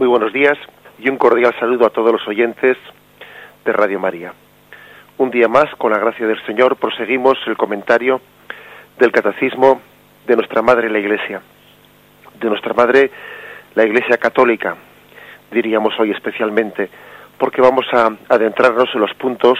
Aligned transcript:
Muy 0.00 0.08
buenos 0.08 0.32
días 0.32 0.56
y 0.98 1.10
un 1.10 1.18
cordial 1.18 1.54
saludo 1.60 1.84
a 1.84 1.90
todos 1.90 2.10
los 2.10 2.26
oyentes 2.26 2.78
de 3.66 3.70
Radio 3.70 4.00
María. 4.00 4.32
Un 5.18 5.30
día 5.30 5.46
más, 5.46 5.66
con 5.76 5.92
la 5.92 5.98
gracia 5.98 6.26
del 6.26 6.42
Señor, 6.46 6.76
proseguimos 6.76 7.36
el 7.44 7.54
comentario 7.58 8.18
del 8.98 9.12
Catecismo 9.12 9.82
de 10.26 10.36
nuestra 10.36 10.62
Madre 10.62 10.88
la 10.88 11.00
Iglesia, 11.00 11.42
de 12.40 12.48
nuestra 12.48 12.72
Madre 12.72 13.10
la 13.74 13.84
Iglesia 13.84 14.16
Católica, 14.16 14.74
diríamos 15.50 15.92
hoy 16.00 16.12
especialmente, 16.12 16.88
porque 17.36 17.60
vamos 17.60 17.84
a 17.92 18.10
adentrarnos 18.30 18.88
en 18.94 19.02
los 19.02 19.12
puntos 19.12 19.58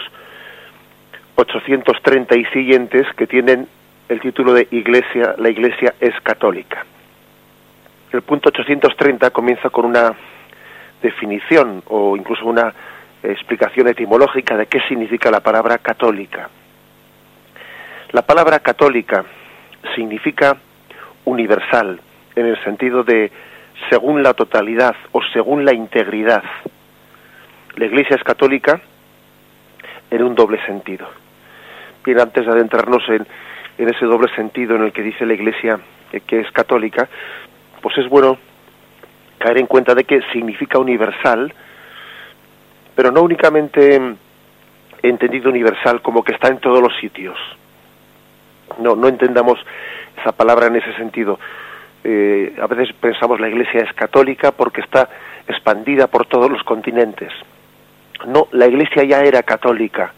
830 1.35 2.35
y 2.35 2.45
siguientes 2.45 3.05
que 3.15 3.27
tienen 3.27 3.67
el 4.09 4.19
título 4.19 4.53
de 4.53 4.67
Iglesia, 4.71 5.35
la 5.37 5.51
Iglesia 5.51 5.93
es 5.99 6.19
católica. 6.21 6.83
El 8.11 8.23
punto 8.23 8.49
830 8.49 9.29
comienza 9.29 9.69
con 9.69 9.85
una 9.85 10.13
definición 11.01 11.83
o 11.87 12.15
incluso 12.15 12.45
una 12.45 12.73
explicación 13.23 13.87
etimológica 13.87 14.57
de 14.57 14.67
qué 14.67 14.79
significa 14.87 15.29
la 15.29 15.41
palabra 15.41 15.77
católica. 15.77 16.49
La 18.11 18.23
palabra 18.23 18.59
católica 18.59 19.23
significa 19.95 20.57
universal 21.25 21.99
en 22.35 22.45
el 22.45 22.63
sentido 22.63 23.03
de 23.03 23.31
según 23.89 24.23
la 24.23 24.33
totalidad 24.33 24.95
o 25.11 25.21
según 25.33 25.65
la 25.65 25.73
integridad. 25.73 26.43
La 27.75 27.85
Iglesia 27.85 28.15
es 28.15 28.23
católica 28.23 28.81
en 30.09 30.23
un 30.23 30.35
doble 30.35 30.63
sentido. 30.65 31.07
Bien, 32.03 32.19
antes 32.19 32.45
de 32.45 32.51
adentrarnos 32.51 33.07
en, 33.09 33.25
en 33.77 33.89
ese 33.89 34.05
doble 34.05 34.33
sentido 34.35 34.75
en 34.75 34.83
el 34.83 34.91
que 34.91 35.03
dice 35.03 35.25
la 35.25 35.33
Iglesia 35.33 35.79
que 36.27 36.41
es 36.41 36.51
católica, 36.51 37.07
pues 37.81 37.97
es 37.97 38.09
bueno 38.09 38.37
caer 39.41 39.57
en 39.57 39.65
cuenta 39.65 39.95
de 39.95 40.03
que 40.03 40.21
significa 40.31 40.77
universal, 40.77 41.53
pero 42.95 43.11
no 43.11 43.21
únicamente 43.23 44.15
entendido 45.01 45.49
universal 45.49 46.01
como 46.01 46.23
que 46.23 46.33
está 46.33 46.49
en 46.49 46.59
todos 46.59 46.81
los 46.81 46.95
sitios. 46.99 47.37
No, 48.79 48.95
no 48.95 49.07
entendamos 49.07 49.59
esa 50.19 50.31
palabra 50.31 50.67
en 50.67 50.75
ese 50.75 50.93
sentido. 50.93 51.39
Eh, 52.03 52.55
a 52.61 52.67
veces 52.67 52.93
pensamos 52.99 53.39
la 53.39 53.49
Iglesia 53.49 53.81
es 53.81 53.93
católica 53.93 54.51
porque 54.51 54.81
está 54.81 55.09
expandida 55.47 56.07
por 56.07 56.25
todos 56.27 56.49
los 56.49 56.63
continentes. 56.63 57.31
No, 58.27 58.47
la 58.51 58.67
Iglesia 58.67 59.03
ya 59.03 59.21
era 59.21 59.41
católica 59.43 60.13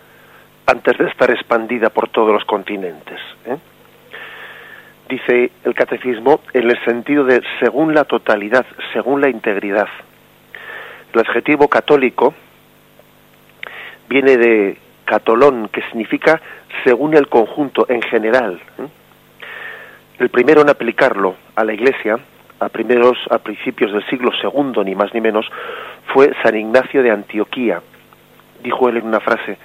antes 0.66 0.98
de 0.98 1.06
estar 1.08 1.32
expandida 1.32 1.90
por 1.90 2.10
todos 2.10 2.34
los 2.34 2.46
continentes. 2.46 3.20
¿eh? 3.46 3.58
Dice 5.14 5.52
el 5.64 5.74
catecismo, 5.76 6.42
en 6.54 6.70
el 6.70 6.84
sentido 6.86 7.24
de 7.24 7.42
según 7.60 7.94
la 7.94 8.04
totalidad, 8.04 8.66
según 8.94 9.22
la 9.22 9.30
integridad. 9.30 9.88
El 11.14 11.20
adjetivo 11.20 11.68
católico 11.68 12.34
viene 14.10 14.38
de 14.38 14.78
catolón, 15.06 15.70
que 15.70 15.82
significa 15.84 16.42
según 16.84 17.14
el 17.16 17.28
conjunto, 17.28 17.86
en 17.88 18.02
general. 18.02 18.60
¿eh? 18.80 18.88
El 20.20 20.30
primero 20.30 20.62
en 20.62 20.70
aplicarlo 20.70 21.36
a 21.56 21.64
la 21.64 21.74
Iglesia, 21.74 22.18
a 22.60 22.70
primeros, 22.70 23.18
a 23.30 23.38
principios 23.38 23.92
del 23.92 24.06
siglo 24.08 24.32
segundo, 24.42 24.84
ni 24.84 24.96
más 24.96 25.14
ni 25.14 25.22
menos, 25.22 25.46
fue 26.14 26.34
San 26.42 26.56
Ignacio 26.56 27.04
de 27.04 27.12
Antioquía. 27.12 27.82
Dijo 28.64 28.90
él 28.90 28.98
en 28.98 29.08
una 29.08 29.20
frase: 29.20 29.58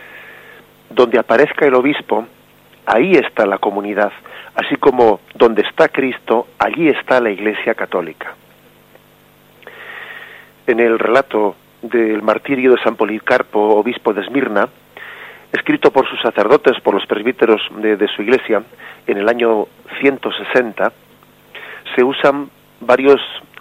donde 0.91 1.19
aparezca 1.19 1.67
el 1.67 1.75
obispo, 1.75 2.27
ahí 2.89 3.13
está 3.13 3.45
la 3.47 3.59
comunidad, 3.59 4.13
así 4.55 4.77
como 4.77 5.21
donde 5.35 5.63
está 5.63 5.89
Cristo, 5.89 6.49
allí 6.59 6.89
está 6.89 7.21
la 7.21 7.31
Iglesia 7.31 7.75
Católica. 7.75 8.35
En 10.67 10.81
el 10.81 10.99
relato 10.99 11.57
del 11.83 12.23
martirio 12.23 12.73
de 12.73 12.83
San 12.83 12.97
Policarpo, 12.97 13.77
obispo 13.77 14.13
de 14.13 14.23
Esmirna, 14.23 14.69
escrito 15.53 15.91
por 15.91 16.09
sus 16.09 16.21
sacerdotes, 16.21 16.81
por 16.81 16.95
los 16.95 17.07
presbíteros 17.07 17.61
de, 17.77 17.97
de 17.97 18.09
su 18.09 18.23
iglesia, 18.23 18.63
en 19.07 19.19
el 19.19 19.29
año 19.29 19.67
160, 20.01 20.93
se 21.95 22.05
usan 22.05 22.51
varios 22.81 23.21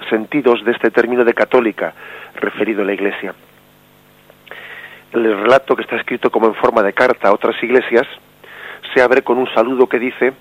sentidos 0.10 0.64
de 0.64 0.72
este 0.72 0.92
término 0.92 1.24
de 1.24 1.34
católica 1.34 1.94
referido 2.36 2.82
a 2.82 2.86
la 2.86 2.94
iglesia. 2.94 3.34
El 5.12 5.24
relato 5.24 5.76
que 5.76 5.84
está 5.84 5.96
escrito 5.96 6.30
como 6.30 6.48
en 6.48 6.56
forma 6.56 6.82
de 6.82 6.94
carta 6.94 7.30
a 7.30 7.34
otras 7.34 7.62
iglesias 7.64 8.06
se 8.94 9.02
abre 9.02 9.22
con 9.22 9.38
un 9.38 9.48
saludo 9.54 9.88
que 9.88 10.00
dice 10.00 10.34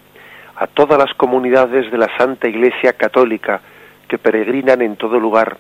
a 0.57 0.67
todas 0.67 0.99
las 0.99 1.13
comunidades 1.15 1.91
de 1.91 1.99
la 1.99 2.09
Santa 2.17 2.49
Iglesia 2.49 2.95
Católica 2.95 3.61
que 4.09 4.19
peregrinan 4.19 4.83
en 4.83 4.97
todo 4.97 5.19
lugar. 5.19 5.57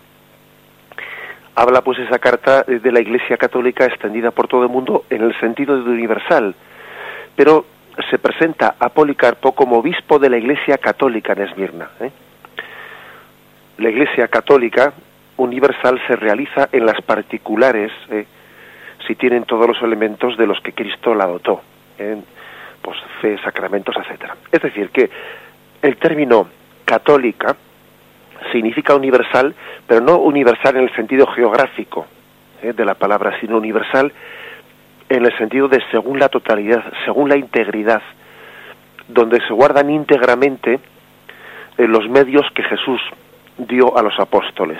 Habla 1.54 1.82
pues 1.82 1.98
esa 1.98 2.18
carta 2.18 2.62
de 2.62 2.92
la 2.92 3.00
Iglesia 3.00 3.36
Católica 3.36 3.86
extendida 3.86 4.30
por 4.30 4.46
todo 4.46 4.62
el 4.62 4.68
mundo 4.68 5.04
en 5.10 5.22
el 5.22 5.38
sentido 5.40 5.82
de 5.82 5.90
universal, 5.90 6.54
pero 7.34 7.64
se 8.10 8.18
presenta 8.18 8.76
a 8.78 8.90
Policarpo 8.90 9.52
como 9.52 9.78
obispo 9.78 10.18
de 10.18 10.30
la 10.30 10.36
Iglesia 10.36 10.78
Católica 10.78 11.32
en 11.32 11.42
Esmirna. 11.42 11.90
¿eh? 12.00 12.10
La 13.78 13.88
Iglesia 13.88 14.28
Católica 14.28 14.92
universal 15.38 16.00
se 16.06 16.16
realiza 16.16 16.68
en 16.72 16.86
las 16.86 17.00
particulares, 17.02 17.90
¿eh? 18.10 18.26
si 19.06 19.14
tienen 19.14 19.44
todos 19.44 19.66
los 19.66 19.82
elementos 19.82 20.36
de 20.36 20.46
los 20.46 20.60
que 20.60 20.72
Cristo 20.72 21.14
la 21.14 21.26
dotó. 21.26 21.62
¿eh? 21.98 22.16
Pues 22.86 22.98
fe, 23.20 23.36
sacramentos, 23.42 23.96
etcétera. 23.96 24.36
Es 24.52 24.62
decir, 24.62 24.90
que 24.90 25.10
el 25.82 25.96
término 25.96 26.48
católica 26.84 27.56
significa 28.52 28.94
universal, 28.94 29.56
pero 29.88 30.00
no 30.00 30.18
universal 30.18 30.76
en 30.76 30.84
el 30.84 30.94
sentido 30.94 31.26
geográfico 31.26 32.06
¿eh? 32.62 32.72
de 32.72 32.84
la 32.84 32.94
palabra, 32.94 33.40
sino 33.40 33.56
universal 33.56 34.12
en 35.08 35.24
el 35.24 35.36
sentido 35.36 35.66
de 35.66 35.82
según 35.90 36.20
la 36.20 36.28
totalidad, 36.28 36.84
según 37.04 37.28
la 37.28 37.36
integridad, 37.36 38.02
donde 39.08 39.40
se 39.40 39.52
guardan 39.52 39.90
íntegramente 39.90 40.78
eh, 41.78 41.88
los 41.88 42.08
medios 42.08 42.46
que 42.54 42.62
Jesús 42.62 43.00
dio 43.58 43.98
a 43.98 44.02
los 44.02 44.16
apóstoles, 44.20 44.78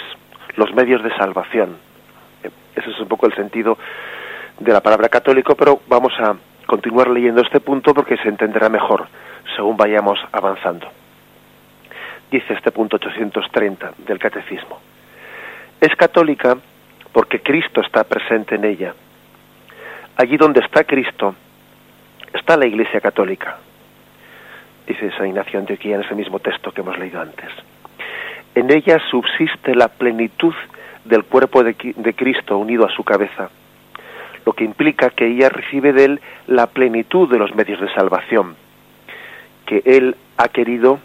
los 0.55 0.72
medios 0.75 1.03
de 1.03 1.11
salvación. 1.16 1.77
Eh, 2.45 2.50
ese 2.77 2.89
es 2.89 3.00
un 3.00 3.09
poco 3.09 3.27
el 3.27 3.34
sentido 3.34 3.77
de 4.61 4.72
la 4.72 4.81
palabra 4.81 5.09
católico, 5.09 5.56
pero 5.56 5.81
vamos 5.89 6.12
a 6.21 6.37
continuar 6.66 7.09
leyendo 7.09 7.41
este 7.41 7.60
punto 7.60 7.94
porque 7.94 8.16
se 8.19 8.28
entenderá 8.28 8.69
mejor 8.69 9.06
según 9.54 9.77
vayamos 9.77 10.19
avanzando. 10.32 10.88
Dice 12.31 12.54
este 12.54 12.72
punto 12.72 12.97
830 12.97 13.94
del 13.99 14.19
Catecismo. 14.19 14.81
Es 15.81 15.94
católica 15.94 16.56
porque 17.12 17.41
Cristo 17.41 17.81
está 17.81 18.04
presente 18.04 18.56
en 18.56 18.65
ella. 18.65 18.94
Allí 20.16 20.37
donde 20.37 20.60
está 20.60 20.84
Cristo 20.84 21.34
está 22.32 22.56
la 22.56 22.66
Iglesia 22.66 23.00
Católica. 23.00 23.59
Dice 24.87 25.10
San 25.16 25.28
Ignacio 25.28 25.59
Antioquía 25.59 25.97
en 25.97 26.03
ese 26.03 26.15
mismo 26.15 26.38
texto 26.41 26.72
que 26.72 26.81
hemos 26.81 26.98
leído 26.98 27.21
antes. 27.21 27.50
En 28.54 28.71
ella 28.71 28.98
subsiste 29.10 29.75
la 29.75 29.88
plenitud 29.88 30.54
del 31.04 31.25
cuerpo 31.25 31.62
de, 31.62 31.77
de 31.97 32.15
Cristo 32.15 32.59
unido 32.59 32.87
a 32.87 32.91
su 32.91 33.04
cabeza 33.04 33.50
lo 34.47 34.53
que 34.53 34.65
implica 34.65 35.11
que 35.11 35.27
ella 35.27 35.49
recibe 35.49 35.93
de 35.93 36.05
él 36.05 36.21
la 36.47 36.69
plenitud 36.69 37.29
de 37.29 37.39
los 37.39 37.55
medios 37.55 37.81
de 37.81 37.93
salvación 37.93 38.55
que 39.67 39.83
él 39.84 40.17
ha 40.39 40.49
querido 40.49 41.01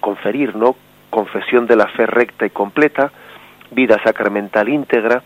conferir, 0.00 0.54
¿no? 0.54 0.76
Confesión 1.10 1.66
de 1.66 1.76
la 1.76 1.86
fe 1.88 2.06
recta 2.06 2.44
y 2.44 2.50
completa, 2.50 3.10
vida 3.70 3.98
sacramental 4.04 4.68
íntegra 4.68 5.22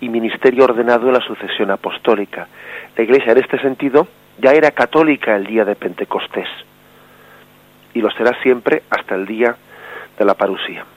y 0.00 0.08
ministerio 0.08 0.64
ordenado 0.64 1.08
en 1.08 1.14
la 1.14 1.20
sucesión 1.20 1.70
apostólica. 1.70 2.48
La 2.96 3.04
Iglesia 3.04 3.32
en 3.32 3.38
este 3.38 3.58
sentido 3.60 4.08
ya 4.38 4.52
era 4.52 4.70
católica 4.70 5.36
el 5.36 5.46
día 5.46 5.64
de 5.64 5.76
Pentecostés 5.76 6.48
y 7.92 8.00
lo 8.00 8.10
será 8.10 8.40
siempre 8.42 8.82
hasta 8.88 9.14
el 9.14 9.26
día 9.26 9.54
de 10.18 10.24
la 10.24 10.34
parusía. 10.34 10.95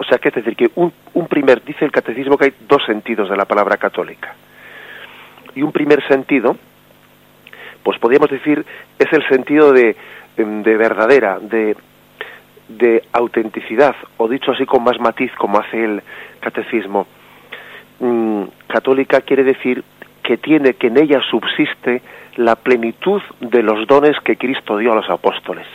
O 0.00 0.04
sea, 0.04 0.16
que 0.16 0.30
es 0.30 0.34
decir, 0.34 0.56
que 0.56 0.70
un, 0.76 0.90
un 1.12 1.26
primer, 1.28 1.62
dice 1.62 1.84
el 1.84 1.92
catecismo 1.92 2.38
que 2.38 2.46
hay 2.46 2.54
dos 2.66 2.82
sentidos 2.86 3.28
de 3.28 3.36
la 3.36 3.44
palabra 3.44 3.76
católica. 3.76 4.34
Y 5.54 5.60
un 5.60 5.72
primer 5.72 6.02
sentido, 6.08 6.56
pues 7.82 7.98
podríamos 7.98 8.30
decir, 8.30 8.64
es 8.98 9.12
el 9.12 9.28
sentido 9.28 9.74
de, 9.74 9.94
de 10.38 10.76
verdadera, 10.78 11.38
de, 11.38 11.76
de 12.68 13.04
autenticidad, 13.12 13.94
o 14.16 14.26
dicho 14.26 14.52
así 14.52 14.64
con 14.64 14.82
más 14.82 14.98
matiz, 14.98 15.32
como 15.36 15.58
hace 15.58 15.84
el 15.84 16.02
catecismo. 16.40 17.06
Mm, 17.98 18.44
católica 18.68 19.20
quiere 19.20 19.44
decir 19.44 19.84
que 20.22 20.38
tiene, 20.38 20.74
que 20.74 20.86
en 20.86 20.96
ella 20.96 21.20
subsiste 21.30 22.00
la 22.36 22.56
plenitud 22.56 23.20
de 23.40 23.62
los 23.62 23.86
dones 23.86 24.18
que 24.24 24.38
Cristo 24.38 24.78
dio 24.78 24.92
a 24.92 24.96
los 24.96 25.10
apóstoles. 25.10 25.66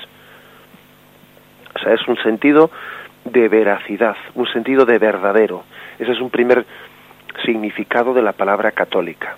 O 1.76 1.80
sea, 1.80 1.94
es 1.94 2.08
un 2.08 2.18
sentido 2.24 2.72
de 3.26 3.50
veracidad, 3.50 4.16
un 4.36 4.48
sentido 4.48 4.86
de 4.86 4.98
verdadero. 5.00 5.64
Ese 6.00 6.12
es 6.12 6.22
un 6.22 6.30
primer 6.30 6.66
significado 7.44 8.14
de 8.14 8.22
la 8.22 8.32
palabra 8.32 8.72
católica. 8.72 9.36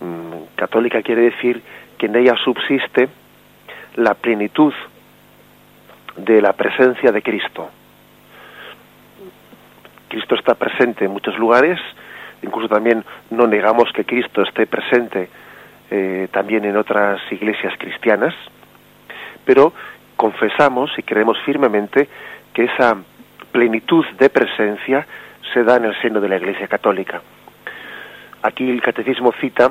Mm, 0.00 0.56
católica 0.56 1.02
quiere 1.02 1.22
decir 1.22 1.62
que 1.98 2.06
en 2.06 2.16
ella 2.16 2.34
subsiste 2.42 3.08
la 3.96 4.14
plenitud 4.14 4.72
de 6.16 6.40
la 6.42 6.52
presencia 6.52 7.12
de 7.12 7.22
Cristo. 7.22 7.70
Cristo 10.08 10.34
está 10.34 10.54
presente 10.54 11.04
en 11.04 11.10
muchos 11.10 11.38
lugares, 11.38 11.78
incluso 12.42 12.68
también 12.68 13.04
no 13.30 13.46
negamos 13.46 13.90
que 13.92 14.04
Cristo 14.04 14.42
esté 14.42 14.66
presente 14.66 15.28
eh, 15.90 16.28
también 16.32 16.64
en 16.64 16.76
otras 16.76 17.20
iglesias 17.30 17.74
cristianas, 17.78 18.34
pero 19.44 19.72
confesamos 20.24 20.90
y 20.96 21.02
creemos 21.02 21.36
firmemente 21.44 22.08
que 22.54 22.64
esa 22.64 22.96
plenitud 23.52 24.06
de 24.18 24.30
presencia 24.30 25.06
se 25.52 25.62
da 25.64 25.76
en 25.76 25.84
el 25.84 26.00
seno 26.00 26.18
de 26.18 26.30
la 26.30 26.38
Iglesia 26.38 26.66
Católica. 26.66 27.20
Aquí 28.40 28.70
el 28.70 28.80
Catecismo 28.80 29.34
cita 29.38 29.70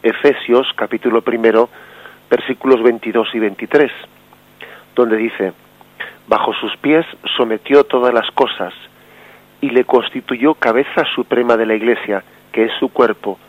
Efesios 0.00 0.68
capítulo 0.76 1.22
primero 1.22 1.70
versículos 2.30 2.80
22 2.84 3.34
y 3.34 3.38
23, 3.40 3.90
donde 4.94 5.16
dice, 5.16 5.52
bajo 6.28 6.52
sus 6.54 6.76
pies 6.76 7.04
sometió 7.36 7.82
todas 7.82 8.14
las 8.14 8.30
cosas 8.30 8.72
y 9.60 9.70
le 9.70 9.82
constituyó 9.82 10.54
cabeza 10.54 11.04
suprema 11.16 11.56
de 11.56 11.66
la 11.66 11.74
Iglesia, 11.74 12.22
que 12.52 12.66
es 12.66 12.72
su 12.78 12.90
cuerpo, 12.90 13.40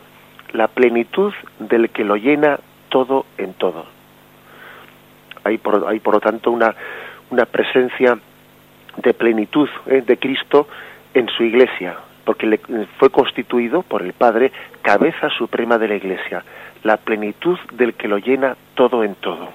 la 0.54 0.66
plenitud 0.66 1.32
del 1.60 1.90
que 1.90 2.02
lo 2.02 2.16
llena 2.16 2.58
todo 2.88 3.26
en 3.38 3.54
todo. 3.54 3.99
Hay 5.44 5.58
por, 5.58 5.86
hay 5.88 6.00
por 6.00 6.14
lo 6.14 6.20
tanto 6.20 6.50
una, 6.50 6.74
una 7.30 7.46
presencia 7.46 8.18
de 8.96 9.14
plenitud 9.14 9.68
¿eh? 9.86 10.02
de 10.06 10.16
Cristo 10.18 10.68
en 11.14 11.28
su 11.28 11.44
iglesia, 11.44 11.96
porque 12.24 12.46
le, 12.46 12.60
fue 12.98 13.10
constituido 13.10 13.82
por 13.82 14.02
el 14.02 14.12
Padre 14.12 14.52
cabeza 14.82 15.28
suprema 15.30 15.78
de 15.78 15.88
la 15.88 15.94
iglesia, 15.96 16.44
la 16.82 16.96
plenitud 16.96 17.58
del 17.72 17.94
que 17.94 18.08
lo 18.08 18.18
llena 18.18 18.56
todo 18.74 19.04
en 19.04 19.14
todo. 19.16 19.48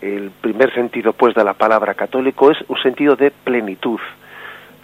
El 0.00 0.30
primer 0.30 0.72
sentido, 0.74 1.12
pues, 1.14 1.34
de 1.34 1.44
la 1.44 1.54
palabra 1.54 1.94
católico 1.94 2.50
es 2.50 2.58
un 2.68 2.76
sentido 2.82 3.16
de 3.16 3.30
plenitud. 3.30 4.00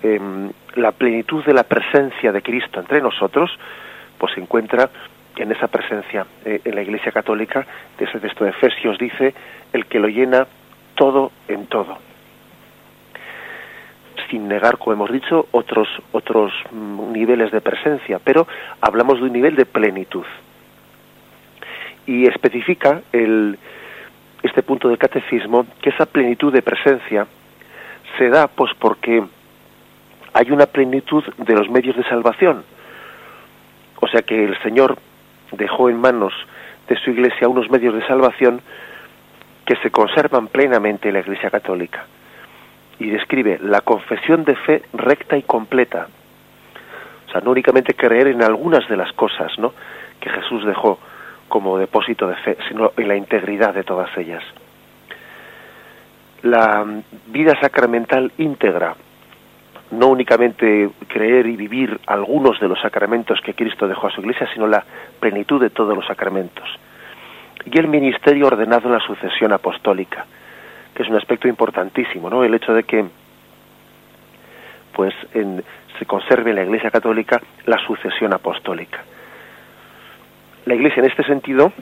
Em, 0.03 0.51
la 0.77 0.93
plenitud 0.93 1.45
de 1.45 1.53
la 1.53 1.65
presencia 1.65 2.33
de 2.33 2.41
Cristo 2.41 2.81
entre 2.81 3.03
nosotros, 3.03 3.51
pues 4.17 4.33
se 4.35 4.41
encuentra 4.41 4.89
en 5.43 5.53
esa 5.53 5.69
presencia 5.69 6.27
eh, 6.45 6.61
en 6.65 6.75
la 6.75 6.83
Iglesia 6.83 7.13
Católica, 7.13 7.67
de 7.99 8.05
ese 8.05 8.21
texto 8.21 8.45
de 8.45 8.51
Efesios 8.51 8.99
dice, 8.99 9.35
el 9.73 9.87
que 9.87 9.99
lo 9.99 10.09
llena 10.09 10.47
todo 10.95 11.33
en 11.49 11.67
todo. 11.67 11.99
Sin 14.29 14.49
negar, 14.49 14.79
como 14.79 14.93
hemos 14.93 15.11
dicho, 15.11 15.47
otros, 15.51 15.89
otros 16.13 16.53
mm, 16.71 17.13
niveles 17.13 17.51
de 17.51 17.61
presencia, 17.61 18.21
pero 18.23 18.47
hablamos 18.81 19.19
de 19.19 19.25
un 19.25 19.33
nivel 19.33 19.57
de 19.57 19.67
plenitud. 19.67 20.25
Y 22.07 22.27
especifica 22.27 23.03
el, 23.13 23.59
este 24.43 24.63
punto 24.63 24.89
del 24.89 24.99
catecismo 24.99 25.67
que 25.81 25.91
esa 25.91 26.07
plenitud 26.07 26.53
de 26.53 26.63
presencia 26.63 27.27
se 28.19 28.29
da 28.29 28.49
pues 28.49 28.73
porque 28.79 29.23
hay 30.33 30.51
una 30.51 30.67
plenitud 30.67 31.25
de 31.39 31.55
los 31.55 31.69
medios 31.71 31.97
de 31.97 32.05
salvación. 32.05 32.65
O 34.01 34.09
sea 34.09 34.23
que 34.23 34.45
el 34.45 34.61
Señor 34.63 34.97
dejó 35.53 35.89
en 35.89 36.01
manos 36.01 36.33
de 36.89 36.97
su 36.97 37.11
iglesia 37.11 37.49
unos 37.49 37.71
medios 37.71 37.95
de 37.95 38.07
salvación 38.07 38.61
que 39.65 39.77
se 39.77 39.91
conservan 39.91 40.49
plenamente 40.49 41.09
en 41.09 41.15
la 41.15 41.21
Iglesia 41.21 41.51
Católica. 41.51 42.05
Y 42.99 43.09
describe 43.11 43.59
la 43.63 43.81
confesión 43.81 44.45
de 44.45 44.57
fe 44.57 44.83
recta 44.93 45.37
y 45.37 45.43
completa. 45.43 46.09
O 47.29 47.31
sea, 47.31 47.41
no 47.41 47.53
únicamente 47.53 47.95
creer 47.95 48.27
en 48.27 48.43
algunas 48.43 48.89
de 48.89 48.97
las 48.97 49.13
cosas 49.13 49.53
¿no? 49.59 49.73
que 50.21 50.29
Jesús 50.29 50.67
dejó 50.67 50.99
como 51.49 51.79
depósito 51.79 52.27
de 52.27 52.37
fe, 52.37 52.57
sino 52.69 52.93
en 52.97 53.09
la 53.09 53.17
integridad 53.17 53.75
de 53.75 53.85
todas 53.85 54.11
ellas. 54.17 54.43
La 56.43 56.85
vida 57.27 57.59
sacramental 57.61 58.33
íntegra, 58.39 58.97
no 59.91 60.09
únicamente 60.09 60.91
creer 61.09 61.47
y 61.47 61.57
vivir 61.57 62.01
algunos 62.07 62.61
de 62.61 62.69
los 62.69 62.81
sacramentos 62.81 63.41
que 63.41 63.55
Cristo 63.55 63.89
dejó 63.89 64.07
a 64.07 64.11
su 64.11 64.21
iglesia, 64.21 64.49
sino 64.53 64.67
la 64.67 64.85
plenitud 65.19 65.61
de 65.61 65.71
todos 65.71 65.97
los 65.97 66.07
sacramentos. 66.07 66.69
Y 67.65 67.79
el 67.79 67.89
ministerio 67.89 68.47
ordenado 68.47 68.89
en 68.89 68.95
la 68.95 69.01
sucesión 69.01 69.53
apostólica, 69.53 70.27
que 70.95 71.03
es 71.03 71.09
un 71.09 71.17
aspecto 71.17 71.49
importantísimo, 71.49 72.31
¿no? 72.31 72.45
El 72.45 72.55
hecho 72.55 72.73
de 72.73 72.85
que 72.85 73.05
pues 74.93 75.15
se 75.99 76.07
conserve 76.07 76.51
en 76.51 76.57
la 76.57 76.65
Iglesia 76.65 76.91
Católica 76.91 77.41
la 77.67 77.79
sucesión 77.87 78.33
apostólica. 78.33 79.01
La 80.67 80.75
Iglesia 80.75 81.01
en 81.01 81.11
este 81.11 81.25
sentido 81.25 81.73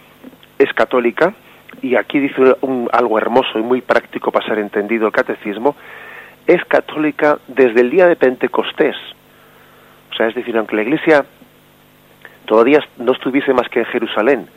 es 0.59 0.73
católica 0.73 1.35
y 1.83 1.97
aquí 1.97 2.19
dice 2.19 2.57
un, 2.63 2.89
algo 2.93 3.19
hermoso 3.19 3.59
y 3.59 3.63
muy 3.63 3.81
práctico 3.81 4.31
para 4.31 4.47
ser 4.47 4.59
entendido 4.59 5.07
el 5.07 5.13
catecismo, 5.13 5.77
es 6.49 6.65
católica 6.65 7.39
desde 7.47 7.83
el 7.83 7.91
día 7.91 8.09
de 8.09 8.17
Pentecostés. 8.17 8.97
O 10.11 10.15
sea, 10.17 10.29
es 10.29 10.35
decir, 10.35 10.57
aunque 10.57 10.77
la 10.77 10.83
Iglesia 10.83 11.25
todavía 12.47 12.81
no 12.97 13.13
estuviese 13.13 13.53
más 13.53 13.69
que 13.69 13.81
en 13.81 13.85
Jerusalén, 13.85 14.49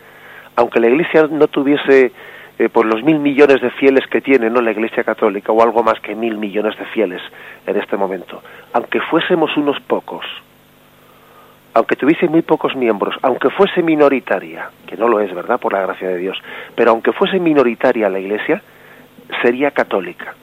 aunque 0.56 0.80
la 0.80 0.88
Iglesia 0.88 1.28
no 1.30 1.50
tuviese 1.50 2.14
eh, 2.58 2.70
por 2.70 2.86
los 2.86 3.04
mil 3.04 3.20
millones 3.20 3.62
de 3.62 3.70
fieles 3.72 4.08
que 4.08 4.22
tiene 4.22 4.50
no 4.50 4.62
la 4.62 4.72
Iglesia 4.72 5.04
Católica 5.04 5.52
o 5.52 5.62
algo 5.62 5.84
más 5.84 6.00
que 6.00 6.16
mil 6.16 6.38
millones 6.38 6.80
de 6.80 6.86
fieles 6.86 7.22
en 7.68 7.76
este 7.76 7.98
momento, 7.98 8.42
aunque 8.72 9.02
fuésemos 9.02 9.56
unos 9.58 9.78
pocos, 9.82 10.26
aunque 11.74 11.98
tuviese 11.98 12.28
muy 12.30 12.42
pocos 12.42 12.74
miembros, 12.74 13.16
aunque 13.22 13.50
fuese 13.50 13.84
minoritaria, 13.84 14.70
que 14.88 14.96
no 14.96 15.10
lo 15.10 15.20
es, 15.20 15.34
¿verdad? 15.36 15.60
Por 15.60 15.74
la 15.74 15.82
gracia 15.82 16.08
de 16.08 16.18
Dios, 16.18 16.42
pero 16.74 16.92
aunque 16.92 17.12
fuese 17.12 17.38
minoritaria 17.38 18.10
la 18.10 18.20
Iglesia, 18.20 18.62
sería 19.42 19.72
católica 19.72 20.36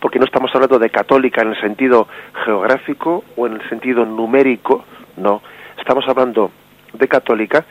porque 0.00 0.18
no 0.18 0.24
estamos 0.24 0.50
hablando 0.54 0.78
de 0.78 0.90
católica 0.90 1.42
en 1.42 1.48
el 1.48 1.60
sentido 1.60 2.08
geográfico 2.44 3.24
o 3.36 3.46
en 3.46 3.54
el 3.54 3.68
sentido 3.68 4.04
numérico, 4.04 4.84
no, 5.16 5.42
estamos 5.78 6.06
hablando 6.08 6.50
de 6.92 7.08
católica 7.08 7.64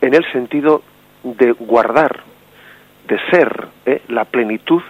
en 0.00 0.14
el 0.14 0.30
sentido 0.32 0.82
de 1.22 1.52
guardar, 1.52 2.20
de 3.08 3.18
ser 3.30 3.68
¿eh? 3.86 4.02
la 4.08 4.24
plenitud 4.24 4.82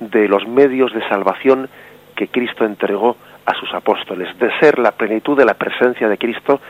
de 0.00 0.28
los 0.28 0.46
medios 0.46 0.92
de 0.92 1.06
salvación 1.08 1.68
que 2.16 2.28
Cristo 2.28 2.64
entregó 2.64 3.16
a 3.46 3.54
sus 3.54 3.72
apóstoles, 3.72 4.36
de 4.38 4.50
ser 4.58 4.78
la 4.78 4.92
plenitud 4.92 5.36
de 5.36 5.44
la 5.44 5.54
presencia 5.54 6.08
de 6.08 6.18
Cristo 6.18 6.60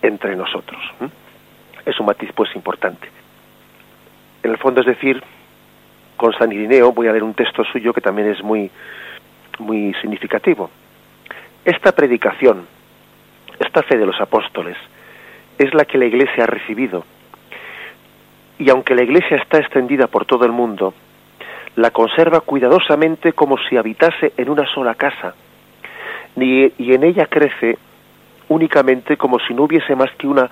entre 0.00 0.34
nosotros. 0.36 0.80
Es 1.84 1.98
un 2.00 2.06
matiz 2.06 2.30
pues 2.34 2.54
importante. 2.54 3.08
En 4.42 4.50
el 4.50 4.58
fondo 4.58 4.80
es 4.80 4.86
decir 4.86 5.22
con 6.22 6.32
San 6.34 6.52
Irineo, 6.52 6.92
voy 6.92 7.08
a 7.08 7.10
leer 7.10 7.24
un 7.24 7.34
texto 7.34 7.64
suyo 7.64 7.92
que 7.92 8.00
también 8.00 8.28
es 8.28 8.44
muy, 8.44 8.70
muy 9.58 9.92
significativo. 9.94 10.70
Esta 11.64 11.90
predicación, 11.90 12.64
esta 13.58 13.82
fe 13.82 13.98
de 13.98 14.06
los 14.06 14.20
apóstoles, 14.20 14.76
es 15.58 15.74
la 15.74 15.84
que 15.84 15.98
la 15.98 16.04
Iglesia 16.04 16.44
ha 16.44 16.46
recibido. 16.46 17.04
Y 18.56 18.70
aunque 18.70 18.94
la 18.94 19.02
Iglesia 19.02 19.36
está 19.38 19.58
extendida 19.58 20.06
por 20.06 20.24
todo 20.24 20.44
el 20.44 20.52
mundo, 20.52 20.94
la 21.74 21.90
conserva 21.90 22.38
cuidadosamente 22.38 23.32
como 23.32 23.58
si 23.68 23.76
habitase 23.76 24.32
en 24.36 24.48
una 24.48 24.64
sola 24.72 24.94
casa, 24.94 25.34
y 26.36 26.92
en 26.94 27.02
ella 27.02 27.26
crece 27.26 27.78
únicamente 28.48 29.16
como 29.16 29.40
si 29.40 29.54
no 29.54 29.64
hubiese 29.64 29.96
más 29.96 30.12
que 30.12 30.28
una 30.28 30.48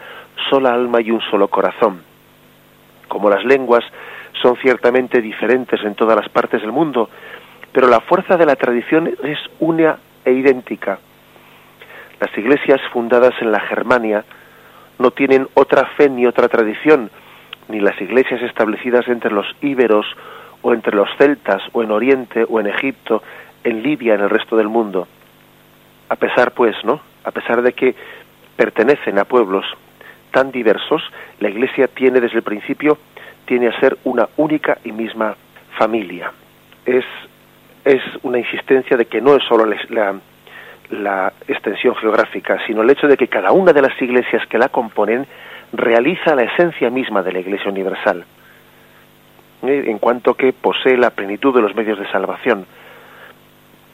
sola 0.51 0.75
alma 0.75 1.01
y 1.01 1.13
un 1.13 1.21
solo 1.31 1.47
corazón. 1.47 2.03
Como 3.07 3.31
las 3.31 3.45
lenguas 3.45 3.85
son 4.41 4.57
ciertamente 4.57 5.21
diferentes 5.21 5.83
en 5.85 5.95
todas 5.95 6.17
las 6.17 6.29
partes 6.29 6.61
del 6.61 6.73
mundo, 6.73 7.09
pero 7.73 7.89
la 7.89 8.01
fuerza 8.01 8.37
de 8.37 8.47
la 8.47 8.57
tradición 8.57 9.09
es 9.23 9.39
una 9.59 9.99
e 10.25 10.33
idéntica. 10.33 10.99
Las 12.21 12.37
iglesias 12.37 12.81
fundadas 12.93 13.35
en 13.41 13.53
la 13.53 13.61
Germania 13.61 14.25
no 14.99 15.11
tienen 15.11 15.49
otra 15.55 15.87
fe 15.97 16.09
ni 16.11 16.27
otra 16.27 16.49
tradición, 16.49 17.11
ni 17.69 17.81
las 17.81 17.99
iglesias 18.01 18.43
establecidas 18.43 19.09
entre 19.09 19.31
los 19.31 19.47
íberos 19.63 20.07
o 20.63 20.75
entre 20.75 20.95
los 20.95 21.09
celtas 21.17 21.63
o 21.73 21.83
en 21.83 21.91
Oriente 21.91 22.45
o 22.49 22.61
en 22.61 22.67
Egipto, 22.67 23.23
en 23.65 23.83
Libia, 23.83 24.15
en 24.15 24.21
el 24.21 24.31
resto 24.31 24.57
del 24.57 24.69
mundo. 24.69 25.09
A 26.09 26.17
pesar, 26.17 26.53
pues, 26.53 26.77
¿no? 26.85 27.01
A 27.25 27.31
pesar 27.31 27.63
de 27.63 27.73
que 27.73 27.95
pertenecen 28.57 29.19
a 29.19 29.25
pueblos 29.25 29.65
tan 30.33 30.51
diversos, 30.51 31.03
la 31.39 31.49
Iglesia 31.49 31.89
tiene 31.89 32.21
desde 32.21 32.37
el 32.37 32.43
principio 32.43 32.99
tiene 33.51 33.67
a 33.67 33.81
ser 33.81 33.99
una 34.05 34.29
única 34.37 34.79
y 34.85 34.93
misma 34.93 35.35
familia. 35.77 36.31
Es, 36.87 37.05
es 37.85 38.01
una 38.23 38.39
insistencia 38.39 38.97
de 38.97 39.07
que 39.07 39.21
no 39.21 39.35
es 39.35 39.43
solo 39.43 39.67
la, 39.89 40.15
la 40.91 41.33
extensión 41.49 41.97
geográfica, 41.97 42.65
sino 42.69 42.83
el 42.83 42.91
hecho 42.91 43.09
de 43.09 43.17
que 43.17 43.27
cada 43.27 43.51
una 43.51 43.73
de 43.73 43.83
las 43.83 44.01
iglesias 44.01 44.47
que 44.47 44.57
la 44.57 44.69
componen 44.69 45.27
realiza 45.73 46.37
la 46.37 46.45
esencia 46.45 46.91
misma 46.91 47.25
de 47.25 47.33
la 47.33 47.41
Iglesia 47.41 47.73
Universal, 47.73 48.25
¿eh? 49.65 49.83
en 49.85 49.99
cuanto 49.99 50.35
que 50.35 50.53
posee 50.53 50.97
la 50.97 51.11
plenitud 51.11 51.53
de 51.53 51.63
los 51.63 51.75
medios 51.75 51.99
de 51.99 52.09
salvación 52.13 52.67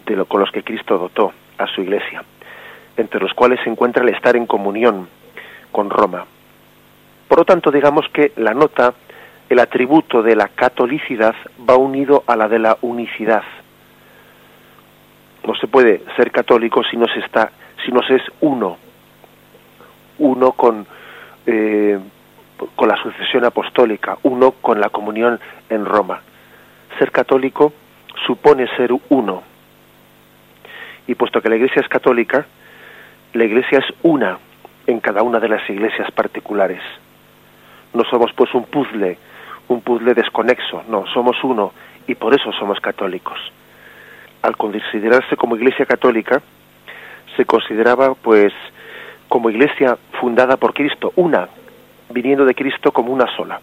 de 0.04 0.16
lo, 0.16 0.26
con 0.26 0.40
los 0.40 0.50
que 0.50 0.64
Cristo 0.64 0.98
dotó 0.98 1.32
a 1.56 1.66
su 1.66 1.80
Iglesia, 1.80 2.22
entre 2.98 3.20
los 3.20 3.32
cuales 3.32 3.58
se 3.64 3.70
encuentra 3.70 4.02
el 4.02 4.10
estar 4.10 4.36
en 4.36 4.44
comunión 4.44 5.08
con 5.72 5.88
Roma. 5.88 6.26
Por 7.26 7.38
lo 7.38 7.44
tanto, 7.46 7.70
digamos 7.70 8.06
que 8.12 8.32
la 8.36 8.52
nota 8.52 8.92
el 9.48 9.58
atributo 9.58 10.22
de 10.22 10.36
la 10.36 10.48
catolicidad 10.48 11.34
va 11.68 11.76
unido 11.76 12.24
a 12.26 12.36
la 12.36 12.48
de 12.48 12.58
la 12.58 12.78
unicidad. 12.82 13.44
no 15.46 15.54
se 15.54 15.68
puede 15.68 16.02
ser 16.16 16.32
católico 16.32 16.82
si 16.84 16.96
no 16.96 17.06
se 17.06 17.20
está, 17.20 17.52
si 17.84 17.92
no 17.92 18.02
se 18.02 18.16
es 18.16 18.22
uno, 18.40 18.76
uno 20.18 20.52
con 20.52 20.86
eh, 21.46 22.00
con 22.74 22.88
la 22.88 22.96
sucesión 23.02 23.44
apostólica, 23.44 24.18
uno 24.22 24.52
con 24.52 24.80
la 24.80 24.88
comunión 24.88 25.38
en 25.68 25.84
Roma. 25.84 26.22
Ser 26.98 27.10
católico 27.10 27.72
supone 28.26 28.66
ser 28.76 28.90
uno. 29.10 29.42
Y 31.06 31.14
puesto 31.14 31.40
que 31.40 31.48
la 31.48 31.56
Iglesia 31.56 31.82
es 31.82 31.88
católica, 31.88 32.46
la 33.34 33.44
Iglesia 33.44 33.78
es 33.78 33.94
una 34.02 34.38
en 34.86 35.00
cada 35.00 35.22
una 35.22 35.38
de 35.38 35.48
las 35.48 35.68
iglesias 35.68 36.10
particulares. 36.12 36.80
No 37.92 38.04
somos 38.04 38.32
pues 38.32 38.52
un 38.54 38.64
puzzle, 38.64 39.18
un 39.68 39.80
puzzle 39.80 40.14
desconexo, 40.14 40.84
no, 40.88 41.06
somos 41.12 41.42
uno 41.42 41.72
y 42.06 42.14
por 42.14 42.34
eso 42.34 42.52
somos 42.52 42.80
católicos. 42.80 43.38
Al 44.42 44.56
considerarse 44.56 45.36
como 45.36 45.56
Iglesia 45.56 45.86
católica, 45.86 46.40
se 47.36 47.44
consideraba 47.44 48.14
pues 48.14 48.52
como 49.28 49.50
Iglesia 49.50 49.96
fundada 50.20 50.56
por 50.56 50.72
Cristo, 50.72 51.12
una, 51.16 51.48
viniendo 52.10 52.44
de 52.44 52.54
Cristo 52.54 52.92
como 52.92 53.12
una 53.12 53.26
sola. 53.36 53.60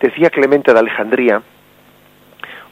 Decía 0.00 0.30
Clemente 0.30 0.72
de 0.72 0.78
Alejandría, 0.78 1.40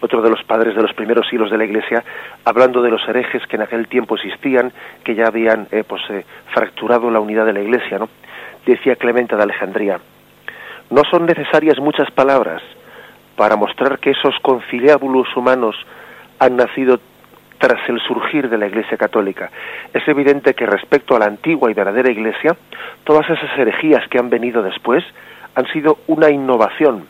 otro 0.00 0.21
de 0.21 0.31
los 0.31 0.43
padres 0.45 0.75
de 0.75 0.83
los 0.83 0.93
primeros 0.93 1.26
siglos 1.28 1.50
de 1.50 1.59
la 1.59 1.64
Iglesia, 1.64 2.04
hablando 2.45 2.83
de 2.83 2.90
los 2.90 3.07
herejes 3.09 3.47
que 3.47 3.57
en 3.57 3.62
aquel 3.62 3.88
tiempo 3.88 4.16
existían, 4.16 4.73
que 5.02 5.14
ya 5.14 5.28
habían 5.28 5.69
eh, 5.71 5.85
pues, 5.87 6.02
eh, 6.11 6.25
fracturado 6.52 7.11
la 7.11 7.21
unidad 7.21 7.47
de 7.47 7.54
la 7.54 7.61
Iglesia, 7.61 7.99
¿no? 7.99 8.09
Decía 8.66 8.97
Clemente 8.97 9.37
de 9.37 9.43
Alejandría, 9.43 10.00
no 10.91 11.03
son 11.11 11.26
necesarias 11.26 11.79
muchas 11.79 12.11
palabras 12.11 12.62
para 13.37 13.57
mostrar 13.57 13.99
que 13.99 14.11
esos 14.11 14.35
conciliábulos 14.41 15.35
humanos 15.37 15.76
han 16.38 16.57
nacido 16.57 17.00
tras 17.59 17.88
el 17.88 18.00
surgir 18.00 18.49
de 18.49 18.59
la 18.59 18.67
Iglesia 18.67 18.97
Católica. 18.97 19.50
Es 19.93 20.07
evidente 20.07 20.55
que 20.55 20.67
respecto 20.67 21.17
a 21.17 21.19
la 21.19 21.26
antigua 21.26 21.71
y 21.71 21.75
verdadera 21.75 22.11
Iglesia, 22.11 22.57
todas 23.05 23.29
esas 23.31 23.59
herejías 23.59 24.07
que 24.09 24.19
han 24.19 24.29
venido 24.29 24.62
después 24.62 25.05
han 25.55 25.67
sido 25.69 25.99
una 26.07 26.31
innovación 26.31 27.07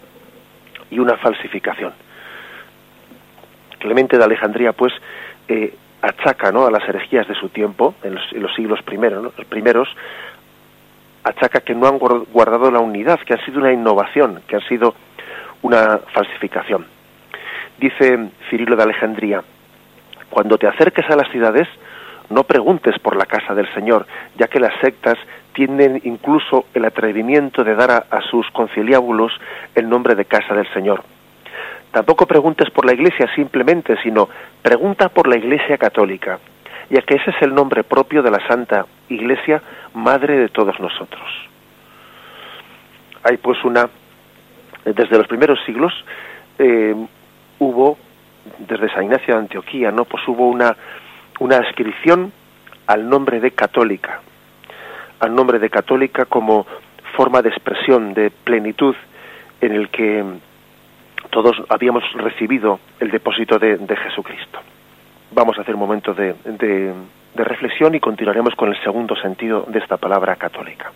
y 0.90 0.98
una 0.98 1.16
falsificación. 1.16 1.92
Clemente 3.78 4.16
de 4.16 4.24
Alejandría, 4.24 4.72
pues, 4.72 4.92
eh, 5.48 5.74
achaca 6.02 6.52
¿no? 6.52 6.66
a 6.66 6.70
las 6.70 6.88
herejías 6.88 7.26
de 7.26 7.34
su 7.34 7.48
tiempo, 7.48 7.94
en 8.02 8.14
los, 8.14 8.54
siglos 8.54 8.82
primeros, 8.82 9.34
los 9.36 9.46
primeros, 9.46 9.88
achaca 11.24 11.60
que 11.60 11.74
no 11.74 11.88
han 11.88 11.98
guardado 11.98 12.70
la 12.70 12.80
unidad, 12.80 13.18
que 13.20 13.34
ha 13.34 13.44
sido 13.44 13.60
una 13.60 13.72
innovación, 13.72 14.42
que 14.46 14.56
ha 14.56 14.68
sido 14.68 14.94
una 15.62 15.98
falsificación. 16.12 16.86
Dice 17.78 18.28
Cirilo 18.48 18.76
de 18.76 18.82
Alejandría, 18.82 19.42
cuando 20.30 20.58
te 20.58 20.68
acerques 20.68 21.08
a 21.10 21.16
las 21.16 21.30
ciudades, 21.30 21.66
no 22.30 22.44
preguntes 22.44 22.98
por 22.98 23.16
la 23.16 23.26
casa 23.26 23.54
del 23.54 23.72
Señor, 23.74 24.06
ya 24.36 24.46
que 24.46 24.60
las 24.60 24.72
sectas 24.80 25.16
tienen 25.54 26.00
incluso 26.04 26.66
el 26.74 26.84
atrevimiento 26.84 27.64
de 27.64 27.74
dar 27.74 28.06
a, 28.10 28.20
sus 28.30 28.48
conciliábulos 28.50 29.32
el 29.74 29.88
nombre 29.88 30.14
de 30.14 30.24
casa 30.24 30.54
del 30.54 30.70
Señor. 30.72 31.02
Tampoco 31.92 32.26
preguntes 32.26 32.70
por 32.70 32.84
la 32.84 32.92
Iglesia 32.92 33.28
simplemente, 33.34 33.96
sino 34.02 34.28
pregunta 34.62 35.08
por 35.08 35.28
la 35.28 35.36
Iglesia 35.36 35.78
católica, 35.78 36.38
ya 36.90 37.02
que 37.02 37.16
ese 37.16 37.30
es 37.30 37.42
el 37.42 37.54
nombre 37.54 37.84
propio 37.84 38.22
de 38.22 38.30
la 38.30 38.46
Santa 38.46 38.86
Iglesia, 39.08 39.62
Madre 39.94 40.38
de 40.38 40.48
todos 40.48 40.78
nosotros. 40.80 41.22
Hay 43.22 43.36
pues 43.38 43.62
una, 43.64 43.88
desde 44.84 45.16
los 45.16 45.26
primeros 45.26 45.58
siglos, 45.64 45.92
eh, 46.58 46.94
hubo 47.58 47.96
desde 48.58 48.92
San 48.92 49.04
Ignacio 49.04 49.34
de 49.34 49.40
Antioquía, 49.40 49.90
¿no? 49.90 50.04
Pues 50.04 50.26
hubo 50.28 50.48
una, 50.48 50.76
una 51.40 51.60
al 52.86 53.08
nombre 53.08 53.40
de 53.40 53.52
católica, 53.52 54.20
al 55.20 55.34
nombre 55.34 55.58
de 55.58 55.70
católica 55.70 56.26
como 56.26 56.66
forma 57.16 57.40
de 57.40 57.48
expresión, 57.48 58.12
de 58.14 58.30
plenitud, 58.30 58.94
en 59.60 59.72
el 59.72 59.88
que 59.88 60.24
todos 61.30 61.56
habíamos 61.68 62.04
recibido 62.12 62.80
el 63.00 63.10
depósito 63.10 63.58
de, 63.58 63.96
Jesucristo. 63.96 64.60
Vamos 65.34 65.58
a 65.58 65.62
hacer 65.62 65.74
un 65.74 65.80
momento 65.80 66.14
de, 66.14 66.34
de, 66.44 66.94
reflexión 67.34 67.92
y 67.94 68.00
continuaremos 68.00 68.54
con 68.54 68.68
el 68.68 68.80
segundo 68.84 69.16
sentido 69.16 69.64
de 69.66 69.80
esta 69.80 69.96
palabra 69.96 70.36
católica. 70.36 70.92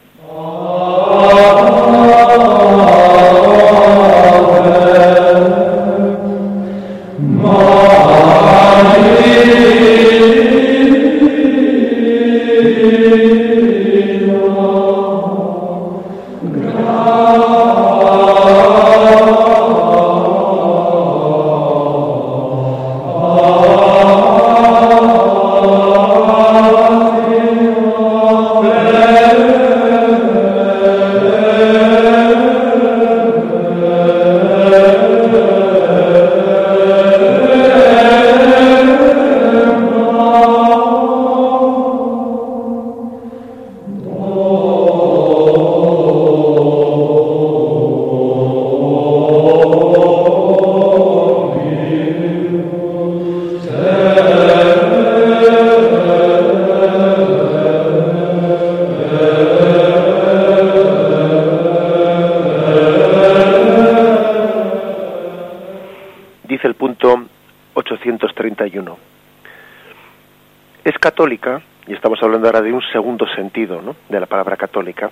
De 74.09 74.21
la 74.21 74.26
palabra 74.26 74.57
católica, 74.57 75.11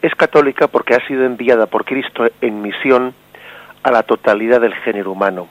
es 0.00 0.14
católica 0.14 0.68
porque 0.68 0.94
ha 0.94 1.06
sido 1.06 1.24
enviada 1.24 1.66
por 1.66 1.84
Cristo 1.84 2.24
en 2.40 2.62
misión 2.62 3.14
a 3.82 3.90
la 3.90 4.02
totalidad 4.04 4.60
del 4.60 4.74
género 4.74 5.12
humano. 5.12 5.48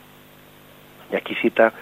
Y 1.12 1.16
aquí 1.16 1.36
cita 1.36 1.74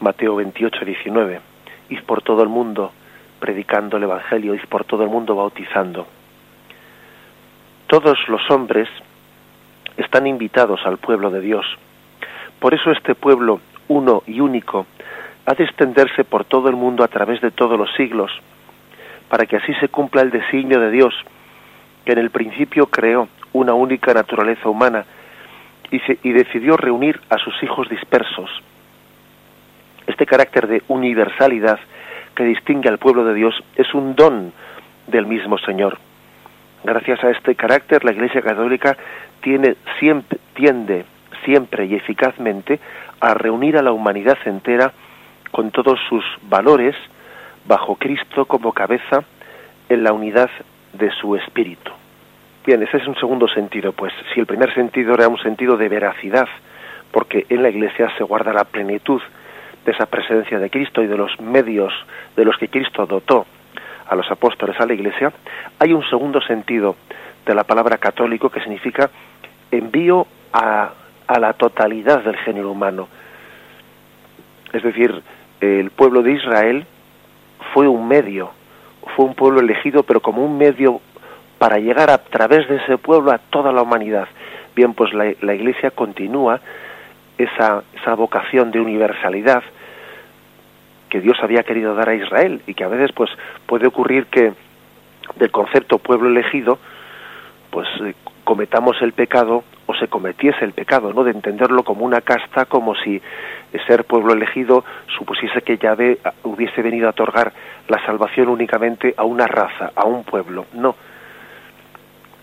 Mateo 0.00 0.36
28, 0.36 0.84
19. 0.84 1.40
Id 1.88 2.02
por 2.02 2.22
todo 2.22 2.42
el 2.42 2.48
mundo 2.48 2.92
predicando 3.38 3.96
el 3.96 4.02
Evangelio, 4.02 4.54
id 4.54 4.66
por 4.68 4.84
todo 4.84 5.04
el 5.04 5.08
mundo 5.08 5.36
bautizando. 5.36 6.06
Todos 7.86 8.18
los 8.28 8.50
hombres 8.50 8.88
están 9.96 10.26
invitados 10.26 10.80
al 10.84 10.98
pueblo 10.98 11.30
de 11.30 11.40
Dios. 11.40 11.64
Por 12.60 12.74
eso 12.74 12.90
este 12.90 13.14
pueblo, 13.14 13.60
uno 13.88 14.22
y 14.26 14.40
único, 14.40 14.86
ha 15.46 15.54
de 15.54 15.64
extenderse 15.64 16.24
por 16.24 16.44
todo 16.44 16.68
el 16.68 16.76
mundo 16.76 17.04
a 17.04 17.08
través 17.08 17.40
de 17.40 17.50
todos 17.50 17.78
los 17.78 17.92
siglos, 17.94 18.32
para 19.28 19.46
que 19.46 19.56
así 19.56 19.74
se 19.74 19.88
cumpla 19.88 20.22
el 20.22 20.30
designio 20.30 20.80
de 20.80 20.90
Dios, 20.90 21.14
que 22.04 22.12
en 22.12 22.18
el 22.18 22.30
principio 22.30 22.86
creó 22.86 23.28
una 23.52 23.74
única 23.74 24.12
naturaleza 24.12 24.68
humana 24.68 25.04
y, 25.90 26.00
y 26.22 26.32
decidió 26.32 26.76
reunir 26.76 27.20
a 27.30 27.38
sus 27.38 27.62
hijos 27.62 27.88
dispersos. 27.88 28.50
Este 30.06 30.26
carácter 30.26 30.66
de 30.66 30.82
universalidad 30.88 31.78
que 32.34 32.44
distingue 32.44 32.88
al 32.88 32.98
pueblo 32.98 33.24
de 33.24 33.34
Dios 33.34 33.54
es 33.76 33.92
un 33.94 34.14
don 34.14 34.52
del 35.06 35.26
mismo 35.26 35.58
Señor. 35.58 35.98
Gracias 36.84 37.22
a 37.24 37.30
este 37.30 37.54
carácter, 37.54 38.04
la 38.04 38.12
Iglesia 38.12 38.42
Católica 38.42 38.96
tiene, 39.40 39.76
siempre, 39.98 40.38
tiende 40.54 41.04
siempre 41.44 41.86
y 41.86 41.94
eficazmente 41.94 42.80
a 43.20 43.34
reunir 43.34 43.76
a 43.76 43.82
la 43.82 43.92
humanidad 43.92 44.38
entera 44.44 44.92
con 45.50 45.70
todos 45.70 45.98
sus 46.08 46.24
valores, 46.42 46.94
bajo 47.66 47.96
Cristo 47.96 48.44
como 48.44 48.72
cabeza 48.72 49.24
en 49.88 50.04
la 50.04 50.12
unidad 50.12 50.50
de 50.92 51.10
su 51.12 51.36
espíritu. 51.36 51.92
Bien, 52.64 52.82
ese 52.82 52.96
es 52.96 53.06
un 53.06 53.16
segundo 53.16 53.48
sentido, 53.48 53.92
pues 53.92 54.12
si 54.34 54.40
el 54.40 54.46
primer 54.46 54.74
sentido 54.74 55.14
era 55.14 55.28
un 55.28 55.38
sentido 55.38 55.76
de 55.76 55.88
veracidad, 55.88 56.48
porque 57.12 57.46
en 57.48 57.62
la 57.62 57.70
Iglesia 57.70 58.10
se 58.18 58.24
guarda 58.24 58.52
la 58.52 58.64
plenitud 58.64 59.22
de 59.84 59.92
esa 59.92 60.06
presencia 60.06 60.58
de 60.58 60.68
Cristo 60.68 61.02
y 61.02 61.06
de 61.06 61.16
los 61.16 61.40
medios 61.40 61.92
de 62.36 62.44
los 62.44 62.56
que 62.58 62.68
Cristo 62.68 63.06
dotó 63.06 63.46
a 64.08 64.16
los 64.16 64.28
apóstoles 64.30 64.78
a 64.80 64.86
la 64.86 64.94
Iglesia, 64.94 65.32
hay 65.78 65.92
un 65.92 66.02
segundo 66.08 66.40
sentido 66.40 66.96
de 67.44 67.54
la 67.54 67.64
palabra 67.64 67.98
católico 67.98 68.50
que 68.50 68.60
significa 68.60 69.10
envío 69.70 70.26
a, 70.52 70.90
a 71.26 71.38
la 71.38 71.52
totalidad 71.54 72.22
del 72.22 72.36
género 72.36 72.70
humano. 72.70 73.08
Es 74.72 74.82
decir, 74.82 75.22
el 75.60 75.90
pueblo 75.90 76.22
de 76.22 76.32
Israel 76.32 76.86
fue 77.72 77.88
un 77.88 78.06
medio, 78.06 78.50
fue 79.14 79.24
un 79.24 79.34
pueblo 79.34 79.60
elegido, 79.60 80.02
pero 80.02 80.20
como 80.20 80.44
un 80.44 80.58
medio 80.58 81.00
para 81.58 81.78
llegar 81.78 82.10
a 82.10 82.18
través 82.18 82.68
de 82.68 82.76
ese 82.76 82.98
pueblo 82.98 83.32
a 83.32 83.38
toda 83.38 83.72
la 83.72 83.82
humanidad. 83.82 84.28
Bien, 84.74 84.92
pues 84.92 85.12
la, 85.14 85.54
Iglesia 85.54 85.90
continúa 85.90 86.60
esa, 87.38 87.82
esa 87.94 88.14
vocación 88.14 88.70
de 88.70 88.80
universalidad 88.80 89.62
que 91.08 91.20
Dios 91.20 91.38
había 91.42 91.62
querido 91.62 91.94
dar 91.94 92.08
a 92.10 92.14
Israel 92.14 92.60
y 92.66 92.74
que 92.74 92.84
a 92.84 92.88
veces 92.88 93.12
pues 93.12 93.30
puede 93.66 93.86
ocurrir 93.86 94.26
que 94.26 94.52
del 95.36 95.50
concepto 95.50 95.98
pueblo 95.98 96.28
elegido 96.28 96.78
pues 97.70 97.88
eh, 98.02 98.14
cometamos 98.44 98.96
el 99.00 99.12
pecado 99.12 99.64
se 99.98 100.08
cometiese 100.08 100.64
el 100.64 100.72
pecado, 100.72 101.12
¿no? 101.12 101.24
De 101.24 101.30
entenderlo 101.30 101.82
como 101.82 102.04
una 102.04 102.20
casta, 102.20 102.66
como 102.66 102.94
si 102.94 103.20
ser 103.86 104.04
pueblo 104.04 104.32
elegido 104.32 104.84
supusiese 105.18 105.62
que 105.62 105.78
Yahvé 105.78 106.18
hubiese 106.44 106.82
venido 106.82 107.06
a 107.06 107.10
otorgar 107.10 107.52
la 107.88 108.04
salvación 108.04 108.48
únicamente 108.48 109.14
a 109.16 109.24
una 109.24 109.46
raza, 109.46 109.92
a 109.94 110.06
un 110.06 110.24
pueblo. 110.24 110.66
No. 110.72 110.94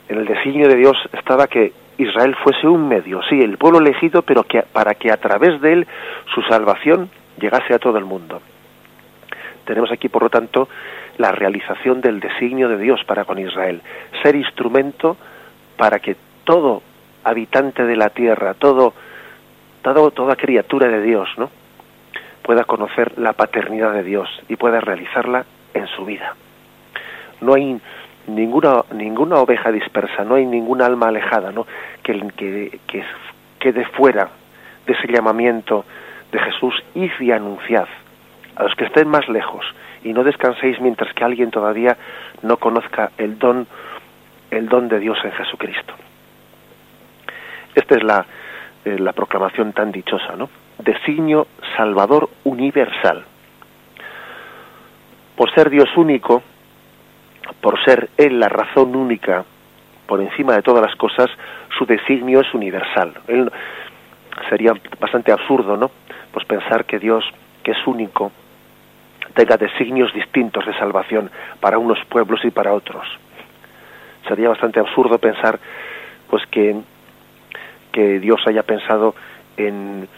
En 0.10 0.20
el 0.20 0.26
designio 0.26 0.68
de 0.68 0.76
Dios 0.76 0.98
estaba 1.14 1.48
que 1.48 1.74
Israel 1.98 2.36
fuese 2.44 2.68
un 2.68 2.88
medio, 2.88 3.22
sí, 3.30 3.40
el 3.40 3.58
pueblo 3.58 3.80
elegido, 3.80 4.22
pero 4.22 4.44
que 4.44 4.62
para 4.62 4.96
que 4.96 5.12
a 5.12 5.18
través 5.18 5.62
de 5.62 5.74
él 5.74 5.88
su 6.34 6.42
salvación 6.44 7.10
llegase 7.40 7.74
a 7.74 7.80
todo 7.80 7.98
el 7.98 8.06
mundo. 8.06 8.42
Tenemos 9.66 9.92
aquí, 9.92 10.10
por 10.10 10.24
lo 10.24 10.30
tanto, 10.30 10.68
la 11.18 11.32
realización 11.32 12.02
del 12.02 12.20
designio 12.20 12.68
de 12.68 12.78
Dios 12.78 13.02
para 13.06 13.26
con 13.26 13.40
Israel, 13.40 13.82
ser 14.22 14.36
instrumento 14.36 15.16
para 15.78 16.00
que 16.00 16.16
todo 16.44 16.82
habitante 17.24 17.86
de 17.86 17.96
la 17.96 18.10
tierra, 18.10 18.54
todo, 18.54 18.94
todo 19.82 20.12
toda 20.12 20.36
criatura 20.36 20.88
de 20.88 21.02
Dios, 21.02 21.30
¿no? 21.38 21.50
pueda 22.42 22.66
conocer 22.66 23.18
la 23.18 23.34
paternidad 23.34 23.94
de 23.94 24.04
Dios 24.04 24.30
y 24.50 24.58
pueda 24.58 24.82
realizarla 24.82 25.46
en 25.74 25.88
su 25.88 26.06
vida. 26.06 26.36
No 27.42 27.54
hay 27.54 27.80
ninguna 28.28 28.84
ninguna 28.94 29.38
oveja 29.38 29.72
dispersa, 29.72 30.24
no 30.24 30.36
hay 30.36 30.46
ninguna 30.46 30.86
alma 30.86 31.08
alejada, 31.08 31.52
¿no? 31.52 31.66
que, 32.04 32.20
que, 32.36 32.80
que 32.88 33.04
quede 33.60 33.86
fuera 33.86 34.30
de 34.86 34.94
ese 34.94 35.08
llamamiento 35.08 35.86
de 36.32 36.40
Jesús, 36.40 36.76
id 36.96 37.12
y 37.20 37.32
anunciad 37.32 37.88
a 38.56 38.64
los 38.64 38.76
que 38.76 38.86
estén 38.86 39.08
más 39.08 39.28
lejos 39.30 39.66
y 40.04 40.14
no 40.14 40.24
descanséis 40.24 40.80
mientras 40.82 41.14
que 41.14 41.24
alguien 41.24 41.50
todavía 41.50 41.98
no 42.42 42.58
conozca 42.58 43.12
el 43.18 43.40
don 43.40 43.68
el 44.52 44.68
don 44.68 44.88
de 44.88 45.00
Dios 45.00 45.18
en 45.24 45.32
Jesucristo. 45.32 45.94
Esta 47.76 47.96
es 47.96 48.04
la, 48.04 48.26
eh, 48.86 48.98
la 49.00 49.14
proclamación 49.14 49.74
tan 49.74 49.92
dichosa, 49.92 50.36
¿no? 50.36 50.50
Designio 50.78 51.48
Salvador 51.78 52.30
universal. 52.44 53.24
Por 55.36 55.54
ser 55.54 55.70
Dios 55.70 55.90
único, 55.96 56.44
por 57.62 57.84
ser 57.84 58.10
Él 58.18 58.40
la 58.40 58.50
razón 58.50 58.96
única 58.96 59.46
por 60.06 60.22
encima 60.22 60.54
de 60.54 60.62
todas 60.62 60.82
las 60.82 60.96
cosas, 60.96 61.30
su 61.78 61.86
designio 61.86 62.42
es 62.42 62.54
universal. 62.54 63.14
Él, 63.28 63.52
sería 64.50 64.74
bastante 65.00 65.32
absurdo, 65.32 65.78
¿no? 65.78 65.92
Pues 66.32 66.46
pensar 66.46 66.86
que 66.86 67.00
Dios, 67.00 67.24
que 67.64 67.72
es 67.72 67.88
único, 67.88 68.32
tenga 69.34 69.58
designios 69.58 70.14
distintos 70.14 70.66
de 70.66 70.74
salvación 70.78 71.32
para 71.60 71.78
unos 71.78 71.98
pueblos 72.06 72.44
y 72.44 72.52
para 72.52 72.74
otros. 72.74 73.08
Sería 74.28 74.50
bastante 74.50 74.80
absurdo 74.80 75.18
pensar 75.18 75.60
pues 76.30 76.46
que, 76.48 76.76
que 77.94 78.20
Dios 78.20 78.42
haya 78.46 78.64
pensado 78.64 79.16
en, 79.56 80.10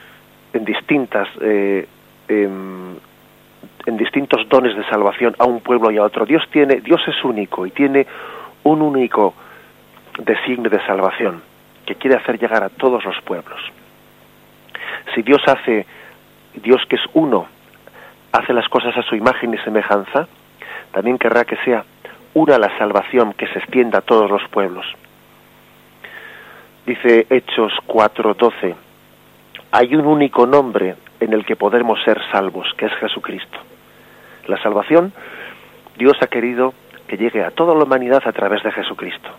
en 0.54 0.66
distintas 0.66 1.28
eh, 1.42 1.88
en, 2.28 2.98
en 3.86 3.98
distintos 3.98 4.48
dones 4.50 4.76
de 4.76 4.84
salvación 4.86 5.36
a 5.38 5.46
un 5.46 5.60
pueblo 5.60 5.92
y 5.92 5.98
a 5.98 6.04
otro. 6.04 6.26
Dios 6.26 6.44
tiene, 6.52 6.82
Dios 6.82 7.02
es 7.08 7.24
único 7.24 7.68
y 7.68 7.72
tiene 7.72 8.08
un 8.64 8.82
único 8.82 9.36
designio 10.18 10.70
de 10.70 10.84
salvación 10.86 11.42
que 11.86 11.96
quiere 11.96 12.18
hacer 12.18 12.40
llegar 12.40 12.64
a 12.64 12.70
todos 12.70 13.06
los 13.06 13.22
pueblos. 13.22 13.60
Si 15.14 15.22
Dios 15.22 15.42
hace, 15.46 15.86
Dios 16.56 16.82
que 16.90 16.96
es 16.96 17.04
uno, 17.14 17.46
hace 18.32 18.54
las 18.54 18.68
cosas 18.70 18.98
a 18.98 19.04
su 19.04 19.16
imagen 19.16 19.54
y 19.54 19.58
semejanza, 19.60 20.28
también 20.92 21.18
querrá 21.18 21.46
que 21.46 21.58
sea 21.58 21.86
una 22.34 22.58
la 22.58 22.76
salvación 22.78 23.34
que 23.34 23.48
se 23.48 23.60
extienda 23.60 24.00
a 24.00 24.02
todos 24.02 24.30
los 24.30 24.42
pueblos. 24.50 24.86
Dice 26.86 27.26
Hechos 27.32 27.74
4:12, 27.88 28.76
hay 29.72 29.96
un 29.96 30.06
único 30.06 30.46
nombre 30.46 30.96
en 31.20 31.34
el 31.34 31.44
que 31.44 31.56
podemos 31.56 32.00
ser 32.04 32.22
salvos, 32.32 32.72
que 32.78 32.86
es 32.86 32.94
Jesucristo. 32.94 33.58
La 34.48 34.62
salvación, 34.62 35.12
Dios 35.98 36.16
ha 36.22 36.28
querido 36.28 36.76
que 37.08 37.18
llegue 37.18 37.44
a 37.44 37.50
toda 37.50 37.74
la 37.74 37.86
humanidad 37.86 38.22
a 38.28 38.32
través 38.32 38.62
de 38.62 38.72
Jesucristo. 38.72 39.30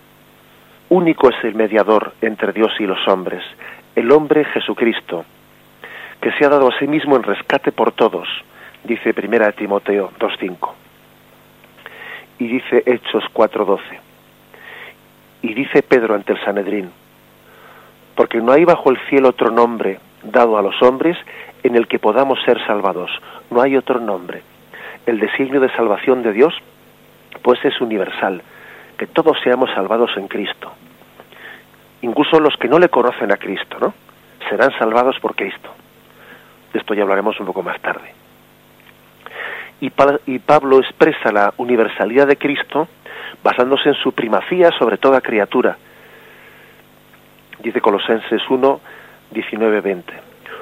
Único 0.88 1.30
es 1.30 1.36
el 1.44 1.54
mediador 1.54 2.14
entre 2.20 2.52
Dios 2.52 2.72
y 2.80 2.84
los 2.84 3.06
hombres, 3.06 3.44
el 3.94 4.10
hombre 4.10 4.44
Jesucristo, 4.46 5.24
que 6.20 6.32
se 6.32 6.44
ha 6.44 6.48
dado 6.48 6.68
a 6.68 6.78
sí 6.80 6.88
mismo 6.88 7.14
en 7.14 7.22
rescate 7.22 7.70
por 7.70 7.92
todos, 7.92 8.28
dice 8.82 9.14
Primera 9.14 9.52
Timoteo 9.52 10.10
2.5. 10.18 10.72
Y 12.40 12.48
dice 12.48 12.82
Hechos 12.86 13.22
4.12. 13.32 13.80
Y 15.42 15.54
dice 15.54 15.82
Pedro 15.82 16.14
ante 16.14 16.32
el 16.32 16.44
Sanedrín, 16.44 16.90
porque 18.16 18.40
no 18.40 18.52
hay 18.52 18.64
bajo 18.64 18.90
el 18.90 18.98
cielo 19.08 19.28
otro 19.28 19.50
nombre 19.50 20.00
dado 20.24 20.58
a 20.58 20.62
los 20.62 20.82
hombres 20.82 21.16
en 21.62 21.76
el 21.76 21.86
que 21.86 21.98
podamos 21.98 22.38
ser 22.44 22.58
salvados. 22.66 23.10
No 23.50 23.60
hay 23.62 23.76
otro 23.76 24.00
nombre. 24.00 24.42
El 25.06 25.20
designio 25.20 25.60
de 25.60 25.70
salvación 25.76 26.22
de 26.22 26.32
Dios, 26.32 26.54
pues 27.42 27.64
es 27.64 27.80
universal, 27.80 28.42
que 28.98 29.06
todos 29.06 29.36
seamos 29.44 29.70
salvados 29.74 30.10
en 30.16 30.26
Cristo. 30.26 30.72
Incluso 32.02 32.40
los 32.40 32.56
que 32.56 32.68
no 32.68 32.78
le 32.78 32.88
conocen 32.88 33.30
a 33.30 33.36
Cristo, 33.36 33.76
¿no? 33.80 33.94
Serán 34.48 34.76
salvados 34.78 35.18
por 35.20 35.36
Cristo. 35.36 35.70
De 36.72 36.80
esto 36.80 36.94
ya 36.94 37.02
hablaremos 37.02 37.38
un 37.38 37.46
poco 37.46 37.62
más 37.62 37.80
tarde 37.80 38.26
y, 39.80 40.38
Pablo 40.38 40.78
expresa 40.78 41.32
la 41.32 41.52
universalidad 41.58 42.26
de 42.26 42.36
Cristo 42.36 42.88
basándose 43.42 43.90
en 43.90 43.94
su 43.94 44.12
primacía 44.12 44.70
sobre 44.78 44.98
toda 44.98 45.20
criatura. 45.20 45.76
Dice 47.60 47.80
Colosenses 47.80 48.42
1, 48.48 48.80
19, 49.30 49.80
20. 49.80 50.12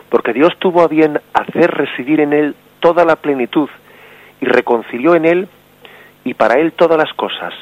Porque 0.09 0.33
Dios 0.33 0.53
tuvo 0.59 0.83
a 0.83 0.89
bien 0.89 1.21
hacer 1.33 1.71
residir 1.71 2.21
en 2.21 2.33
él 2.33 2.55
toda 2.81 3.05
la 3.05 3.17
plenitud 3.17 3.69
y 4.41 4.47
reconcilió 4.47 5.15
en 5.15 5.25
él 5.25 5.49
y 6.25 6.35
para 6.35 6.55
él 6.55 6.73
todas 6.73 6.99
las 6.99 7.13
cosas, 7.15 7.53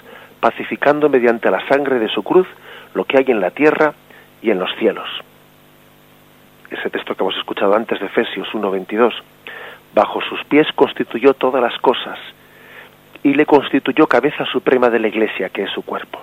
pacificando 0.40 1.08
mediante 1.08 1.50
la 1.50 1.66
sangre 1.68 1.98
de 1.98 2.08
su 2.08 2.22
cruz 2.22 2.46
lo 2.94 3.04
que 3.04 3.18
hay 3.18 3.24
en 3.28 3.40
la 3.40 3.50
tierra 3.50 3.94
y 4.42 4.50
en 4.50 4.58
los 4.58 4.70
cielos. 4.78 5.08
Ese 6.70 6.90
texto 6.90 7.14
que 7.14 7.22
hemos 7.22 7.36
escuchado 7.36 7.74
antes 7.74 8.00
de 8.00 8.06
Efesios 8.06 8.52
1, 8.54 8.70
22 8.70 9.14
bajo 9.94 10.20
sus 10.22 10.42
pies 10.44 10.66
constituyó 10.74 11.34
todas 11.34 11.62
las 11.62 11.78
cosas 11.80 12.18
y 13.22 13.34
le 13.34 13.46
constituyó 13.46 14.06
cabeza 14.06 14.44
suprema 14.46 14.90
de 14.90 14.98
la 14.98 15.08
Iglesia, 15.08 15.50
que 15.50 15.64
es 15.64 15.70
su 15.70 15.82
cuerpo. 15.82 16.20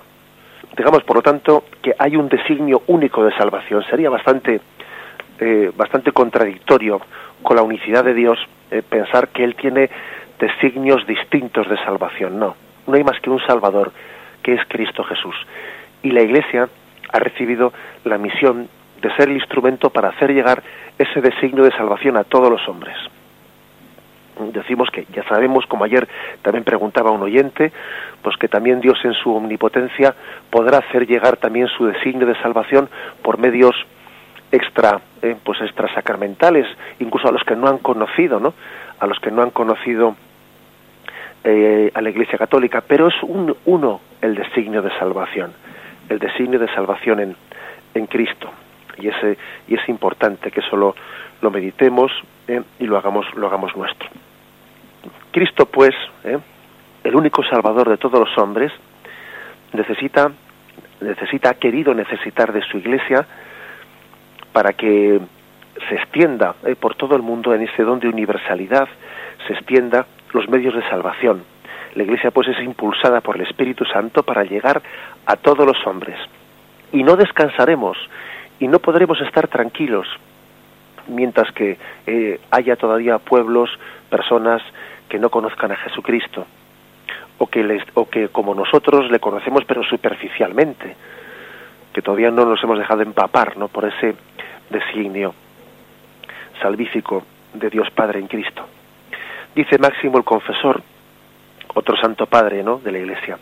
Digamos, 0.80 1.04
por 1.04 1.18
lo 1.18 1.22
tanto, 1.22 1.65
que 1.82 1.94
hay 2.00 2.15
un 2.15 2.30
designio 2.30 2.84
único 2.88 3.26
de 3.26 3.36
salvación. 3.36 3.84
Sería 3.89 4.10
bastante, 4.10 4.62
eh, 5.38 5.74
bastante 5.76 6.13
contradictorio 6.13 7.02
con 7.44 7.58
la 7.58 7.63
unicidad 7.63 8.06
de 8.06 8.13
Dios 8.13 8.39
eh, 8.72 8.82
pensar 8.82 9.28
que 9.28 9.44
Él 9.44 9.56
tiene 9.56 9.89
designios 10.39 11.06
distintos 11.06 11.68
de 11.68 11.76
salvación. 11.80 12.39
No, 12.39 12.56
no 12.88 12.96
hay 12.96 13.04
más 13.04 13.20
que 13.20 13.30
un 13.30 13.42
Salvador, 13.46 13.92
que 14.42 14.54
es 14.54 14.62
Cristo 14.70 15.04
Jesús. 15.04 15.36
Y 16.02 16.12
la 16.12 16.22
Iglesia 16.22 16.70
ha 17.12 17.20
recibido 17.20 17.74
la 18.06 18.18
misión 18.18 18.70
de 19.02 19.13
ser 19.18 19.28
el 19.28 19.36
instrumento 19.36 19.89
para 19.89 20.08
hacer 20.08 20.32
llegar 20.32 20.63
ese 20.98 21.20
designio 21.20 21.65
de 21.65 21.72
salvación 21.72 22.15
a 22.15 22.24
todos 22.24 22.50
los 22.50 22.65
hombres 22.70 22.96
decimos 24.54 24.89
que 24.91 25.06
ya 25.13 25.23
sabemos, 25.23 25.65
como 25.65 25.84
ayer 25.84 26.08
también 26.41 26.63
preguntaba 26.63 27.12
un 27.12 27.21
oyente, 27.21 27.71
pues 28.21 28.38
que 28.38 28.47
también 28.47 28.82
Dios 28.82 28.97
en 29.04 29.13
su 29.13 29.34
omnipotencia 29.36 30.15
podrá 30.49 30.80
hacer 30.80 31.08
llegar 31.08 31.38
también 31.38 31.67
su 31.67 31.86
designio 31.86 32.28
de 32.28 32.36
salvación 32.41 32.89
por 33.21 33.38
medios 33.38 33.75
extra, 34.52 34.99
eh, 35.21 35.36
pues 35.43 35.62
extra 35.62 35.93
sacramentales, 35.93 36.65
incluso 36.99 37.28
a 37.28 37.32
los 37.32 37.43
que 37.43 37.56
no 37.56 37.67
han 37.67 37.78
conocido, 37.78 38.39
¿no? 38.39 38.54
A 38.99 39.08
los 39.08 39.19
que 39.19 39.32
no 39.32 39.41
han 39.41 39.52
conocido 39.52 40.15
eh, 41.43 41.91
a 41.93 42.02
la 42.02 42.10
Iglesia 42.10 42.38
Católica, 42.38 42.84
pero 42.86 43.08
es 43.08 43.15
un, 43.23 43.56
uno 43.65 44.02
el 44.21 44.36
designio 44.36 44.82
de 44.82 44.91
salvación, 44.97 45.54
el 46.10 46.19
designio 46.19 46.60
de 46.60 46.67
salvación 46.73 47.19
en, 47.19 47.36
en 47.93 48.08
Cristo. 48.08 48.49
Y, 48.97 49.08
ese, 49.08 49.38
y 49.67 49.75
es 49.75 49.88
importante 49.88 50.52
que 50.52 50.60
eso 50.60 50.75
lo, 50.75 51.52
meditemos 51.52 52.12
eh, 52.47 52.62
y 52.80 52.86
lo 52.86 52.97
hagamos, 52.97 53.25
lo 53.36 53.47
hagamos 53.47 53.75
nuestro. 53.75 54.10
Cristo, 55.32 55.65
pues, 55.65 55.92
¿eh? 56.24 56.38
el 57.04 57.15
único 57.15 57.44
Salvador 57.44 57.89
de 57.89 57.98
todos 57.98 58.20
los 58.20 58.38
hombres, 58.38 58.72
necesita, 59.74 60.32
necesita, 61.02 61.52
ha 61.52 61.54
querido 61.56 61.94
necesitar 61.94 62.52
de 62.52 62.62
su 62.62 62.78
Iglesia 62.78 63.26
para 64.52 64.74
que 64.74 65.20
se 65.88 65.96
extienda 65.96 66.56
eh, 66.65 66.76
por 66.76 66.96
todo 66.96 67.15
el 67.15 67.22
mundo 67.22 67.54
en 67.54 67.62
ese 67.62 67.84
don 67.84 68.00
de 68.00 68.10
universalidad, 68.10 68.88
se 69.48 69.54
extienda 69.54 70.06
los 70.34 70.50
medios 70.50 70.76
de 70.76 70.82
salvación. 70.89 71.44
La 71.96 72.04
Iglesia 72.04 72.32
pues 72.32 72.48
es 72.48 72.60
impulsada 72.60 73.22
por 73.22 73.36
el 73.36 73.44
Espíritu 73.44 73.86
Santo 73.86 74.24
para 74.24 74.44
llegar 74.44 74.82
a 75.26 75.36
todos 75.36 75.65
los 75.65 75.78
hombres. 75.88 76.18
Y 76.92 77.04
no 77.04 77.15
descansaremos 77.15 77.98
y 78.60 78.68
no 78.68 78.80
podremos 78.80 79.20
estar 79.22 79.48
tranquilos 79.48 80.08
mientras 81.08 81.52
que 81.54 81.78
eh, 82.06 82.39
haya 82.52 82.76
todavía 82.76 83.18
pueblos, 83.18 83.70
personas 84.10 84.62
que 85.10 85.19
no 85.19 85.30
conozcan 85.30 85.72
a 85.72 85.76
Jesucristo 85.76 86.45
o 87.39 87.48
que, 87.48 87.63
les, 87.63 87.84
o 87.95 88.08
que 88.08 88.30
como 88.30 88.54
nosotros 88.54 89.10
le 89.10 89.19
conocemos 89.19 89.63
pero 89.65 89.84
superficialmente, 89.84 90.95
que 91.91 92.02
todavía 92.02 92.32
no 92.32 92.45
nos 92.45 92.63
hemos 92.63 92.78
dejado 92.78 93.02
empapar 93.02 93.58
¿no? 93.58 93.67
por 93.67 93.86
ese 93.86 94.15
designio 94.69 95.34
salvífico 96.62 97.24
de 97.54 97.69
Dios 97.69 97.89
Padre 97.91 98.19
en 98.19 98.28
Cristo. 98.28 98.65
Dice 99.56 99.80
Máximo 99.80 100.17
el 100.17 100.24
Confesor, 100.24 100.84
otro 101.74 101.98
santo 101.98 102.26
padre 102.28 102.63
¿no? 102.63 102.78
de 102.78 102.91
la 102.91 103.00
Iglesia, 103.00 103.39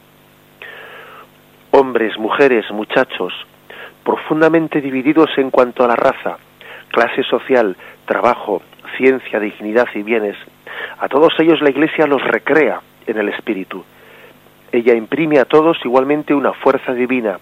hombres, 1.72 2.18
mujeres, 2.18 2.70
muchachos, 2.72 3.34
profundamente 4.04 4.80
divididos 4.80 5.30
en 5.38 5.50
cuanto 5.50 5.84
a 5.84 5.88
la 5.88 5.96
raza, 5.96 6.38
clase 6.90 7.24
social, 7.24 7.76
trabajo, 8.06 8.62
ciencia, 8.96 9.40
dignidad 9.40 9.88
y 9.94 10.04
bienes, 10.04 10.38
a 11.00 11.08
todos 11.08 11.34
ellos 11.40 11.62
la 11.62 11.70
Iglesia 11.70 12.08
los 12.08 12.24
recrea 12.24 12.82
en 13.06 13.18
el 13.18 13.30
Espíritu. 13.30 13.84
Ella 14.72 14.94
imprime 14.94 15.40
a 15.40 15.46
todos 15.46 15.78
igualmente 15.84 16.34
una 16.34 16.54
fuerza 16.54 16.94
divina. 16.94 17.40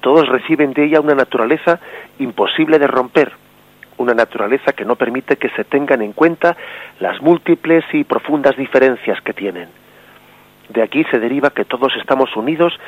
Todos 0.00 0.28
reciben 0.28 0.72
de 0.72 0.84
ella 0.84 1.00
una 1.00 1.14
naturaleza 1.14 1.80
imposible 2.18 2.78
de 2.78 2.86
romper, 2.86 3.32
una 3.96 4.12
naturaleza 4.12 4.72
que 4.72 4.84
no 4.84 4.96
permite 4.96 5.36
que 5.36 5.48
se 5.50 5.64
tengan 5.64 6.02
en 6.02 6.12
cuenta 6.12 6.56
las 7.00 7.22
múltiples 7.22 7.84
y 7.92 8.04
profundas 8.04 8.56
diferencias 8.56 9.20
que 9.22 9.32
tienen. 9.32 9.68
De 10.68 10.82
aquí 10.82 11.04
se 11.04 11.18
deriva 11.18 11.50
que 11.50 11.64
todos 11.64 11.92
estamos 11.96 12.34
unidos 12.36 12.78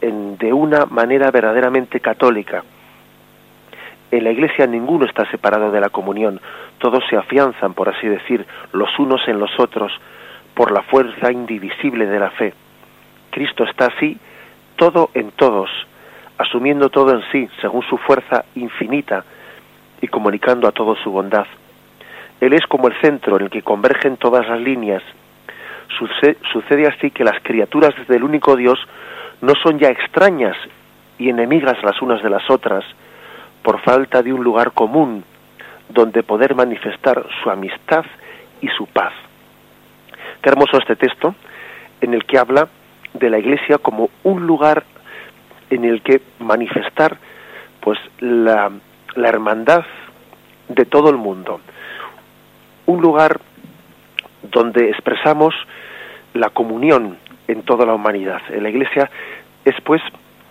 en, 0.00 0.36
de 0.36 0.52
una 0.52 0.86
manera 0.86 1.30
verdaderamente 1.30 2.00
católica. 2.00 2.62
En 4.10 4.24
la 4.24 4.30
Iglesia 4.30 4.66
ninguno 4.66 5.04
está 5.04 5.30
separado 5.30 5.70
de 5.70 5.80
la 5.80 5.90
comunión, 5.90 6.40
todos 6.78 7.04
se 7.10 7.16
afianzan, 7.16 7.74
por 7.74 7.88
así 7.88 8.06
decir, 8.06 8.46
los 8.72 8.98
unos 8.98 9.26
en 9.28 9.38
los 9.38 9.50
otros, 9.58 9.92
por 10.54 10.72
la 10.72 10.82
fuerza 10.82 11.30
indivisible 11.30 12.06
de 12.06 12.18
la 12.18 12.30
fe. 12.30 12.54
Cristo 13.30 13.64
está 13.64 13.86
así, 13.86 14.18
todo 14.76 15.10
en 15.14 15.30
todos, 15.32 15.70
asumiendo 16.38 16.88
todo 16.88 17.12
en 17.12 17.22
sí, 17.30 17.48
según 17.60 17.82
su 17.82 17.98
fuerza 17.98 18.44
infinita, 18.54 19.24
y 20.00 20.08
comunicando 20.08 20.68
a 20.68 20.72
todos 20.72 20.98
su 21.00 21.10
bondad. 21.10 21.46
Él 22.40 22.52
es 22.52 22.64
como 22.66 22.88
el 22.88 22.94
centro 23.00 23.36
en 23.36 23.44
el 23.44 23.50
que 23.50 23.62
convergen 23.62 24.16
todas 24.16 24.48
las 24.48 24.60
líneas. 24.60 25.02
Sucede, 25.98 26.86
así 26.86 27.10
que 27.10 27.24
las 27.24 27.42
criaturas 27.42 27.94
del 28.06 28.22
único 28.22 28.54
Dios 28.56 28.78
no 29.40 29.54
son 29.62 29.78
ya 29.78 29.88
extrañas 29.88 30.56
y 31.18 31.30
enemigas 31.30 31.82
las 31.82 32.00
unas 32.00 32.22
de 32.22 32.30
las 32.30 32.48
otras, 32.48 32.84
por 33.68 33.82
falta 33.82 34.22
de 34.22 34.32
un 34.32 34.42
lugar 34.42 34.72
común 34.72 35.22
donde 35.90 36.22
poder 36.22 36.54
manifestar 36.54 37.22
su 37.42 37.50
amistad 37.50 38.02
y 38.62 38.68
su 38.68 38.86
paz. 38.86 39.12
Qué 40.40 40.48
hermoso 40.48 40.78
este 40.78 40.96
texto 40.96 41.34
en 42.00 42.14
el 42.14 42.24
que 42.24 42.38
habla 42.38 42.66
de 43.12 43.28
la 43.28 43.38
iglesia 43.38 43.76
como 43.76 44.08
un 44.24 44.46
lugar 44.46 44.84
en 45.68 45.84
el 45.84 46.00
que 46.00 46.22
manifestar 46.38 47.18
pues 47.80 47.98
la, 48.20 48.72
hermandad 49.16 49.84
de 50.70 50.86
todo 50.86 51.10
el 51.10 51.18
mundo. 51.18 51.60
Un 52.86 53.02
lugar 53.02 53.38
donde 54.50 54.88
expresamos 54.88 55.54
la 56.32 56.48
comunión 56.48 57.18
en 57.46 57.64
toda 57.64 57.84
la 57.84 57.92
humanidad. 57.92 58.40
La 58.48 58.70
iglesia 58.70 59.10
es 59.66 59.74
pues 59.84 60.00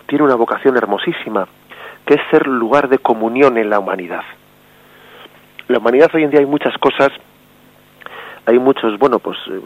tiene 0.06 0.22
una 0.22 0.36
vocación 0.36 0.76
hermosísima, 0.76 1.48
que 2.08 2.14
es 2.14 2.20
ser 2.30 2.46
lugar 2.46 2.88
de 2.88 2.98
comunión 2.98 3.58
en 3.58 3.68
la 3.68 3.78
humanidad. 3.78 4.24
La 5.68 5.76
humanidad 5.76 6.08
hoy 6.14 6.24
en 6.24 6.30
día 6.30 6.40
hay 6.40 6.46
muchas 6.46 6.76
cosas 6.78 7.12
hay 8.48 8.58
muchos, 8.58 8.98
bueno, 8.98 9.18
pues 9.18 9.36
eh, 9.50 9.60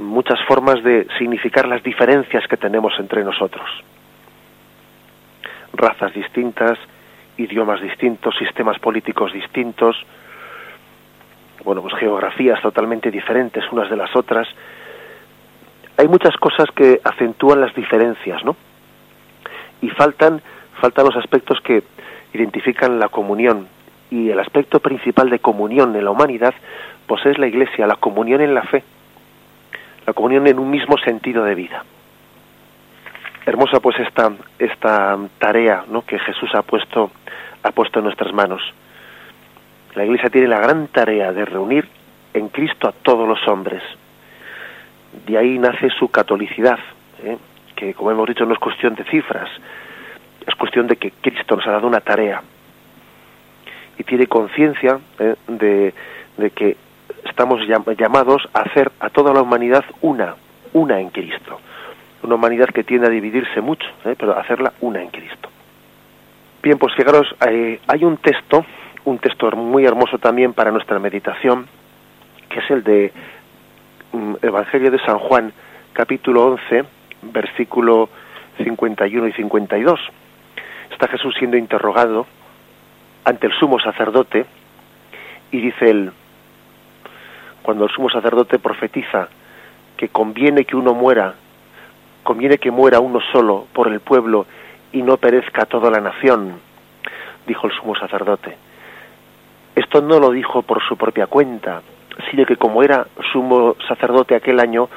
muchas 0.00 0.42
formas 0.48 0.82
de 0.82 1.06
significar 1.18 1.68
las 1.68 1.82
diferencias 1.82 2.48
que 2.48 2.56
tenemos 2.56 2.94
entre 2.98 3.22
nosotros. 3.22 3.68
Razas 5.74 6.14
distintas, 6.14 6.78
idiomas 7.36 7.82
distintos, 7.82 8.34
sistemas 8.38 8.78
políticos 8.78 9.30
distintos, 9.34 9.94
bueno, 11.64 11.82
pues 11.82 11.92
geografías 11.96 12.62
totalmente 12.62 13.10
diferentes 13.10 13.62
unas 13.70 13.90
de 13.90 13.96
las 13.96 14.16
otras. 14.16 14.48
Hay 15.98 16.08
muchas 16.08 16.34
cosas 16.38 16.70
que 16.74 17.02
acentúan 17.04 17.60
las 17.60 17.74
diferencias, 17.74 18.42
¿no? 18.42 18.56
Y 19.82 19.90
faltan 19.90 20.40
faltan 20.80 21.06
los 21.06 21.16
aspectos 21.16 21.60
que 21.60 21.82
identifican 22.32 22.98
la 22.98 23.08
comunión 23.08 23.68
y 24.10 24.30
el 24.30 24.38
aspecto 24.38 24.80
principal 24.80 25.30
de 25.30 25.38
comunión 25.38 25.96
en 25.96 26.04
la 26.04 26.10
humanidad 26.10 26.54
pues 27.06 27.24
es 27.26 27.38
la 27.38 27.46
Iglesia, 27.46 27.86
la 27.86 27.96
comunión 27.96 28.40
en 28.40 28.54
la 28.54 28.62
fe, 28.62 28.82
la 30.06 30.12
comunión 30.12 30.46
en 30.46 30.58
un 30.58 30.70
mismo 30.70 30.96
sentido 30.98 31.44
de 31.44 31.54
vida. 31.54 31.84
Hermosa 33.44 33.78
pues 33.80 33.98
esta, 34.00 34.32
esta 34.58 35.16
tarea 35.38 35.84
¿no? 35.88 36.04
que 36.04 36.18
Jesús 36.18 36.50
ha 36.54 36.62
puesto, 36.62 37.12
ha 37.62 37.70
puesto 37.70 38.00
en 38.00 38.06
nuestras 38.06 38.32
manos. 38.32 38.60
La 39.94 40.04
Iglesia 40.04 40.30
tiene 40.30 40.48
la 40.48 40.58
gran 40.58 40.88
tarea 40.88 41.32
de 41.32 41.44
reunir 41.44 41.88
en 42.34 42.48
Cristo 42.48 42.88
a 42.88 42.92
todos 42.92 43.26
los 43.26 43.46
hombres. 43.48 43.82
De 45.26 45.38
ahí 45.38 45.58
nace 45.58 45.88
su 45.90 46.10
catolicidad, 46.10 46.78
¿eh? 47.22 47.38
que 47.74 47.94
como 47.94 48.10
hemos 48.10 48.28
dicho 48.28 48.44
no 48.44 48.52
es 48.52 48.58
cuestión 48.58 48.94
de 48.94 49.04
cifras, 49.04 49.48
es 50.46 50.54
cuestión 50.54 50.86
de 50.86 50.96
que 50.96 51.10
Cristo 51.10 51.56
nos 51.56 51.66
ha 51.66 51.72
dado 51.72 51.86
una 51.86 52.00
tarea 52.00 52.42
y 53.98 54.04
tiene 54.04 54.26
conciencia 54.26 54.98
¿eh? 55.18 55.34
de, 55.48 55.94
de 56.36 56.50
que 56.50 56.76
estamos 57.24 57.60
llamados 57.98 58.48
a 58.52 58.60
hacer 58.60 58.92
a 59.00 59.10
toda 59.10 59.32
la 59.32 59.42
humanidad 59.42 59.84
una, 60.02 60.36
una 60.72 61.00
en 61.00 61.10
Cristo. 61.10 61.60
Una 62.22 62.36
humanidad 62.36 62.68
que 62.68 62.84
tiende 62.84 63.06
a 63.06 63.10
dividirse 63.10 63.60
mucho, 63.60 63.86
¿eh? 64.04 64.14
pero 64.18 64.38
hacerla 64.38 64.72
una 64.80 65.02
en 65.02 65.08
Cristo. 65.08 65.48
Bien, 66.62 66.78
pues 66.78 66.94
fijaros, 66.94 67.34
hay 67.40 68.04
un 68.04 68.16
texto, 68.16 68.64
un 69.04 69.18
texto 69.18 69.50
muy 69.52 69.84
hermoso 69.84 70.18
también 70.18 70.52
para 70.52 70.72
nuestra 70.72 70.98
meditación, 70.98 71.66
que 72.48 72.58
es 72.58 72.70
el 72.70 72.82
de 72.82 73.12
mm, 74.12 74.34
Evangelio 74.42 74.90
de 74.90 74.98
San 75.00 75.18
Juan, 75.18 75.52
capítulo 75.92 76.46
11, 76.46 76.84
versículo 77.22 78.08
51 78.58 79.28
y 79.28 79.32
52. 79.32 80.00
Está 80.96 81.08
Jesús 81.08 81.34
siendo 81.38 81.58
interrogado 81.58 82.24
ante 83.26 83.48
el 83.48 83.52
sumo 83.52 83.78
sacerdote 83.78 84.46
y 85.50 85.60
dice 85.60 85.90
él, 85.90 86.10
cuando 87.60 87.84
el 87.84 87.90
sumo 87.90 88.08
sacerdote 88.08 88.58
profetiza 88.58 89.28
que 89.98 90.08
conviene 90.08 90.64
que 90.64 90.74
uno 90.74 90.94
muera, 90.94 91.34
conviene 92.22 92.56
que 92.56 92.70
muera 92.70 93.00
uno 93.00 93.20
solo 93.30 93.66
por 93.74 93.88
el 93.88 94.00
pueblo 94.00 94.46
y 94.90 95.02
no 95.02 95.18
perezca 95.18 95.66
toda 95.66 95.90
la 95.90 96.00
nación, 96.00 96.60
dijo 97.46 97.66
el 97.66 97.74
sumo 97.74 97.94
sacerdote. 97.94 98.56
Esto 99.74 100.00
no 100.00 100.18
lo 100.18 100.30
dijo 100.30 100.62
por 100.62 100.82
su 100.82 100.96
propia 100.96 101.26
cuenta, 101.26 101.82
sino 102.30 102.46
que 102.46 102.56
como 102.56 102.82
era 102.82 103.06
sumo 103.32 103.76
sacerdote 103.86 104.34
aquel 104.34 104.60
año, 104.60 104.88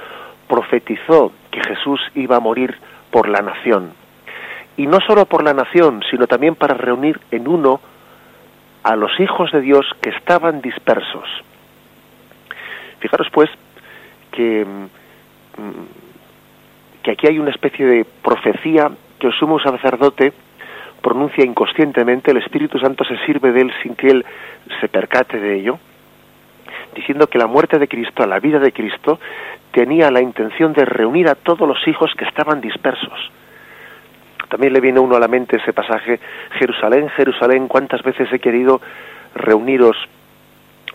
profetizó 0.48 1.34
que 1.52 1.60
Jesús 1.60 2.00
iba 2.16 2.38
a 2.38 2.40
morir 2.40 2.78
por 3.12 3.28
la 3.28 3.42
nación. 3.42 3.92
Y 4.80 4.88
no 4.88 5.02
solo 5.02 5.26
por 5.26 5.44
la 5.44 5.54
nación, 5.54 6.02
sino 6.10 6.26
también 6.26 6.56
para 6.56 6.74
reunir 6.74 7.20
en 7.32 7.50
uno 7.50 7.82
a 8.82 8.96
los 8.96 9.12
hijos 9.20 9.52
de 9.52 9.60
Dios 9.60 9.86
que 10.02 10.10
estaban 10.10 10.62
dispersos. 10.62 11.28
Fijaros 13.00 13.28
pues 13.30 13.50
que, 14.32 14.66
mm, 14.66 17.04
que 17.04 17.12
aquí 17.12 17.28
hay 17.28 17.40
una 17.40 17.50
especie 17.50 17.86
de 17.86 18.06
profecía 18.06 18.90
que 19.20 19.28
el 19.28 19.34
sumo 19.34 19.60
sacerdote 19.60 20.32
pronuncia 21.02 21.44
inconscientemente, 21.44 22.32
el 22.32 22.38
Espíritu 22.38 22.80
Santo 22.80 23.04
se 23.04 23.18
sirve 23.26 23.52
de 23.52 23.64
él 23.64 23.74
sin 23.84 23.96
que 23.96 24.08
él 24.08 24.26
se 24.80 24.88
percate 24.88 25.42
de 25.42 25.60
ello, 25.60 25.78
diciendo 26.96 27.28
que 27.28 27.38
la 27.38 27.48
muerte 27.48 27.80
de 27.80 27.90
Cristo, 27.90 28.26
la 28.26 28.40
vida 28.40 28.60
de 28.60 28.72
Cristo, 28.72 29.20
tenía 29.74 30.10
la 30.10 30.22
intención 30.22 30.72
de 30.72 30.86
reunir 30.86 31.28
a 31.28 31.36
todos 31.36 31.68
los 31.68 31.86
hijos 31.86 32.14
que 32.18 32.24
estaban 32.24 32.62
dispersos. 32.62 33.30
También 34.50 34.74
le 34.74 34.82
viene 34.82 35.00
uno 35.00 35.16
a 35.16 35.20
la 35.20 35.28
mente 35.28 35.58
ese 35.58 35.74
pasaje, 35.74 36.20
Jerusalén, 36.58 37.10
Jerusalén, 37.10 37.68
cuántas 37.68 38.02
veces 38.02 38.28
he 38.34 38.40
querido 38.40 38.82
reuniros 39.36 39.96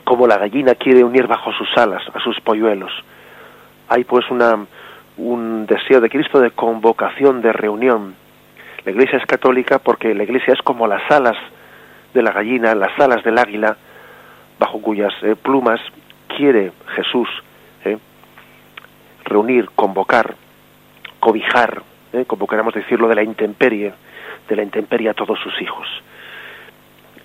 como 0.02 0.26
la 0.26 0.38
gallina 0.38 0.74
quiere 0.74 1.04
unir 1.04 1.26
bajo 1.26 1.52
sus 1.52 1.68
alas 1.76 2.02
a 2.12 2.20
sus 2.20 2.38
polluelos. 2.40 2.92
Hay 3.88 4.04
pues 4.04 4.30
una, 4.30 4.66
un 5.16 5.66
deseo 5.66 6.00
de 6.00 6.10
Cristo 6.10 6.40
de 6.40 6.50
convocación, 6.50 7.40
de 7.42 7.52
reunión. 7.52 8.14
La 8.84 8.90
Iglesia 8.90 9.18
es 9.18 9.26
católica 9.26 9.78
porque 9.78 10.14
la 10.14 10.24
Iglesia 10.24 10.52
es 10.52 10.62
como 10.62 10.86
las 10.86 11.08
alas 11.10 11.36
de 12.12 12.22
la 12.22 12.32
gallina, 12.32 12.74
las 12.74 12.98
alas 12.98 13.22
del 13.24 13.38
águila, 13.38 13.76
bajo 14.58 14.80
cuyas 14.80 15.12
eh, 15.22 15.36
plumas 15.40 15.80
quiere 16.28 16.72
Jesús 16.96 17.28
eh, 17.84 17.98
reunir, 19.24 19.70
convocar, 19.74 20.34
cobijar, 21.20 21.82
eh, 22.14 22.24
como 22.26 22.46
queramos 22.46 22.74
decirlo, 22.74 23.08
de 23.08 23.16
la 23.16 23.22
intemperie, 23.22 23.92
de 24.48 24.56
la 24.56 24.62
intemperie 24.62 25.10
a 25.10 25.14
todos 25.14 25.38
sus 25.40 25.60
hijos. 25.60 25.86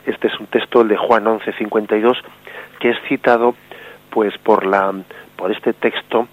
Este 0.05 0.27
es 0.27 0.39
un 0.39 0.47
texto, 0.47 0.81
el 0.81 0.87
de 0.87 0.97
Juan 0.97 1.25
11:52, 1.25 2.17
que 2.79 2.89
es 2.89 2.97
citado 3.07 3.55
pues 4.09 4.35
por 4.39 4.65
la 4.65 4.91
por 5.35 5.51
este 5.51 5.73
texto 5.73 6.27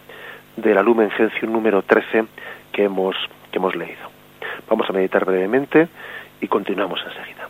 de 0.57 0.75
la 0.75 0.83
Lumen 0.83 1.11
Gentium 1.11 1.53
número 1.53 1.83
13 1.83 2.25
que 2.73 2.85
hemos 2.85 3.15
que 3.51 3.59
hemos 3.59 3.77
leído. 3.77 4.09
Vamos 4.69 4.89
a 4.89 4.93
meditar 4.93 5.25
brevemente 5.25 5.89
y 6.41 6.49
continuamos 6.49 7.01
enseguida. 7.05 7.47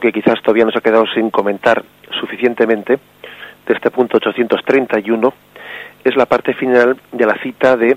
Que 0.00 0.12
quizás 0.12 0.40
todavía 0.42 0.64
nos 0.64 0.76
ha 0.76 0.80
quedado 0.80 1.04
sin 1.14 1.30
comentar 1.30 1.84
suficientemente 2.18 2.98
de 3.66 3.74
este 3.74 3.90
punto 3.90 4.16
831 4.16 5.32
es 6.02 6.16
la 6.16 6.26
parte 6.26 6.54
final 6.54 6.98
de 7.12 7.26
la 7.26 7.34
cita 7.42 7.76
de 7.76 7.96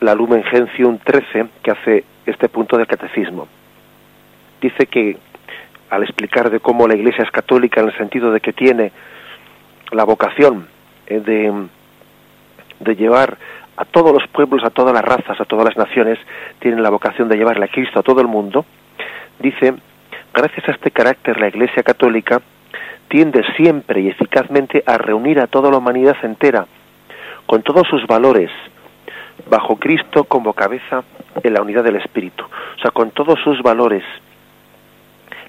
la 0.00 0.14
Lumen 0.14 0.44
Gentium 0.44 0.98
13 0.98 1.46
que 1.62 1.70
hace 1.70 2.04
este 2.26 2.48
punto 2.48 2.76
del 2.76 2.86
catecismo. 2.86 3.48
Dice 4.60 4.86
que 4.86 5.16
al 5.90 6.02
explicar 6.02 6.50
de 6.50 6.60
cómo 6.60 6.88
la 6.88 6.94
Iglesia 6.94 7.24
es 7.24 7.30
católica 7.30 7.80
en 7.80 7.88
el 7.88 7.96
sentido 7.96 8.32
de 8.32 8.40
que 8.40 8.52
tiene 8.52 8.92
la 9.90 10.04
vocación 10.04 10.66
eh, 11.06 11.20
de, 11.20 11.66
de 12.80 12.96
llevar 12.96 13.36
a 13.76 13.84
todos 13.84 14.12
los 14.12 14.26
pueblos, 14.28 14.64
a 14.64 14.70
todas 14.70 14.94
las 14.94 15.04
razas, 15.04 15.40
a 15.40 15.44
todas 15.44 15.64
las 15.64 15.76
naciones, 15.76 16.18
tienen 16.60 16.82
la 16.82 16.90
vocación 16.90 17.28
de 17.28 17.36
llevarle 17.36 17.64
a 17.64 17.68
Cristo 17.68 17.98
a 17.98 18.02
todo 18.02 18.20
el 18.20 18.28
mundo, 18.28 18.64
dice 19.38 19.74
gracias 20.32 20.68
a 20.68 20.72
este 20.72 20.90
carácter, 20.90 21.38
la 21.40 21.48
Iglesia 21.48 21.82
Católica 21.82 22.40
tiende 23.08 23.44
siempre 23.56 24.00
y 24.00 24.08
eficazmente 24.08 24.82
a 24.86 24.96
reunir 24.96 25.40
a 25.40 25.46
toda 25.46 25.70
la 25.70 25.76
humanidad 25.76 26.16
entera, 26.22 26.66
con 27.46 27.62
todos 27.62 27.86
sus 27.88 28.06
valores, 28.06 28.50
bajo 29.48 29.76
Cristo 29.76 30.24
como 30.24 30.52
cabeza 30.52 31.04
en 31.42 31.54
la 31.54 31.62
unidad 31.62 31.84
del 31.84 31.96
Espíritu, 31.96 32.44
o 32.44 32.80
sea, 32.80 32.90
con 32.90 33.10
todos 33.10 33.38
sus 33.40 33.62
valores. 33.62 34.04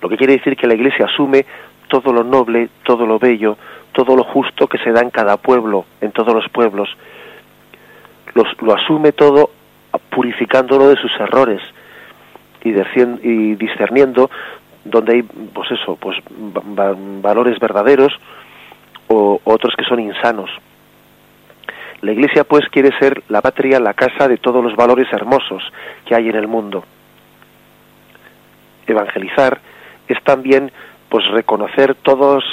Lo 0.02 0.10
que 0.10 0.18
quiere 0.18 0.34
decir 0.34 0.56
que 0.56 0.68
la 0.68 0.74
Iglesia 0.74 1.06
asume 1.06 1.46
todo 1.88 2.12
lo 2.12 2.24
noble, 2.24 2.70
todo 2.84 3.06
lo 3.06 3.20
bello, 3.20 3.58
todo 3.94 4.16
lo 4.16 4.24
justo 4.24 4.68
que 4.68 4.78
se 4.80 4.92
da 4.92 5.02
en 5.02 5.12
cada 5.12 5.38
pueblo, 5.38 5.86
en 6.02 6.12
todos 6.12 6.34
los 6.34 6.50
pueblos. 6.50 6.90
lo 8.34 8.74
asume 8.74 9.12
todo 9.12 9.52
purificándolo 10.10 10.90
de 10.90 10.96
sus 10.96 11.12
errores 11.20 11.62
y, 12.64 13.56
discerniendo 13.56 14.30
donde 14.86 15.14
hay 15.14 15.24
pues 15.24 15.72
eso 15.72 15.96
pues 15.96 16.18
valores 17.22 17.60
verdaderos 17.60 18.14
o 19.08 19.40
otros 19.44 19.74
que 19.78 19.86
son 19.86 20.00
insanos 20.00 20.50
la 22.04 22.12
iglesia 22.12 22.44
pues 22.44 22.68
quiere 22.68 22.92
ser 23.00 23.24
la 23.30 23.42
patria 23.42 23.80
la 23.80 23.94
casa 23.94 24.28
de 24.28 24.38
todos 24.38 24.62
los 24.62 24.76
valores 24.76 25.08
hermosos 25.13 25.63
que 26.06 26.13
hay 26.13 26.28
en 26.28 26.36
el 26.36 26.50
mundo. 26.50 26.84
Evangelizar 28.86 29.62
es 30.10 30.22
también 30.24 30.70
pues 31.08 31.26
reconocer 31.32 31.96
todos 31.96 32.44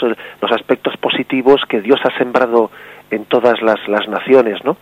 los 0.41 0.53
aspectos 0.53 0.97
positivos 0.99 1.63
que 1.69 1.81
Dios 1.81 1.99
ha 2.05 2.17
sembrado 2.17 2.71
en 3.11 3.25
todas 3.25 3.61
las, 3.61 3.89
las 3.89 4.07
naciones 4.09 4.65
no 4.65 4.77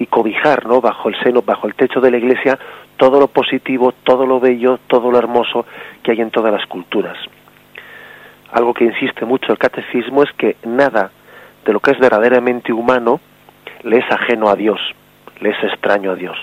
y 0.00 0.06
cobijar 0.06 0.66
no 0.66 0.80
bajo 0.80 1.08
el 1.08 1.14
seno 1.22 1.42
bajo 1.42 1.68
el 1.68 1.76
techo 1.76 2.00
de 2.00 2.10
la 2.10 2.16
iglesia 2.16 2.58
todo 2.96 3.20
lo 3.20 3.28
positivo, 3.28 3.92
todo 4.02 4.26
lo 4.26 4.40
bello, 4.40 4.80
todo 4.88 5.12
lo 5.12 5.18
hermoso 5.18 5.66
que 6.02 6.10
hay 6.10 6.20
en 6.20 6.32
todas 6.32 6.52
las 6.52 6.66
culturas. 6.66 7.16
Algo 8.50 8.74
que 8.74 8.86
insiste 8.86 9.24
mucho 9.24 9.52
el 9.52 9.58
catecismo 9.58 10.24
es 10.24 10.32
que 10.32 10.56
nada 10.64 11.12
de 11.64 11.72
lo 11.72 11.78
que 11.78 11.92
es 11.92 11.98
verdaderamente 12.00 12.72
humano 12.72 13.20
le 13.84 13.98
es 13.98 14.10
ajeno 14.10 14.48
a 14.48 14.56
Dios, 14.56 14.80
le 15.40 15.50
es 15.50 15.62
extraño 15.62 16.12
a 16.12 16.14
Dios. 16.16 16.36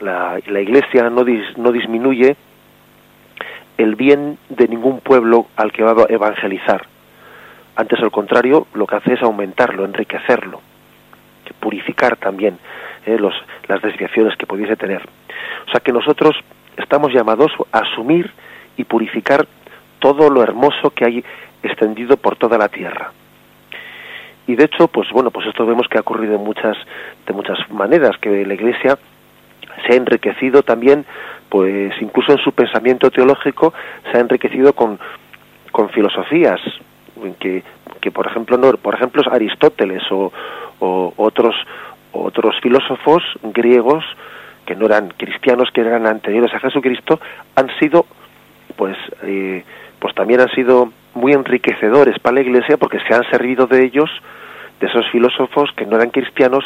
La, 0.00 0.38
Iglesia 0.38 1.10
no, 1.10 1.24
no 1.56 1.72
disminuye 1.72 2.36
el 3.78 3.94
bien 3.94 4.38
de 4.48 4.68
ningún 4.68 5.00
pueblo 5.00 5.46
al 5.56 5.72
que 5.72 5.82
va 5.82 5.92
a 5.92 6.12
evangelizar. 6.12 6.86
Antes, 7.76 8.00
al 8.00 8.10
contrario, 8.10 8.66
lo 8.74 8.86
que 8.86 8.96
hace 8.96 9.14
es 9.14 9.22
aumentarlo, 9.22 9.84
enriquecerlo, 9.84 10.60
purificar 11.60 12.16
también 12.16 12.58
eh, 13.06 13.16
los, 13.18 13.34
las 13.68 13.80
desviaciones 13.80 14.36
que 14.36 14.46
pudiese 14.46 14.76
tener. 14.76 15.02
O 15.66 15.70
sea 15.70 15.80
que 15.80 15.92
nosotros 15.92 16.36
estamos 16.76 17.12
llamados 17.12 17.52
a 17.72 17.78
asumir 17.78 18.30
y 18.76 18.84
purificar 18.84 19.46
todo 19.98 20.28
lo 20.28 20.42
hermoso 20.42 20.90
que 20.90 21.04
hay 21.04 21.24
extendido 21.62 22.16
por 22.16 22.36
toda 22.36 22.58
la 22.58 22.68
tierra. 22.68 23.12
Y 24.52 24.54
de 24.54 24.64
hecho, 24.64 24.86
pues 24.86 25.08
bueno, 25.10 25.30
pues 25.30 25.46
esto 25.46 25.64
vemos 25.64 25.88
que 25.88 25.96
ha 25.96 26.02
ocurrido 26.02 26.32
de 26.32 26.44
muchas, 26.44 26.76
de 27.26 27.32
muchas 27.32 27.58
maneras, 27.70 28.18
que 28.20 28.44
la 28.44 28.52
Iglesia 28.52 28.98
se 29.86 29.94
ha 29.94 29.96
enriquecido 29.96 30.62
también, 30.62 31.06
pues 31.48 31.94
incluso 32.02 32.32
en 32.32 32.38
su 32.38 32.52
pensamiento 32.52 33.10
teológico, 33.10 33.72
se 34.10 34.18
ha 34.18 34.20
enriquecido 34.20 34.74
con, 34.74 34.98
con 35.70 35.88
filosofías, 35.88 36.60
que, 37.40 37.62
que 37.98 38.10
por 38.10 38.26
ejemplo, 38.26 38.58
no, 38.58 38.72
por 38.72 38.94
ejemplo 38.94 39.22
Aristóteles 39.32 40.02
o, 40.10 40.30
o 40.80 41.14
otros 41.16 41.54
otros 42.12 42.54
filósofos 42.62 43.22
griegos 43.42 44.04
que 44.66 44.76
no 44.76 44.84
eran 44.84 45.14
cristianos, 45.16 45.70
que 45.72 45.80
eran 45.80 46.06
anteriores 46.06 46.52
a 46.52 46.60
Jesucristo, 46.60 47.18
han 47.56 47.70
sido, 47.78 48.04
pues, 48.76 48.98
eh, 49.22 49.64
pues 49.98 50.14
también 50.14 50.40
han 50.40 50.50
sido 50.50 50.92
muy 51.14 51.32
enriquecedores 51.32 52.18
para 52.18 52.34
la 52.34 52.42
Iglesia 52.42 52.76
porque 52.76 53.00
se 53.08 53.14
han 53.14 53.24
servido 53.30 53.66
de 53.66 53.84
ellos, 53.84 54.10
de 54.82 54.88
esos 54.88 55.08
filósofos 55.10 55.70
que 55.76 55.86
no 55.86 55.96
eran 55.96 56.10
cristianos, 56.10 56.64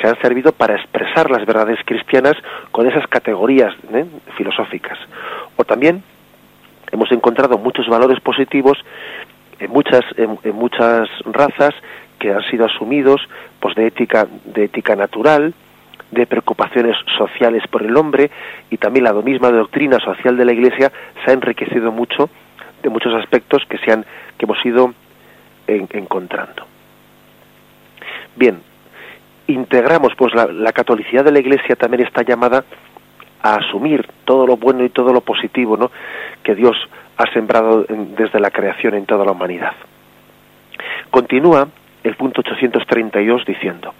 se 0.00 0.06
han 0.06 0.16
servido 0.22 0.52
para 0.52 0.76
expresar 0.76 1.28
las 1.28 1.44
verdades 1.44 1.80
cristianas 1.84 2.34
con 2.70 2.86
esas 2.86 3.06
categorías 3.08 3.74
¿eh? 3.92 4.06
filosóficas. 4.36 4.96
O 5.56 5.64
también 5.64 6.04
hemos 6.92 7.10
encontrado 7.10 7.58
muchos 7.58 7.88
valores 7.88 8.20
positivos 8.20 8.78
en 9.58 9.72
muchas, 9.72 10.02
en 10.16 10.54
muchas 10.54 11.08
razas 11.24 11.74
que 12.20 12.32
han 12.32 12.42
sido 12.48 12.66
asumidos 12.66 13.20
pues 13.58 13.74
de 13.74 13.88
ética 13.88 14.28
de 14.44 14.64
ética 14.64 14.94
natural 14.94 15.52
de 16.12 16.26
preocupaciones 16.26 16.96
sociales 17.18 17.64
por 17.68 17.82
el 17.82 17.96
hombre 17.96 18.30
y 18.70 18.76
también 18.76 19.04
la 19.04 19.12
misma 19.12 19.50
doctrina 19.50 19.98
social 19.98 20.36
de 20.36 20.44
la 20.44 20.52
Iglesia 20.52 20.92
se 21.24 21.30
ha 21.30 21.34
enriquecido 21.34 21.90
mucho 21.90 22.30
de 22.82 22.88
muchos 22.88 23.12
aspectos 23.14 23.64
que 23.68 23.78
se 23.78 23.90
han 23.90 24.04
que 24.38 24.44
hemos 24.44 24.64
ido 24.64 24.94
encontrando 25.66 26.67
bien 28.38 28.60
integramos 29.46 30.12
pues 30.16 30.34
la, 30.34 30.72
catolicidad 30.72 31.24
de 31.24 31.32
la 31.32 31.38
Iglesia 31.40 31.74
también 31.76 32.06
está 32.06 32.22
llamada 32.22 32.64
a 33.42 33.54
asumir 33.56 34.06
todo 34.24 34.46
lo 34.46 34.56
bueno 34.56 34.84
y 34.84 34.90
todo 34.90 35.12
lo 35.12 35.20
positivo 35.20 35.76
¿no? 35.76 35.90
que 36.42 36.54
Dios 36.54 36.76
ha 37.16 37.30
sembrado 37.32 37.84
desde 37.88 38.40
la 38.40 38.50
creación 38.50 38.94
en 38.94 39.06
toda 39.06 39.24
la 39.24 39.32
humanidad 39.32 39.72
continúa 41.10 41.68
el 42.04 42.16
punto 42.16 42.40
832 42.40 43.44
diciendo, 43.44 43.94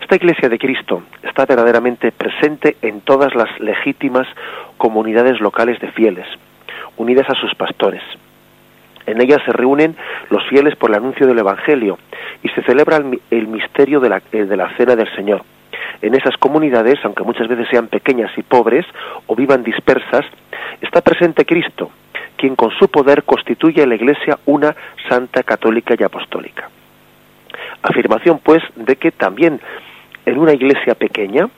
esta 0.00 0.16
Iglesia 0.16 0.48
de 0.48 0.58
Cristo 0.58 1.04
está 1.22 1.46
verdaderamente 1.46 2.12
presente 2.12 2.76
en 2.82 3.00
todas 3.00 3.34
las 3.34 3.48
legítimas 3.60 4.26
comunidades 4.76 5.40
locales 5.40 5.80
de 5.80 5.90
fieles, 5.92 6.26
unidas 6.96 7.28
a 7.30 7.34
sus 7.34 7.54
pastores. 7.54 8.02
En 9.06 9.20
ellas 9.20 9.40
se 9.44 9.52
reúnen 9.52 9.96
los 10.30 10.46
fieles 10.48 10.76
por 10.76 10.90
el 10.90 10.96
anuncio 10.96 11.26
del 11.26 11.38
Evangelio 11.38 11.98
y 12.42 12.48
se 12.48 12.62
celebra 12.62 13.02
el, 13.30 13.46
misterio 13.46 14.00
de 14.00 14.08
la, 14.08 14.22
eh, 14.32 14.44
de 14.44 14.56
la 14.56 14.74
cena 14.76 14.96
del 14.96 15.14
Señor. 15.14 15.42
En 16.02 16.14
esas 16.14 16.36
comunidades, 16.36 16.98
aunque 17.04 17.22
muchas 17.22 17.48
veces 17.48 17.66
sean 17.70 17.88
pequeñas 17.88 18.30
y 18.36 18.42
pobres 18.42 18.86
o 19.26 19.36
vivan 19.36 19.62
dispersas, 19.62 20.24
está 20.80 21.00
presente 21.00 21.44
Cristo, 21.44 21.90
quien 22.36 22.56
con 22.56 22.70
su 22.72 22.88
poder 22.88 23.24
constituye 23.24 23.82
a 23.82 23.86
la 23.86 23.94
Iglesia 23.94 24.38
una 24.46 24.74
santa, 25.08 25.42
católica 25.42 25.94
y 25.98 26.02
apostólica. 26.02 26.68
Afirmación, 27.82 28.40
pues, 28.42 28.62
de 28.76 28.96
que 28.96 29.12
también 29.12 29.60
en 30.26 30.38
una 30.38 30.52
iglesia 30.52 30.94
pequeña 30.94 31.48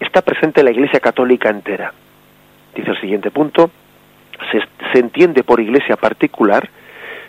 está 0.00 0.22
presente 0.22 0.62
la 0.62 0.70
iglesia 0.70 1.00
católica 1.00 1.48
entera. 1.48 1.92
Dice 2.74 2.90
el 2.90 3.00
siguiente 3.00 3.30
punto, 3.30 3.70
se, 4.50 4.98
entiende 4.98 5.42
por 5.42 5.60
iglesia 5.60 5.96
particular 5.96 6.68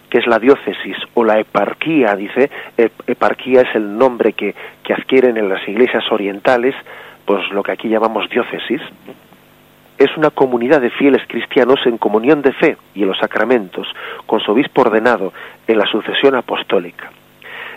que 0.10 0.18
es 0.18 0.28
la 0.28 0.40
diócesis 0.40 0.98
o 1.14 1.24
la 1.24 1.40
eparquía, 1.40 2.16
dice, 2.16 2.50
eparquía 3.06 3.62
es 3.62 3.76
el 3.76 3.96
nombre 3.96 4.34
que, 4.34 4.56
que 4.84 4.94
adquieren 4.94 5.38
en 5.38 5.50
las 5.50 5.68
iglesias 5.68 6.04
orientales, 6.12 6.74
pues 7.26 7.48
lo 7.52 7.62
que 7.62 7.74
aquí 7.74 7.90
llamamos 7.90 8.28
diócesis, 8.28 8.82
es 10.00 10.16
una 10.18 10.32
comunidad 10.32 10.82
de 10.82 10.90
fieles 10.90 11.22
cristianos 11.28 11.80
en 11.86 11.98
comunión 11.98 12.42
de 12.42 12.54
fe 12.54 12.78
y 12.96 13.04
en 13.04 13.10
los 13.10 13.20
sacramentos, 13.20 13.86
con 14.26 14.40
su 14.40 14.52
obispo 14.52 14.82
ordenado 14.82 15.32
en 15.68 15.78
la 15.78 15.86
sucesión 15.86 16.36
apostólica. 16.36 17.12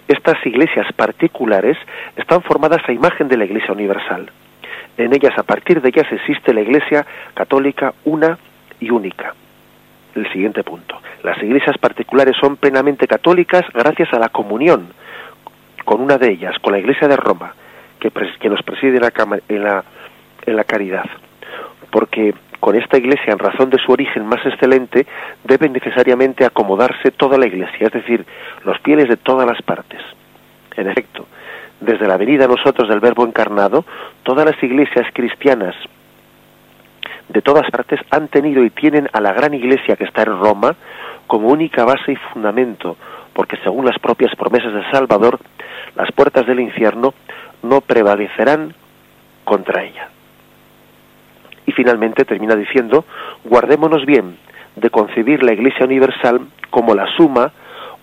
Estas 0.09 0.45
iglesias 0.47 0.87
particulares 0.95 1.77
están 2.17 2.43
formadas 2.43 2.81
a 2.87 2.93
imagen 2.93 3.29
de 3.29 3.37
la 3.37 3.45
Iglesia 3.45 3.73
Universal. 3.73 4.31
En 4.97 5.13
ellas, 5.13 5.37
a 5.37 5.43
partir 5.43 5.81
de 5.81 5.89
ellas, 5.89 6.07
existe 6.13 6.55
la 6.55 6.61
Iglesia 6.61 7.07
católica 7.35 7.93
una 8.05 8.39
y 8.83 8.91
única. 8.91 9.35
El 10.15 10.31
siguiente 10.33 10.63
punto. 10.63 11.01
Las 11.23 11.43
iglesias 11.43 11.79
particulares 11.79 12.37
son 12.39 12.57
plenamente 12.57 13.07
católicas 13.07 13.63
gracias 13.73 14.13
a 14.13 14.19
la 14.19 14.29
comunión 14.29 14.89
con 15.85 16.01
una 16.01 16.19
de 16.19 16.33
ellas, 16.33 16.55
con 16.61 16.73
la 16.73 16.79
Iglesia 16.79 17.09
de 17.09 17.17
Roma, 17.17 17.55
que, 17.99 18.11
que 18.11 18.49
nos 18.49 18.63
preside 18.63 18.97
en 18.97 19.03
la, 19.03 19.13
en, 19.49 19.65
la, 19.65 19.85
en 20.45 20.57
la 20.57 20.65
caridad. 20.65 21.07
Porque 21.91 22.35
con 22.61 22.77
esta 22.77 22.97
iglesia, 22.97 23.33
en 23.33 23.39
razón 23.39 23.71
de 23.71 23.79
su 23.79 23.91
origen 23.91 24.27
más 24.27 24.45
excelente, 24.45 25.07
debe 25.45 25.69
necesariamente 25.69 26.45
acomodarse 26.45 27.11
toda 27.11 27.39
la 27.39 27.47
iglesia, 27.47 27.87
es 27.87 27.93
decir, 27.93 28.25
los 28.65 28.79
fieles 28.81 29.09
de 29.09 29.17
todas 29.17 29.47
las 29.47 29.61
partes. 29.63 30.01
En 30.77 30.89
efecto, 30.89 31.27
desde 31.81 32.07
la 32.07 32.17
venida 32.17 32.45
a 32.45 32.49
nosotros 32.49 32.89
del 32.89 33.01
Verbo 33.01 33.27
encarnado, 33.27 33.85
todas 34.23 34.47
las 34.47 34.63
iglesias 34.63 35.07
cristianas 35.13 35.75
de 37.29 37.43
todas 37.43 37.71
partes 37.71 38.01
han 38.11 38.29
tenido 38.29 38.65
y 38.65 38.71
tienen 38.71 39.09
a 39.13 39.21
la 39.21 39.33
gran 39.33 39.55
iglesia 39.55 39.97
que 39.97 40.05
está 40.05 40.23
en 40.23 40.39
Roma 40.39 40.75
como 41.27 41.49
única 41.49 41.85
base 41.85 42.13
y 42.13 42.17
fundamento, 42.17 42.97
porque 43.33 43.57
según 43.65 43.87
las 43.87 43.99
propias 43.99 44.35
promesas 44.37 44.73
de 44.75 44.91
Salvador, 44.91 45.39
las 45.97 46.11
puertas 46.13 46.47
del 46.47 46.61
infierno 46.61 47.15
no 47.63 47.81
prevalecerán 47.81 48.75
contra 49.45 49.83
ella. 49.83 50.09
Y 51.65 51.73
finalmente 51.73 52.25
termina 52.25 52.57
diciendo, 52.57 53.05
guardémonos 53.45 54.05
bien 54.05 54.37
de 54.77 54.91
concebir 54.91 55.43
la 55.43 55.53
Iglesia 55.53 55.87
Universal 55.87 56.41
como 56.71 56.95
la 56.95 57.07
suma, 57.17 57.53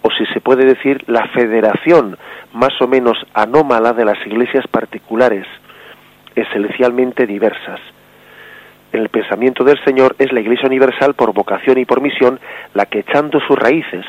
o 0.02 0.10
si 0.12 0.26
se 0.28 0.40
puede 0.40 0.66
decir, 0.66 1.04
la 1.08 1.28
federación 1.28 2.18
más 2.54 2.80
o 2.82 2.88
menos 2.88 3.18
anómala 3.34 3.94
de 3.94 4.06
las 4.06 4.26
iglesias 4.26 4.66
particulares, 4.68 5.46
esencialmente 6.36 7.28
diversas. 7.28 7.80
En 8.92 9.02
el 9.02 9.10
pensamiento 9.10 9.64
del 9.64 9.84
Señor 9.84 10.16
es 10.18 10.32
la 10.32 10.40
Iglesia 10.40 10.68
Universal 10.68 11.14
por 11.14 11.34
vocación 11.34 11.78
y 11.78 11.86
por 11.86 12.02
misión 12.02 12.40
la 12.74 12.86
que 12.86 13.00
echando 13.00 13.40
sus 13.42 13.58
raíces 13.58 14.06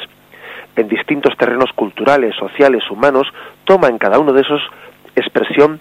en 0.77 0.89
distintos 0.89 1.37
terrenos 1.37 1.71
culturales, 1.75 2.35
sociales, 2.37 2.83
humanos, 2.91 3.27
toma 3.65 3.89
en 3.89 3.99
cada 3.99 4.19
uno 4.19 4.33
de 4.33 4.41
esos 4.41 4.63
expresión, 5.17 5.81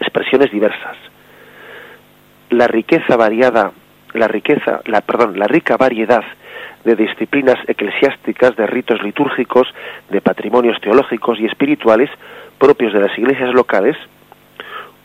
expresiones 0.00 0.50
diversas. 0.50 0.96
La 2.50 2.68
riqueza 2.68 3.16
variada, 3.16 3.72
la 4.14 4.28
riqueza, 4.28 4.80
la 4.86 5.00
perdón, 5.00 5.38
la 5.38 5.46
rica 5.46 5.76
variedad 5.76 6.24
de 6.84 6.96
disciplinas 6.96 7.58
eclesiásticas, 7.68 8.56
de 8.56 8.66
ritos 8.66 9.02
litúrgicos, 9.02 9.68
de 10.10 10.20
patrimonios 10.20 10.80
teológicos 10.80 11.38
y 11.38 11.46
espirituales 11.46 12.10
propios 12.58 12.92
de 12.92 13.00
las 13.00 13.16
iglesias 13.18 13.52
locales, 13.54 13.96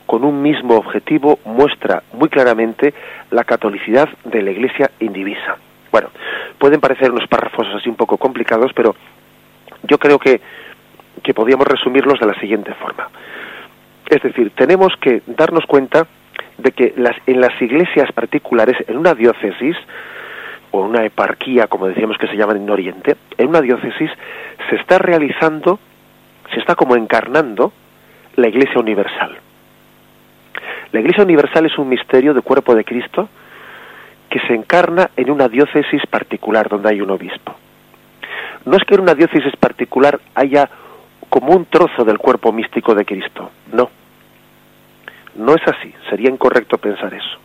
con 0.07 0.23
un 0.23 0.41
mismo 0.41 0.75
objetivo 0.75 1.37
muestra 1.45 2.01
muy 2.13 2.29
claramente 2.29 2.93
la 3.29 3.43
catolicidad 3.43 4.09
de 4.23 4.41
la 4.41 4.51
iglesia 4.51 4.89
indivisa. 4.99 5.57
Bueno, 5.91 6.09
pueden 6.57 6.79
parecer 6.79 7.11
unos 7.11 7.27
párrafos 7.27 7.67
así 7.75 7.89
un 7.89 7.95
poco 7.95 8.17
complicados, 8.17 8.71
pero 8.73 8.95
yo 9.83 9.99
creo 9.99 10.17
que, 10.17 10.41
que 11.21 11.33
podríamos 11.33 11.67
resumirlos 11.67 12.19
de 12.19 12.25
la 12.25 12.39
siguiente 12.39 12.73
forma. 12.73 13.09
Es 14.09 14.21
decir, 14.23 14.51
tenemos 14.55 14.93
que 14.99 15.21
darnos 15.27 15.65
cuenta 15.65 16.07
de 16.57 16.71
que 16.71 16.93
las, 16.97 17.15
en 17.27 17.41
las 17.41 17.61
iglesias 17.61 18.11
particulares, 18.13 18.77
en 18.87 18.97
una 18.97 19.13
diócesis, 19.13 19.75
o 20.71 20.81
una 20.81 21.05
eparquía, 21.05 21.67
como 21.67 21.87
decíamos 21.87 22.17
que 22.17 22.27
se 22.27 22.35
llaman 22.35 22.57
en 22.57 22.69
Oriente, 22.69 23.15
en 23.37 23.49
una 23.49 23.61
diócesis 23.61 24.09
se 24.69 24.75
está 24.75 24.97
realizando, 24.97 25.79
se 26.53 26.59
está 26.59 26.75
como 26.75 26.95
encarnando 26.95 27.71
la 28.35 28.47
Iglesia 28.47 28.79
Universal. 28.79 29.37
La 30.91 30.99
Iglesia 30.99 31.23
Universal 31.23 31.65
es 31.65 31.77
un 31.77 31.89
misterio 31.89 32.33
de 32.33 32.41
cuerpo 32.41 32.75
de 32.75 32.83
Cristo 32.83 33.29
que 34.29 34.39
se 34.41 34.53
encarna 34.53 35.09
en 35.15 35.29
una 35.31 35.47
diócesis 35.47 36.05
particular 36.09 36.69
donde 36.69 36.89
hay 36.89 37.01
un 37.01 37.09
obispo. 37.09 37.55
No 38.65 38.75
es 38.75 38.83
que 38.83 38.95
en 38.95 39.01
una 39.01 39.15
diócesis 39.15 39.55
particular 39.57 40.19
haya 40.35 40.69
como 41.29 41.53
un 41.53 41.65
trozo 41.65 42.03
del 42.03 42.17
cuerpo 42.17 42.51
místico 42.51 42.93
de 42.95 43.05
Cristo, 43.05 43.51
no 43.71 43.89
no 45.37 45.53
es 45.53 45.61
así, 45.67 45.93
sería 46.09 46.29
incorrecto 46.29 46.77
pensar 46.77 47.13
eso. 47.13 47.37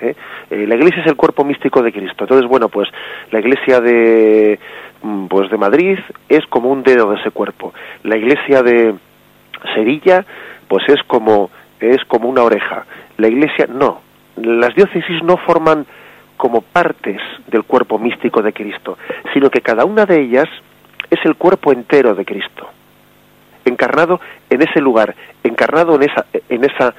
¿eh? 0.00 0.14
Eh, 0.50 0.66
la 0.66 0.74
iglesia 0.74 1.00
es 1.02 1.06
el 1.08 1.16
cuerpo 1.16 1.44
místico 1.44 1.82
de 1.82 1.92
Cristo. 1.92 2.24
Entonces, 2.24 2.48
bueno, 2.48 2.68
pues 2.68 2.88
la 3.30 3.40
iglesia 3.40 3.80
de, 3.80 4.58
mm, 5.02 5.26
pues 5.26 5.50
de 5.50 5.56
Madrid 5.56 5.98
es 6.28 6.46
como 6.46 6.70
un 6.70 6.82
dedo 6.82 7.10
de 7.10 7.20
ese 7.20 7.30
cuerpo. 7.30 7.72
La 8.04 8.16
iglesia 8.16 8.62
de 8.62 8.94
Sevilla, 9.74 10.24
pues 10.68 10.84
es 10.88 11.02
como, 11.06 11.50
es 11.80 12.04
como 12.06 12.28
una 12.28 12.42
oreja. 12.42 12.86
La 13.16 13.28
iglesia, 13.28 13.66
no. 13.68 14.00
Las 14.36 14.74
diócesis 14.74 15.22
no 15.22 15.36
forman 15.36 15.86
como 16.36 16.60
partes 16.60 17.20
del 17.48 17.64
cuerpo 17.64 17.98
místico 17.98 18.42
de 18.42 18.52
Cristo, 18.52 18.96
sino 19.32 19.50
que 19.50 19.60
cada 19.60 19.84
una 19.84 20.06
de 20.06 20.20
ellas 20.20 20.48
es 21.10 21.18
el 21.24 21.34
cuerpo 21.34 21.72
entero 21.72 22.14
de 22.14 22.24
Cristo 22.24 22.68
encarnado 23.68 24.20
en 24.50 24.62
ese 24.62 24.80
lugar, 24.80 25.14
encarnado 25.44 25.94
en 25.94 26.02
esa, 26.02 26.26
en 26.48 26.64
esa, 26.64 26.94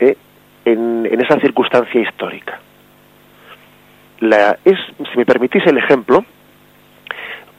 eh, 0.00 0.16
en, 0.64 1.20
esa 1.20 1.38
circunstancia 1.40 2.00
histórica. 2.00 2.58
La, 4.20 4.58
es, 4.64 4.78
si 5.12 5.18
me 5.18 5.26
permitís 5.26 5.64
el 5.66 5.78
ejemplo, 5.78 6.24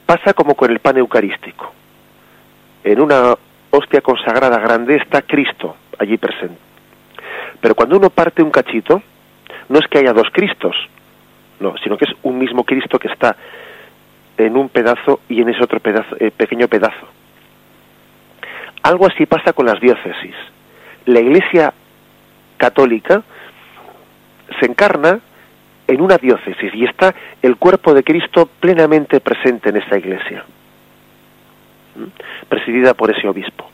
pasa 0.04 0.34
como 0.34 0.54
con 0.54 0.70
el 0.70 0.80
pan 0.80 0.98
eucarístico. 0.98 1.72
En 2.84 3.00
una 3.00 3.34
hostia 3.70 4.00
consagrada 4.00 4.58
grande 4.58 4.96
está 4.96 5.22
Cristo 5.22 5.76
allí 5.98 6.16
presente. 6.18 6.65
Pero 7.60 7.74
cuando 7.74 7.96
uno 7.96 8.10
parte 8.10 8.42
un 8.42 8.50
cachito, 8.50 9.02
no 9.68 9.78
es 9.78 9.86
que 9.88 9.98
haya 9.98 10.12
dos 10.12 10.28
Cristos, 10.32 10.76
no, 11.60 11.76
sino 11.78 11.96
que 11.96 12.04
es 12.04 12.12
un 12.22 12.38
mismo 12.38 12.64
Cristo 12.64 12.98
que 12.98 13.08
está 13.08 13.36
en 14.36 14.56
un 14.56 14.68
pedazo 14.68 15.20
y 15.28 15.40
en 15.40 15.48
ese 15.48 15.62
otro 15.62 15.80
eh, 16.18 16.30
pequeño 16.30 16.68
pedazo. 16.68 17.08
Algo 18.82 19.06
así 19.06 19.26
pasa 19.26 19.52
con 19.52 19.66
las 19.66 19.80
diócesis. 19.80 20.34
La 21.06 21.20
Iglesia 21.20 21.72
católica 22.58 23.22
se 24.60 24.66
encarna 24.66 25.20
en 25.88 26.00
una 26.00 26.18
diócesis 26.18 26.74
y 26.74 26.84
está 26.84 27.14
el 27.42 27.56
cuerpo 27.56 27.94
de 27.94 28.02
Cristo 28.02 28.48
plenamente 28.60 29.20
presente 29.20 29.70
en 29.70 29.76
esta 29.76 29.96
iglesia, 29.96 30.44
presidida 32.48 32.94
por 32.94 33.10
ese 33.10 33.28
obispo. 33.28 33.70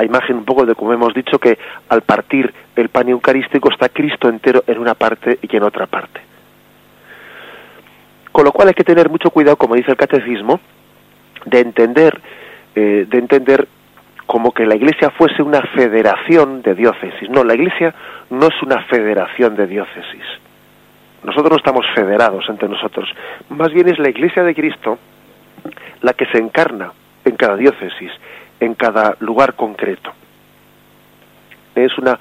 A 0.00 0.04
imagen 0.04 0.36
un 0.36 0.46
poco 0.46 0.64
de 0.64 0.74
como 0.74 0.94
hemos 0.94 1.12
dicho 1.12 1.38
que 1.38 1.58
al 1.90 2.00
partir 2.00 2.50
el 2.74 2.88
pan 2.88 3.10
eucarístico 3.10 3.70
está 3.70 3.90
Cristo 3.90 4.30
entero 4.30 4.64
en 4.66 4.78
una 4.78 4.94
parte 4.94 5.38
y 5.42 5.54
en 5.54 5.62
otra 5.62 5.86
parte. 5.86 6.22
Con 8.32 8.46
lo 8.46 8.52
cual 8.52 8.68
hay 8.68 8.74
que 8.74 8.82
tener 8.82 9.10
mucho 9.10 9.28
cuidado, 9.28 9.56
como 9.56 9.74
dice 9.74 9.90
el 9.90 9.98
catecismo, 9.98 10.58
de 11.44 11.60
entender, 11.60 12.18
eh, 12.74 13.04
de 13.10 13.18
entender 13.18 13.68
como 14.24 14.52
que 14.52 14.64
la 14.64 14.74
Iglesia 14.74 15.10
fuese 15.10 15.42
una 15.42 15.60
federación 15.60 16.62
de 16.62 16.74
diócesis. 16.74 17.28
No, 17.28 17.44
la 17.44 17.52
Iglesia 17.52 17.94
no 18.30 18.46
es 18.46 18.62
una 18.62 18.82
federación 18.84 19.54
de 19.54 19.66
diócesis. 19.66 20.24
Nosotros 21.24 21.50
no 21.50 21.56
estamos 21.58 21.84
federados 21.94 22.48
entre 22.48 22.70
nosotros. 22.70 23.06
Más 23.50 23.70
bien 23.70 23.86
es 23.90 23.98
la 23.98 24.08
Iglesia 24.08 24.44
de 24.44 24.54
Cristo 24.54 24.98
la 26.00 26.14
que 26.14 26.24
se 26.24 26.38
encarna 26.38 26.90
en 27.26 27.36
cada 27.36 27.56
diócesis, 27.56 28.10
en 28.60 28.74
cada 28.74 29.16
lugar 29.20 29.54
concreto. 29.54 30.12
Es 31.74 31.96
una 31.98 32.18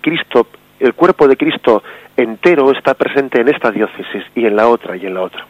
Cristo, 0.00 0.48
el 0.80 0.94
cuerpo 0.94 1.28
de 1.28 1.36
Cristo 1.36 1.82
entero 2.16 2.72
está 2.72 2.94
presente 2.94 3.40
en 3.40 3.48
esta 3.48 3.70
diócesis 3.70 4.24
y 4.34 4.46
en 4.46 4.56
la 4.56 4.68
otra 4.68 4.96
y 4.96 5.06
en 5.06 5.14
la 5.14 5.22
otra. 5.22 5.46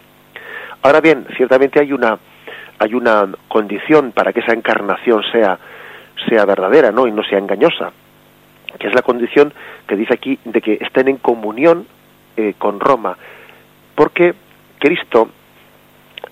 Ahora 0.83 1.01
bien, 1.01 1.27
ciertamente 1.37 1.81
hay 1.81 1.93
una 1.93 2.19
hay 2.79 2.95
una 2.95 3.33
condición 3.49 4.13
para 4.13 4.33
que 4.33 4.41
esa 4.41 4.53
encarnación 4.53 5.23
sea, 5.33 5.59
sea 6.29 6.45
verdadera 6.45 6.93
¿no? 6.93 7.07
y 7.07 7.13
no 7.13 7.23
sea 7.25 7.39
engañosa, 7.39 7.91
que 8.79 8.89
es 8.89 8.95
la 8.95 9.03
condición 9.03 9.53
que 9.87 9.97
dice 9.97 10.15
aquí 10.15 10.39
de 10.45 10.61
que 10.61 10.79
estén 10.81 11.09
en 11.09 11.17
comunión 11.17 11.87
eh, 12.37 12.55
con 12.59 12.81
Roma, 12.81 13.17
porque 13.95 14.35
Cristo 14.79 15.31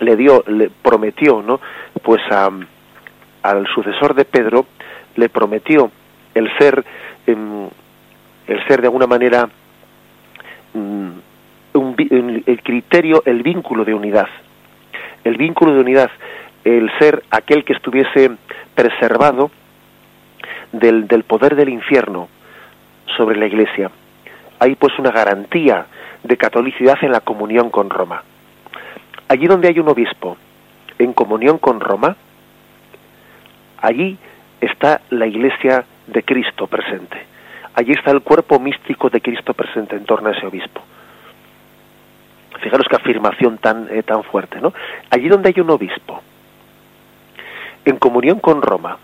le 0.00 0.16
dio, 0.16 0.44
le 0.46 0.70
prometió, 0.70 1.42
¿no? 1.42 1.61
Pues 2.02 2.20
al 3.45 3.66
sucesor 3.66 4.14
de 4.14 4.24
Pedro 4.24 4.64
le 5.16 5.28
prometió 5.28 5.90
el 6.34 6.51
ser, 6.59 6.82
em, 7.26 7.68
el 8.47 8.66
ser 8.66 8.80
de 8.80 8.86
alguna 8.86 9.07
manera 9.07 9.49
mm, 10.72 11.11
el 12.47 12.61
criterio, 12.62 13.22
el 13.26 13.42
vínculo 13.42 13.84
de 13.84 13.92
unidad. 13.92 14.28
El 15.24 15.36
vínculo 15.36 15.74
de 15.74 15.80
unidad, 15.80 16.11
el 16.64 16.90
ser 16.99 17.22
aquel 17.30 17.64
que 17.64 17.74
estuviese 17.74 18.30
preservado 18.74 19.51
del, 20.72 21.07
del 21.07 21.24
poder 21.24 21.55
del 21.55 21.68
infierno 21.68 22.28
sobre 23.16 23.36
la 23.36 23.47
Iglesia. 23.47 23.90
Hay 24.59 24.74
pues 24.76 24.99
una 24.99 25.11
garantía 25.11 25.86
de 26.22 26.36
catolicidad 26.38 26.97
en 27.03 27.12
la 27.12 27.20
comunión 27.20 27.68
con 27.68 27.90
Roma. 27.90 28.22
Allí 29.28 29.47
donde 29.47 29.68
hay 29.68 29.78
un 29.78 29.88
obispo 29.88 30.38
en 30.99 31.12
comunión 31.12 31.59
con 31.59 31.80
Roma, 31.80 32.16
allí 33.85 34.16
está 34.61 35.03
la 35.11 35.26
Iglesia 35.26 35.85
de 36.07 36.22
Cristo 36.22 36.66
presente. 36.66 37.18
Allí 37.74 37.93
está 37.93 38.12
el 38.12 38.22
cuerpo 38.22 38.59
místico 38.59 39.11
de 39.11 39.20
Cristo 39.20 39.53
presente 39.53 39.97
en 39.97 40.05
torno 40.05 40.30
a 40.30 40.32
ese 40.32 40.47
obispo. 40.47 40.80
Fijaros 42.61 42.87
qué 42.89 42.97
afirmación 42.97 43.59
tan, 43.59 43.89
eh, 43.91 44.03
tan 44.03 44.22
fuerte, 44.24 44.61
¿no? 44.61 44.72
Allí 45.11 45.28
donde 45.28 45.53
hay 45.55 45.61
un 45.61 45.70
obispo, 45.70 46.22
en 47.85 47.97
comunión 47.99 48.39
con 48.39 48.62
Roma, 48.62 48.97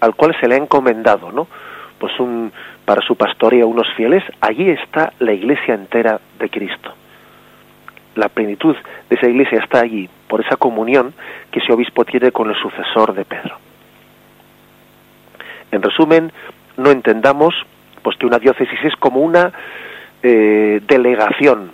al 0.00 0.14
cual 0.14 0.34
se 0.40 0.48
le 0.48 0.54
ha 0.54 0.58
encomendado, 0.58 1.30
¿no? 1.30 1.46
Pues 1.98 2.18
un, 2.18 2.52
para 2.86 3.02
su 3.02 3.16
pastoreo 3.16 3.68
unos 3.68 3.92
fieles, 3.94 4.24
allí 4.40 4.70
está 4.70 5.12
la 5.18 5.32
iglesia 5.32 5.74
entera 5.74 6.20
de 6.38 6.48
Cristo. 6.48 6.94
La 8.14 8.28
plenitud 8.28 8.76
de 9.10 9.16
esa 9.16 9.26
iglesia 9.26 9.58
está 9.58 9.80
allí, 9.80 10.08
por 10.26 10.40
esa 10.40 10.56
comunión 10.56 11.12
que 11.50 11.58
ese 11.58 11.72
obispo 11.72 12.04
tiene 12.04 12.32
con 12.32 12.48
el 12.48 12.56
sucesor 12.56 13.14
de 13.14 13.24
Pedro. 13.24 13.71
En 15.72 15.82
resumen, 15.82 16.32
no 16.76 16.90
entendamos 16.90 17.54
pues 18.02 18.16
que 18.16 18.26
una 18.26 18.38
diócesis 18.38 18.78
es 18.84 18.94
como 18.96 19.20
una 19.20 19.52
eh, 20.22 20.80
delegación 20.86 21.72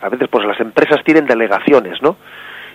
a 0.00 0.08
veces 0.08 0.28
pues 0.28 0.46
las 0.46 0.60
empresas 0.60 1.02
tienen 1.04 1.26
delegaciones, 1.26 2.00
¿no? 2.02 2.16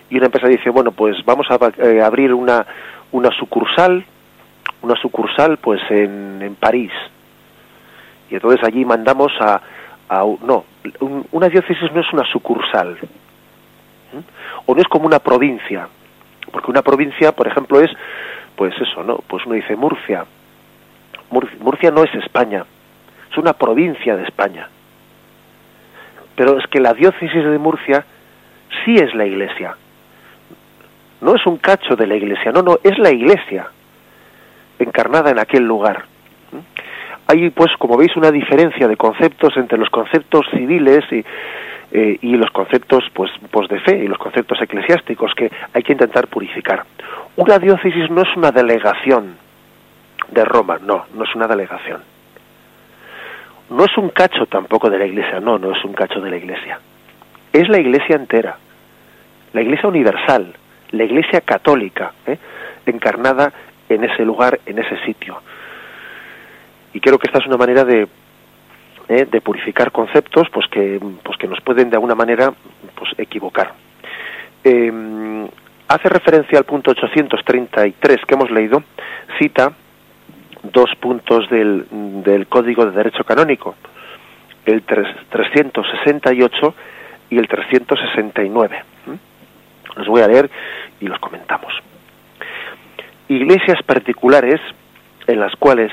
Y 0.08 0.16
una 0.16 0.26
empresa 0.26 0.48
dice, 0.48 0.70
bueno, 0.70 0.92
pues 0.92 1.16
vamos 1.24 1.46
a 1.50 1.58
eh, 1.82 2.00
abrir 2.00 2.32
una, 2.32 2.64
una 3.12 3.30
sucursal, 3.32 4.04
una 4.82 4.94
sucursal 4.96 5.58
pues 5.58 5.80
en, 5.90 6.40
en 6.42 6.54
París. 6.54 6.92
Y 8.30 8.34
entonces 8.34 8.64
allí 8.64 8.84
mandamos 8.84 9.32
a, 9.40 9.60
a 10.08 10.24
no, 10.42 10.64
una 11.32 11.48
diócesis 11.48 11.92
no 11.92 12.00
es 12.00 12.12
una 12.12 12.24
sucursal. 12.24 12.96
O 14.66 14.74
no 14.74 14.80
es 14.80 14.88
como 14.88 15.06
una 15.06 15.18
provincia. 15.18 15.88
Porque 16.50 16.70
una 16.70 16.82
provincia, 16.82 17.32
por 17.32 17.48
ejemplo, 17.48 17.80
es, 17.80 17.90
pues 18.56 18.74
eso, 18.80 19.04
¿no? 19.04 19.18
Pues 19.26 19.44
uno 19.46 19.54
dice 19.54 19.76
Murcia. 19.76 20.24
Murcia 21.30 21.90
no 21.90 22.04
es 22.04 22.14
España, 22.14 22.64
es 23.30 23.36
una 23.36 23.52
provincia 23.52 24.16
de 24.16 24.24
España. 24.24 24.68
Pero 26.36 26.58
es 26.58 26.66
que 26.68 26.80
la 26.80 26.94
diócesis 26.94 27.44
de 27.44 27.58
Murcia 27.58 28.04
sí 28.84 28.94
es 28.96 29.14
la 29.14 29.26
iglesia. 29.26 29.76
No 31.20 31.34
es 31.34 31.46
un 31.46 31.56
cacho 31.56 31.96
de 31.96 32.06
la 32.06 32.14
iglesia, 32.14 32.52
no, 32.52 32.62
no, 32.62 32.78
es 32.82 32.98
la 32.98 33.10
iglesia 33.10 33.68
encarnada 34.78 35.30
en 35.30 35.38
aquel 35.38 35.64
lugar. 35.64 36.04
Hay, 37.28 37.50
pues, 37.50 37.72
como 37.78 37.96
veis, 37.96 38.14
una 38.16 38.30
diferencia 38.30 38.86
de 38.86 38.96
conceptos 38.96 39.56
entre 39.56 39.78
los 39.78 39.90
conceptos 39.90 40.46
civiles 40.52 41.04
y, 41.10 41.24
eh, 41.96 42.18
y 42.20 42.36
los 42.36 42.50
conceptos 42.50 43.04
pues, 43.12 43.30
pues 43.50 43.68
de 43.68 43.80
fe 43.80 44.04
y 44.04 44.08
los 44.08 44.18
conceptos 44.18 44.60
eclesiásticos 44.60 45.32
que 45.34 45.50
hay 45.72 45.82
que 45.82 45.92
intentar 45.92 46.28
purificar. 46.28 46.84
Una 47.36 47.58
diócesis 47.58 48.10
no 48.10 48.22
es 48.22 48.36
una 48.36 48.50
delegación 48.50 49.36
de 50.30 50.44
Roma, 50.44 50.78
no, 50.82 51.06
no 51.14 51.24
es 51.24 51.34
una 51.34 51.46
delegación 51.46 52.02
no 53.70 53.84
es 53.84 53.96
un 53.96 54.10
cacho 54.10 54.46
tampoco 54.46 54.90
de 54.90 54.98
la 54.98 55.06
iglesia, 55.06 55.40
no, 55.40 55.58
no 55.58 55.72
es 55.72 55.84
un 55.84 55.92
cacho 55.92 56.20
de 56.20 56.30
la 56.30 56.36
iglesia. 56.36 56.78
Es 57.52 57.68
la 57.68 57.80
iglesia 57.80 58.16
entera, 58.16 58.56
la 59.52 59.62
iglesia 59.62 59.88
universal, 59.88 60.54
la 60.90 61.04
iglesia 61.04 61.40
católica, 61.40 62.12
¿eh? 62.26 62.38
encarnada 62.86 63.52
en 63.88 64.04
ese 64.04 64.24
lugar, 64.24 64.60
en 64.66 64.78
ese 64.78 64.96
sitio. 65.04 65.40
Y 66.92 67.00
creo 67.00 67.18
que 67.18 67.26
esta 67.26 67.38
es 67.40 67.46
una 67.46 67.56
manera 67.56 67.84
de, 67.84 68.06
¿eh? 69.08 69.26
de 69.30 69.40
purificar 69.40 69.92
conceptos 69.92 70.48
pues 70.52 70.66
que, 70.68 71.00
pues 71.22 71.36
que 71.38 71.48
nos 71.48 71.60
pueden 71.60 71.90
de 71.90 71.96
alguna 71.96 72.14
manera 72.14 72.52
pues, 72.94 73.10
equivocar. 73.18 73.72
Em, 74.64 75.46
hace 75.88 76.08
referencia 76.08 76.58
al 76.58 76.64
punto 76.64 76.90
833 76.90 78.20
que 78.26 78.34
hemos 78.34 78.50
leído, 78.50 78.82
cita 79.38 79.72
dos 80.62 80.90
puntos 80.96 81.48
del, 81.50 81.86
del 82.24 82.46
Código 82.48 82.84
de 82.86 82.90
Derecho 82.92 83.24
Canónico, 83.24 83.76
el 84.64 84.82
368 84.82 86.74
y 87.30 87.38
el 87.38 87.48
369. 87.48 88.82
Los 89.96 90.06
voy 90.08 90.22
a 90.22 90.28
leer 90.28 90.50
y 91.00 91.06
los 91.06 91.18
comentamos. 91.18 91.72
Iglesias 93.28 93.82
particulares 93.84 94.60
en 95.26 95.40
las 95.40 95.54
cuales 95.56 95.90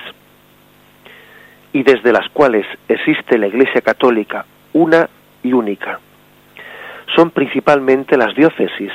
y 1.74 1.84
desde 1.84 2.14
las 2.14 2.30
cuales 2.30 2.66
existe 2.88 3.38
la 3.38 3.48
Iglesia 3.48 3.82
Católica 3.82 4.46
una 4.74 5.10
y 5.42 5.54
única 5.54 6.00
son 7.16 7.32
principalmente 7.32 8.18
las 8.18 8.36
diócesis, 8.36 8.92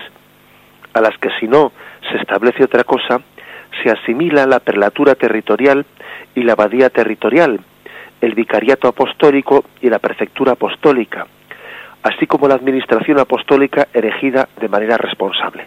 a 0.95 1.01
las 1.01 1.17
que 1.19 1.31
si 1.39 1.47
no 1.47 1.73
se 2.11 2.17
establece 2.17 2.65
otra 2.65 2.85
cosa, 2.85 3.21
se 3.83 3.91
asimila 3.91 4.47
la 4.47 4.61
prelatura 4.61 5.15
territorial 5.15 5.85
y 6.35 6.43
la 6.43 6.53
abadía 6.53 6.91
territorial, 6.91 7.61
el 8.21 8.35
vicariato 8.35 8.89
apostólico 8.89 9.65
y 9.81 9.89
la 9.89 9.99
prefectura 9.99 10.53
apostólica, 10.53 11.27
así 12.03 12.27
como 12.27 12.49
la 12.49 12.55
administración 12.55 13.19
apostólica 13.19 13.89
erigida 13.93 14.49
de 14.61 14.69
manera 14.69 14.97
responsable. 14.97 15.67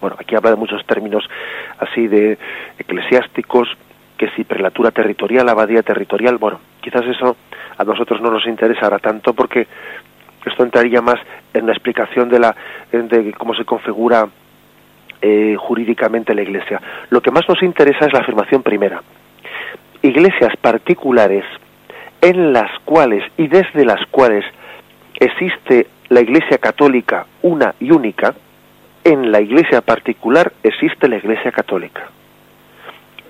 Bueno, 0.00 0.16
aquí 0.20 0.36
habla 0.36 0.50
de 0.50 0.56
muchos 0.56 0.84
términos 0.86 1.28
así 1.78 2.06
de 2.06 2.38
eclesiásticos, 2.78 3.68
que 4.18 4.28
si 4.30 4.44
prelatura 4.44 4.90
territorial, 4.90 5.48
abadía 5.48 5.82
territorial, 5.82 6.36
bueno, 6.36 6.60
quizás 6.82 7.06
eso 7.06 7.36
a 7.78 7.84
nosotros 7.84 8.20
no 8.20 8.30
nos 8.30 8.46
interesará 8.46 8.98
tanto 8.98 9.32
porque 9.32 9.66
esto 10.44 10.62
entraría 10.64 11.00
más 11.00 11.16
en 11.54 11.66
la 11.66 11.72
explicación 11.72 12.28
de 12.28 12.38
la 12.40 12.56
de 12.90 13.32
cómo 13.32 13.54
se 13.54 13.64
configura 13.64 14.28
eh, 15.22 15.56
jurídicamente 15.58 16.34
la 16.34 16.42
Iglesia. 16.42 16.80
Lo 17.10 17.20
que 17.20 17.30
más 17.30 17.48
nos 17.48 17.62
interesa 17.62 18.06
es 18.06 18.12
la 18.12 18.20
afirmación 18.20 18.62
primera. 18.62 19.02
Iglesias 20.02 20.56
particulares 20.60 21.44
en 22.20 22.52
las 22.52 22.70
cuales 22.84 23.24
y 23.36 23.46
desde 23.46 23.84
las 23.84 24.04
cuales 24.10 24.44
existe 25.18 25.86
la 26.08 26.20
Iglesia 26.20 26.58
católica 26.58 27.26
una 27.42 27.74
y 27.78 27.90
única, 27.90 28.34
en 29.04 29.30
la 29.30 29.40
Iglesia 29.40 29.80
particular 29.80 30.52
existe 30.62 31.08
la 31.08 31.16
Iglesia 31.16 31.52
católica 31.52 32.08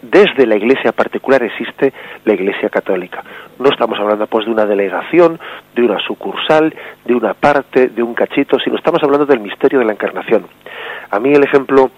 desde 0.03 0.47
la 0.47 0.57
iglesia 0.57 0.93
particular 0.93 1.43
existe 1.43 1.93
la 2.25 2.35
iglesia 2.35 2.69
católica. 2.69 3.23
No 3.59 3.71
estamos 3.71 3.99
hablando 3.99 4.27
pues 4.27 4.47
de 4.47 4.53
una 4.53 4.65
delegación, 4.65 5.39
de 5.75 5.83
una 5.83 5.99
sucursal, 5.99 6.75
de 7.05 7.15
una 7.15 7.35
parte, 7.35 7.89
de 7.89 8.03
un 8.03 8.15
cachito, 8.15 8.59
sino 8.59 8.77
estamos 8.77 9.03
hablando 9.03 9.27
del 9.27 9.41
misterio 9.41 9.81
de 9.81 9.85
la 9.85 9.93
encarnación. 9.93 10.47
A 11.11 11.19
mí 11.19 11.33
el 11.33 11.43
ejemplo 11.43 11.91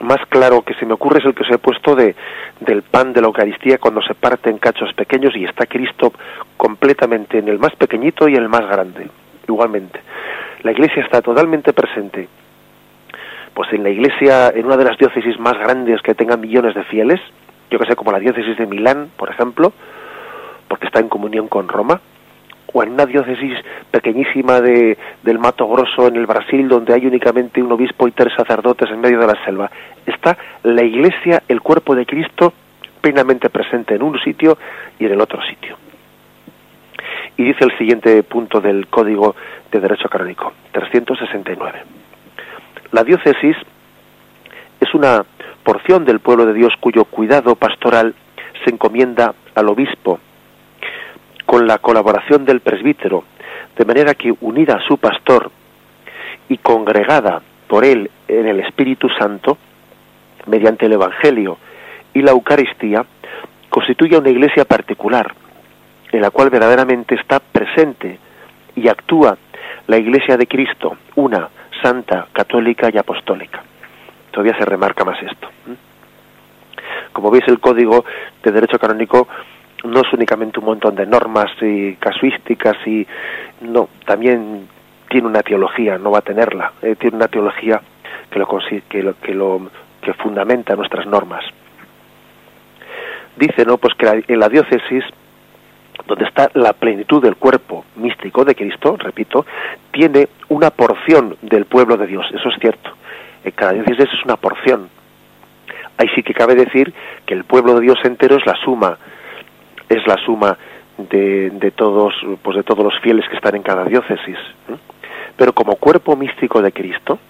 más 0.00 0.24
claro 0.28 0.62
que 0.62 0.74
se 0.74 0.86
me 0.86 0.94
ocurre 0.94 1.18
es 1.18 1.26
el 1.26 1.34
que 1.34 1.42
os 1.42 1.50
he 1.50 1.58
puesto 1.58 1.94
de, 1.94 2.14
del 2.60 2.82
pan 2.82 3.12
de 3.12 3.20
la 3.20 3.26
Eucaristía 3.26 3.78
cuando 3.78 4.00
se 4.00 4.14
parte 4.14 4.48
en 4.48 4.58
cachos 4.58 4.92
pequeños 4.94 5.36
y 5.36 5.44
está 5.44 5.66
Cristo 5.66 6.12
completamente 6.56 7.38
en 7.38 7.48
el 7.48 7.58
más 7.58 7.74
pequeñito 7.76 8.28
y 8.28 8.34
en 8.34 8.42
el 8.42 8.48
más 8.48 8.66
grande, 8.66 9.08
igualmente. 9.46 10.00
La 10.62 10.72
iglesia 10.72 11.02
está 11.02 11.20
totalmente 11.20 11.72
presente 11.72 12.28
pues 13.54 13.72
en 13.72 13.82
la 13.82 13.90
iglesia, 13.90 14.48
en 14.50 14.66
una 14.66 14.76
de 14.76 14.84
las 14.84 14.98
diócesis 14.98 15.38
más 15.38 15.54
grandes 15.58 16.00
que 16.02 16.14
tengan 16.14 16.40
millones 16.40 16.74
de 16.74 16.84
fieles, 16.84 17.20
yo 17.70 17.78
que 17.78 17.86
sé, 17.86 17.96
como 17.96 18.12
la 18.12 18.18
diócesis 18.18 18.56
de 18.56 18.66
Milán, 18.66 19.10
por 19.16 19.30
ejemplo, 19.30 19.72
porque 20.68 20.86
está 20.86 21.00
en 21.00 21.08
comunión 21.08 21.48
con 21.48 21.68
Roma, 21.68 22.00
o 22.72 22.82
en 22.82 22.92
una 22.92 23.06
diócesis 23.06 23.58
pequeñísima 23.90 24.60
de, 24.60 24.96
del 25.22 25.38
Mato 25.38 25.66
Grosso 25.68 26.06
en 26.06 26.16
el 26.16 26.26
Brasil, 26.26 26.68
donde 26.68 26.94
hay 26.94 27.06
únicamente 27.06 27.62
un 27.62 27.72
obispo 27.72 28.06
y 28.06 28.12
tres 28.12 28.32
sacerdotes 28.36 28.90
en 28.90 29.00
medio 29.00 29.18
de 29.18 29.26
la 29.26 29.44
selva. 29.44 29.70
Está 30.06 30.36
la 30.62 30.82
iglesia, 30.82 31.42
el 31.48 31.60
cuerpo 31.60 31.94
de 31.94 32.06
Cristo, 32.06 32.52
plenamente 33.00 33.50
presente 33.50 33.94
en 33.94 34.02
un 34.02 34.18
sitio 34.20 34.58
y 34.98 35.06
en 35.06 35.12
el 35.12 35.20
otro 35.20 35.40
sitio. 35.42 35.76
Y 37.36 37.44
dice 37.44 37.64
el 37.64 37.76
siguiente 37.78 38.22
punto 38.22 38.60
del 38.60 38.86
Código 38.88 39.34
de 39.72 39.80
Derecho 39.80 40.08
Canónico, 40.08 40.52
369. 40.72 41.82
La 42.92 43.04
diócesis 43.04 43.56
es 44.80 44.94
una 44.94 45.24
porción 45.62 46.04
del 46.04 46.20
pueblo 46.20 46.46
de 46.46 46.54
Dios 46.54 46.72
cuyo 46.80 47.04
cuidado 47.04 47.54
pastoral 47.54 48.14
se 48.64 48.70
encomienda 48.70 49.34
al 49.54 49.68
obispo 49.68 50.18
con 51.46 51.66
la 51.66 51.78
colaboración 51.78 52.44
del 52.44 52.60
presbítero, 52.60 53.24
de 53.76 53.84
manera 53.84 54.14
que 54.14 54.34
unida 54.40 54.76
a 54.76 54.86
su 54.86 54.98
pastor 54.98 55.50
y 56.48 56.58
congregada 56.58 57.42
por 57.68 57.84
él 57.84 58.10
en 58.26 58.48
el 58.48 58.60
Espíritu 58.60 59.08
Santo, 59.18 59.56
mediante 60.46 60.86
el 60.86 60.92
Evangelio 60.92 61.58
y 62.12 62.22
la 62.22 62.32
Eucaristía, 62.32 63.04
constituye 63.68 64.18
una 64.18 64.30
iglesia 64.30 64.64
particular, 64.64 65.32
en 66.10 66.20
la 66.20 66.30
cual 66.30 66.50
verdaderamente 66.50 67.14
está 67.14 67.38
presente 67.38 68.18
y 68.74 68.88
actúa 68.88 69.38
la 69.86 69.96
Iglesia 69.96 70.36
de 70.36 70.46
Cristo, 70.46 70.96
una, 71.14 71.48
santa, 71.82 72.26
católica 72.32 72.88
y 72.92 72.98
apostólica. 72.98 73.62
Todavía 74.30 74.56
se 74.58 74.64
remarca 74.64 75.04
más 75.04 75.20
esto. 75.22 75.48
Como 77.12 77.30
veis, 77.30 77.46
el 77.48 77.58
Código 77.58 78.04
de 78.42 78.52
Derecho 78.52 78.78
Canónico 78.78 79.26
no 79.84 80.00
es 80.00 80.12
únicamente 80.12 80.58
un 80.60 80.66
montón 80.66 80.94
de 80.94 81.06
normas 81.06 81.50
y 81.60 81.94
casuísticas 81.94 82.76
y 82.86 83.06
no, 83.62 83.88
también 84.06 84.68
tiene 85.08 85.26
una 85.26 85.42
teología, 85.42 85.98
no 85.98 86.10
va 86.10 86.18
a 86.18 86.22
tenerla, 86.22 86.72
eh, 86.82 86.94
tiene 86.96 87.16
una 87.16 87.28
teología 87.28 87.80
que 88.30 88.38
lo, 88.38 88.46
que 88.88 89.02
lo, 89.02 89.14
que 89.20 89.34
lo 89.34 89.70
que 90.00 90.12
fundamenta 90.14 90.76
nuestras 90.76 91.06
normas. 91.06 91.44
Dice, 93.36 93.64
¿no? 93.64 93.78
Pues 93.78 93.94
que 93.94 94.24
en 94.28 94.38
la 94.38 94.48
diócesis 94.48 95.04
donde 96.10 96.24
está 96.24 96.50
la 96.54 96.72
plenitud 96.72 97.22
del 97.22 97.36
cuerpo 97.36 97.84
místico 97.94 98.44
de 98.44 98.56
Cristo, 98.56 98.96
repito, 98.98 99.46
tiene 99.92 100.28
una 100.48 100.70
porción 100.70 101.36
del 101.40 101.66
pueblo 101.66 101.96
de 101.96 102.08
Dios, 102.08 102.26
eso 102.34 102.48
es 102.48 102.56
cierto. 102.60 102.90
En 103.44 103.52
cada 103.52 103.74
diócesis 103.74 104.12
es 104.12 104.24
una 104.24 104.36
porción. 104.36 104.88
Ahí 105.96 106.08
sí 106.16 106.24
que 106.24 106.34
cabe 106.34 106.56
decir 106.56 106.92
que 107.24 107.34
el 107.34 107.44
pueblo 107.44 107.74
de 107.74 107.82
Dios 107.82 107.98
entero 108.02 108.36
es 108.36 108.44
la 108.44 108.56
suma, 108.56 108.98
es 109.88 110.04
la 110.04 110.16
suma 110.16 110.58
de, 110.98 111.50
de 111.50 111.70
todos, 111.70 112.12
pues 112.42 112.56
de 112.56 112.64
todos 112.64 112.82
los 112.82 112.98
fieles 113.00 113.28
que 113.28 113.36
están 113.36 113.54
en 113.54 113.62
cada 113.62 113.84
diócesis. 113.84 114.38
Pero 115.36 115.52
como 115.52 115.76
cuerpo 115.76 116.16
místico 116.16 116.60
de 116.60 116.72
Cristo, 116.72 117.20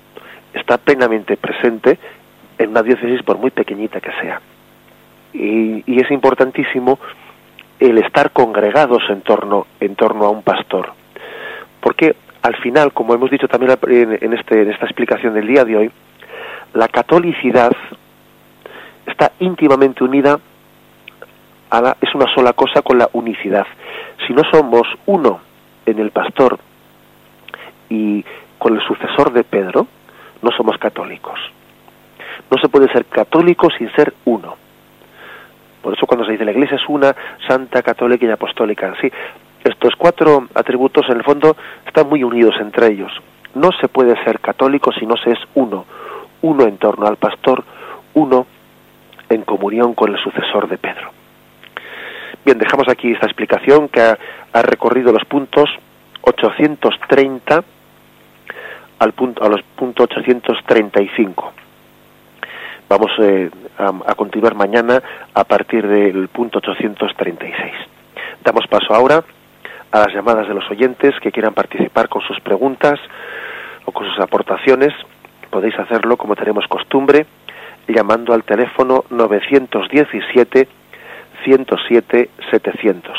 está 0.55 0.79
plenamente 0.79 1.37
presente 1.37 1.99
en 2.57 2.71
una 2.71 2.83
diócesis 2.83 3.23
por 3.25 3.37
muy 3.37 3.51
pequeñita 3.51 4.01
que 4.01 4.13
sea. 4.23 4.41
Y, 5.35 5.85
y 5.87 6.01
es 6.01 6.11
importantísimo 6.11 6.99
el 7.81 7.99
estar 7.99 8.31
congregados 8.31 9.03
en 9.09 9.23
torno, 9.23 9.67
en 9.81 9.97
torno 9.97 10.27
a 10.27 10.31
un 10.31 10.43
pastor. 10.43 10.93
Porque 11.81 12.15
al 12.43 12.57
final, 12.57 12.93
como 12.93 13.15
hemos 13.15 13.31
dicho 13.31 13.49
también 13.49 13.77
en, 13.89 14.33
este, 14.35 14.63
en 14.63 14.71
esta 14.71 14.85
explicación 14.85 15.35
del 15.35 15.47
día 15.47 15.65
de 15.65 15.77
hoy, 15.77 15.91
la 16.75 16.89
catolicidad 16.89 17.73
está 19.07 19.33
íntimamente 19.41 20.05
unida 20.05 20.39
a 21.71 21.81
la, 21.81 21.97
es 22.01 22.15
una 22.15 22.33
sola 22.35 22.53
cosa 22.53 22.83
con 22.83 22.99
la 22.99 23.09
unicidad. 23.13 23.67
Si 24.27 24.33
no 24.35 24.43
somos 24.51 24.87
uno 25.07 25.41
en 25.87 25.99
el 25.99 26.11
pastor 26.11 26.59
y 27.89 28.25
con 28.59 28.77
el 28.77 28.83
sucesor 28.87 29.33
de 29.33 29.43
Pedro, 29.43 29.87
no 30.43 30.51
somos 30.53 30.77
católicos. 30.79 31.39
No 32.51 32.59
se 32.59 32.69
puede 32.69 32.93
ser 32.93 33.07
católico 33.07 33.69
sin 33.77 33.91
ser 33.93 34.13
uno. 34.25 34.57
Por 35.83 35.95
eso 35.95 36.07
cuando 36.07 36.25
se 36.25 36.33
dice 36.33 36.45
la 36.45 36.53
Iglesia 36.53 36.77
es 36.77 36.89
una, 36.89 37.15
santa, 37.47 37.83
católica 37.83 38.27
y 38.27 38.31
apostólica. 38.31 38.95
Sí, 39.01 39.11
estos 39.65 39.95
cuatro 39.97 40.49
atributos 40.55 41.07
en 41.09 41.17
el 41.17 41.25
fondo 41.25 41.57
están 41.87 42.09
muy 42.09 42.23
unidos 42.25 42.55
entre 42.61 42.89
ellos. 42.89 43.13
No 43.55 43.71
se 43.81 43.89
puede 43.89 44.23
ser 44.25 44.41
católico 44.41 44.93
si 44.93 45.07
no 45.07 45.17
se 45.17 45.33
es 45.33 45.39
uno, 45.55 45.85
uno 46.43 46.65
en 46.65 46.79
torno 46.79 47.07
al 47.07 47.17
pastor, 47.17 47.65
uno 48.15 48.47
en 49.29 49.43
comunión 49.43 49.95
con 49.95 50.13
el 50.13 50.19
sucesor 50.23 50.69
de 50.69 50.79
Pedro. 50.79 51.11
Bien, 52.45 52.59
dejamos 52.59 52.89
aquí 52.89 53.13
esta 53.13 53.27
explicación 53.27 53.89
que 53.89 54.01
ha, 54.01 54.63
recorrido 54.63 55.13
los 55.13 55.25
puntos 55.25 55.69
830 56.23 57.65
al 58.99 59.13
punto, 59.13 59.45
a 59.45 59.49
los 59.49 59.63
puntos 59.77 60.09
835. 60.11 61.53
Vamos 62.91 63.13
eh, 63.21 63.49
a, 63.79 64.15
continuar 64.17 64.57
mañana 64.57 65.01
a 65.33 65.45
partir 65.45 65.87
del 65.87 66.27
punto 66.27 66.59
836. 66.59 67.55
Damos 68.43 68.67
paso 68.67 68.93
ahora 68.93 69.23
a 69.93 69.99
las 70.01 70.13
llamadas 70.13 70.49
de 70.49 70.55
los 70.55 70.69
oyentes 70.69 71.15
que 71.23 71.31
quieran 71.31 71.55
participar 71.55 72.09
con 72.09 72.21
sus 72.23 72.41
preguntas 72.41 72.99
o 73.85 73.93
con 73.93 74.09
sus 74.09 74.19
aportaciones. 74.19 74.93
Podéis 75.51 75.79
hacerlo 75.79 76.17
como 76.17 76.35
tenemos 76.35 76.67
costumbre 76.67 77.27
llamando 77.87 78.35
al 78.35 78.43
teléfono 78.43 79.05
917 79.09 80.67
107 81.45 82.31
700. 82.51 83.19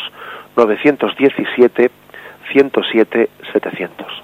917 0.57 1.91
107 2.51 3.29
700. 3.53 4.21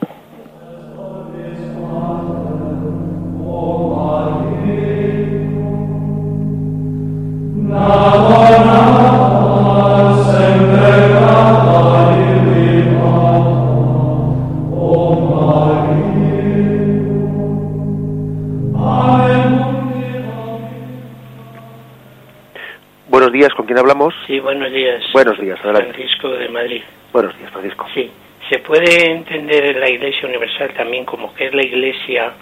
Buenos 23.10 23.32
días, 23.32 23.50
¿con 23.56 23.66
quién 23.66 23.78
hablamos? 23.78 24.14
Sí, 24.26 24.40
buenos 24.40 24.72
días. 24.72 25.04
Buenos 25.14 25.40
días, 25.40 25.60
adelante. 25.64 25.94
Francisco 25.94 26.30
de 26.30 26.50
Madrid. 26.50 26.82
Buenos 27.12 27.38
días, 27.38 27.52
Francisco. 27.52 27.86
Sí, 27.94 28.12
se 28.50 28.60
puede 28.60 29.12
entender 29.12 29.76
la 29.76 29.90
Iglesia 29.90 30.28
Universal 30.28 30.74
también 30.76 31.04
como 31.04 31.34
que 31.34 31.48
es 31.48 31.54
la 31.54 31.64
Iglesia 31.64 32.34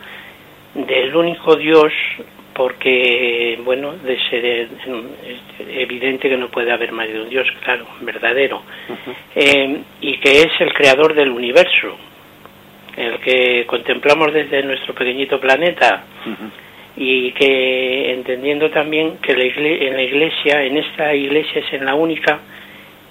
del 0.74 1.16
único 1.16 1.56
Dios 1.56 1.92
porque, 2.56 3.60
bueno, 3.66 3.96
de 3.98 4.18
ser 4.30 4.46
es 4.46 4.70
evidente 5.60 6.30
que 6.30 6.38
no 6.38 6.48
puede 6.48 6.72
haber 6.72 6.94
más 6.94 7.06
de 7.10 7.22
un 7.22 7.30
Dios, 7.30 7.46
claro, 7.62 7.86
verdadero, 8.00 8.64
eh, 9.36 9.82
y 10.00 10.18
que 10.20 10.40
es 10.40 10.62
el 10.62 10.74
creador 10.74 11.14
del 11.14 11.32
universo, 11.32 11.98
el 12.96 13.20
que 13.20 13.66
contemplamos 13.68 14.32
desde 14.32 14.64
nuestro 14.64 14.96
pequeñito 14.96 15.38
planeta, 15.38 16.06
y 16.96 17.34
que 17.34 18.14
entendiendo 18.14 18.70
también 18.70 19.18
que 19.18 19.34
en 19.34 19.94
la 19.94 20.04
iglesia, 20.04 20.64
en 20.64 20.78
esta 20.78 21.14
iglesia 21.14 21.60
es 21.60 21.74
en 21.74 21.84
la 21.84 21.94
única 21.94 22.40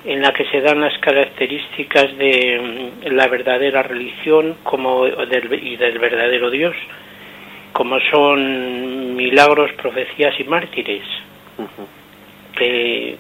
en 0.07 0.22
la 0.22 0.32
que 0.32 0.45
se 0.47 0.62
dan 0.62 0.80
las 0.80 0.97
características 0.99 2.16
de 2.16 2.92
mm, 3.05 3.14
la 3.14 3.28
verdadera 3.28 3.82
religión 3.82 4.57
como 4.62 5.07
y 5.07 5.76
del 5.76 5.99
verdadero 5.99 6.51
Dios 6.51 6.74
como 7.74 7.98
son 8.08 9.16
milagros, 9.16 9.72
profecías 9.72 10.38
y 10.38 10.44
mártires. 10.44 11.02
que, 12.56 13.16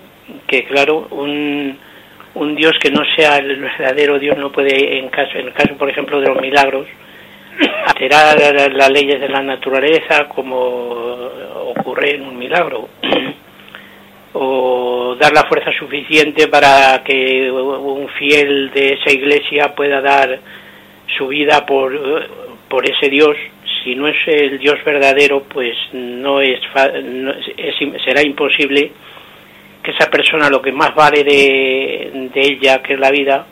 que, 0.46 0.64
claro, 0.64 1.08
un, 1.10 1.76
un 2.34 2.54
Dios 2.54 2.72
que 2.80 2.92
no 2.92 3.02
sea 3.16 3.38
el 3.38 3.56
verdadero 3.60 4.18
Dios 4.20 4.38
no 4.38 4.52
puede, 4.52 4.98
en, 4.98 5.08
caso, 5.08 5.36
en 5.38 5.48
el 5.48 5.52
caso, 5.52 5.76
por 5.76 5.90
ejemplo, 5.90 6.20
de 6.20 6.28
los 6.28 6.40
milagros, 6.40 6.86
alterar 7.88 8.72
las 8.72 8.90
leyes 8.90 9.20
de 9.20 9.28
la 9.28 9.42
naturaleza 9.42 10.28
como 10.28 10.54
ocurre 11.76 12.14
en 12.14 12.22
un 12.22 12.38
milagro. 12.38 12.88
o 14.34 15.16
dar 15.18 15.32
la 15.32 15.44
fuerza 15.44 15.70
suficiente 15.78 16.46
para 16.46 17.02
que 17.04 17.50
un 17.50 18.08
fiel 18.08 18.70
de 18.70 18.94
esa 18.94 19.12
iglesia 19.12 19.74
pueda 19.74 20.00
dar 20.00 20.38
su 21.16 21.28
vida 21.28 21.66
por, 21.66 22.28
por 22.68 22.88
ese 22.88 23.08
Dios 23.08 23.36
si 23.84 23.94
no 23.94 24.08
es 24.08 24.16
el 24.26 24.58
Dios 24.58 24.82
verdadero, 24.84 25.44
pues 25.44 25.76
no 25.92 26.40
es, 26.40 26.58
será 28.04 28.22
imposible 28.22 28.90
que 29.82 29.90
esa 29.90 30.10
persona, 30.10 30.48
lo 30.48 30.62
que 30.62 30.72
más 30.72 30.94
vale 30.94 31.22
de, 31.22 32.30
ella, 32.34 32.82
que 32.82 32.94
es 32.94 32.98
la 32.98 33.10
vida, 33.10 33.46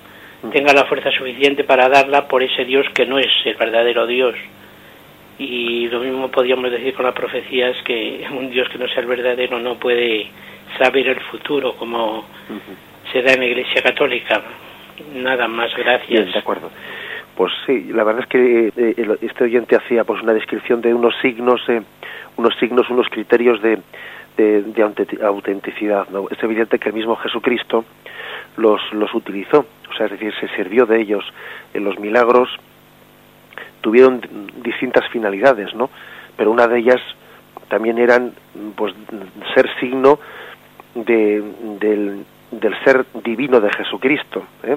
tenga 0.51 0.72
la 0.72 0.87
fuerza 0.87 1.11
suficiente 1.11 1.62
para 1.62 1.89
darla 1.89 2.26
por 2.26 2.43
ese 2.43 2.64
Dios 2.64 2.87
que 2.95 3.05
no 3.05 3.18
es 3.18 3.30
el 3.45 3.55
verdadero 3.55 4.07
Dios. 4.07 4.35
Y 5.39 5.89
lo 5.89 6.01
mismo 6.01 6.30
podríamos 6.30 6.70
decir 6.70 6.95
con 6.95 7.05
las 7.05 7.14
profecías, 7.14 7.76
que 7.85 8.24
un 8.30 8.51
Dios 8.51 8.68
que 8.70 8.78
no 8.78 8.89
sea 8.89 9.01
el 9.01 9.07
verdadero 9.07 9.61
no 9.61 9.78
puede 9.78 10.28
saber 10.78 11.09
el 11.09 11.20
futuro 11.20 11.74
como 11.74 12.24
se 13.12 13.20
da 13.20 13.35
en 13.35 13.41
la 13.41 13.47
Iglesia 13.47 13.83
Católica. 13.83 14.43
Nada 15.14 15.47
más, 15.49 15.74
gracias. 15.76 16.33
de 16.33 16.39
acuerdo. 16.39 16.70
Pues 17.37 17.53
sí, 17.66 17.91
la 17.93 18.05
verdad 18.05 18.22
es 18.22 18.28
que 18.28 18.72
eh, 18.76 19.18
este 19.22 19.45
oyente 19.45 19.76
hacía 19.76 20.05
pues 20.05 20.22
una 20.22 20.35
descripción 20.35 20.80
de 20.80 20.93
unos 20.93 21.14
signos, 21.22 21.61
eh, 21.68 21.83
unos 22.37 22.55
signos, 22.59 22.91
unos 22.91 23.09
criterios 23.09 23.62
de, 23.62 23.80
de, 24.37 25.22
autenticidad. 25.22 26.09
¿no? 26.11 26.28
Es 26.30 26.43
evidente 26.43 26.78
que 26.78 26.91
el 26.91 26.95
mismo 26.95 27.16
Jesucristo 27.16 27.85
los, 28.57 28.80
los 28.93 29.14
utilizó, 29.14 29.66
o 29.91 29.95
sea, 29.97 30.07
es 30.07 30.12
decir, 30.12 30.33
se 30.41 30.49
sirvió 30.57 30.85
de 30.87 31.01
ellos. 31.01 31.24
En 31.72 31.85
los 31.85 31.99
milagros 31.99 32.51
tuvieron 33.80 34.20
distintas 34.62 35.09
finalidades, 35.09 35.74
¿no? 35.74 35.91
Pero 36.37 36.51
una 36.51 36.66
de 36.66 36.78
ellas 36.78 37.01
también 37.68 37.99
eran, 37.99 38.33
pues, 38.76 38.95
ser 39.55 39.68
signo 39.80 40.18
de, 40.95 41.43
del, 41.80 42.24
del 42.51 42.85
ser 42.85 43.07
divino 43.24 43.61
de 43.61 43.70
Jesucristo. 43.72 44.45
¿eh? 44.62 44.76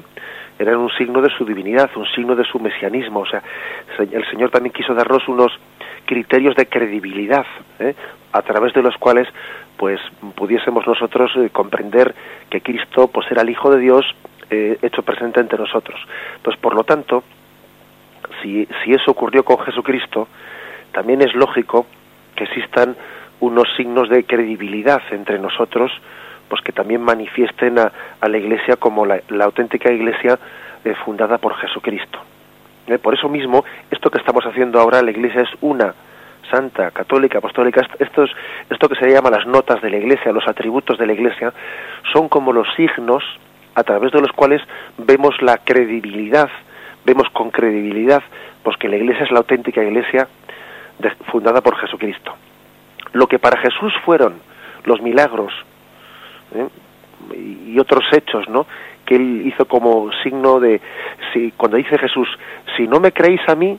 Eran 0.57 0.77
un 0.77 0.89
signo 0.91 1.21
de 1.21 1.29
su 1.29 1.45
divinidad, 1.45 1.89
un 1.95 2.05
signo 2.07 2.35
de 2.35 2.45
su 2.45 2.59
mesianismo. 2.59 3.21
O 3.21 3.25
sea, 3.25 3.43
el 3.99 4.25
Señor 4.29 4.51
también 4.51 4.73
quiso 4.73 4.93
darnos 4.93 5.27
unos 5.27 5.51
criterios 6.05 6.55
de 6.55 6.67
credibilidad, 6.67 7.45
¿eh? 7.79 7.95
a 8.31 8.41
través 8.41 8.73
de 8.73 8.81
los 8.81 8.95
cuales 8.97 9.27
pues 9.77 9.99
pudiésemos 10.35 10.87
nosotros 10.87 11.31
eh, 11.35 11.49
comprender 11.49 12.15
que 12.49 12.61
Cristo 12.61 13.07
pues 13.07 13.29
era 13.31 13.41
el 13.41 13.49
Hijo 13.49 13.69
de 13.69 13.79
Dios, 13.79 14.05
eh, 14.49 14.77
hecho 14.81 15.01
presente 15.01 15.39
entre 15.39 15.59
nosotros. 15.59 15.99
Entonces, 16.37 16.61
por 16.61 16.75
lo 16.75 16.83
tanto, 16.83 17.23
si, 18.41 18.67
si 18.83 18.93
eso 18.93 19.11
ocurrió 19.11 19.43
con 19.43 19.57
Jesucristo, 19.59 20.27
también 20.91 21.21
es 21.21 21.33
lógico 21.35 21.87
que 22.35 22.45
existan 22.45 22.95
unos 23.39 23.67
signos 23.75 24.09
de 24.09 24.23
credibilidad 24.23 25.01
entre 25.11 25.39
nosotros, 25.39 25.91
pues 26.55 26.63
que 26.63 26.71
también 26.71 27.01
manifiesten 27.01 27.77
a, 27.79 27.91
la 28.21 28.37
Iglesia 28.37 28.77
como 28.77 29.05
la, 29.05 29.19
auténtica 29.41 29.91
Iglesia 29.91 30.39
eh, 30.85 30.95
fundada 31.03 31.37
por 31.37 31.53
Jesucristo. 31.55 32.17
Eh, 32.87 32.97
por 32.97 33.13
eso 33.13 33.27
mismo, 33.27 33.65
esto 33.91 34.09
que 34.09 34.19
estamos 34.19 34.45
haciendo 34.45 34.79
ahora, 34.79 35.01
la 35.01 35.11
Iglesia 35.11 35.41
es 35.41 35.49
una, 35.59 35.93
santa, 36.49 36.91
católica, 36.91 37.39
apostólica, 37.39 37.85
esto, 37.99 38.23
esto 38.69 38.87
que 38.87 38.95
se 38.95 39.11
llama 39.11 39.31
las 39.31 39.45
notas 39.45 39.81
de 39.81 39.89
la 39.89 39.97
Iglesia, 39.97 40.31
los 40.31 40.47
atributos 40.47 40.97
de 40.97 41.07
la 41.07 41.11
Iglesia, 41.11 41.51
son 42.13 42.29
como 42.29 42.53
los 42.53 42.73
signos 42.77 43.21
a 43.73 43.83
través 43.83 44.13
de 44.13 44.21
los 44.21 44.31
cuales 44.31 44.61
vemos 44.97 45.35
la 45.41 45.57
credibilidad, 45.57 46.49
vemos 47.03 47.27
con 47.33 47.51
credibilidad, 47.51 48.23
pues 48.63 48.77
que 48.77 48.87
la 48.87 48.95
Iglesia 48.95 49.25
es 49.25 49.31
la 49.31 49.39
auténtica 49.39 49.83
Iglesia 49.83 50.29
fundada 51.29 51.59
por 51.59 51.75
Jesucristo. 51.75 52.33
Lo 53.11 53.27
que 53.27 53.39
para 53.39 53.59
Jesús 53.59 53.93
fueron 54.05 54.35
los 54.85 55.01
milagros 55.01 55.51
¿eh? 56.53 56.67
y 57.33 57.79
otros 57.79 58.03
hechos, 58.11 58.47
¿no? 58.49 58.65
Que 59.05 59.15
él 59.15 59.43
hizo 59.45 59.65
como 59.65 60.11
signo 60.23 60.59
de, 60.59 60.81
si, 61.33 61.51
cuando 61.51 61.77
dice 61.77 61.97
Jesús, 61.97 62.27
si 62.75 62.87
no 62.87 62.99
me 62.99 63.11
creéis 63.11 63.41
a 63.47 63.55
mí, 63.55 63.77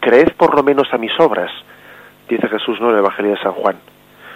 creed 0.00 0.32
por 0.36 0.54
lo 0.54 0.62
menos 0.62 0.92
a 0.92 0.98
mis 0.98 1.12
obras, 1.20 1.50
dice 2.28 2.48
Jesús 2.48 2.80
¿no? 2.80 2.88
en 2.88 2.94
el 2.94 3.00
Evangelio 3.00 3.32
de 3.32 3.42
San 3.42 3.52
Juan. 3.52 3.76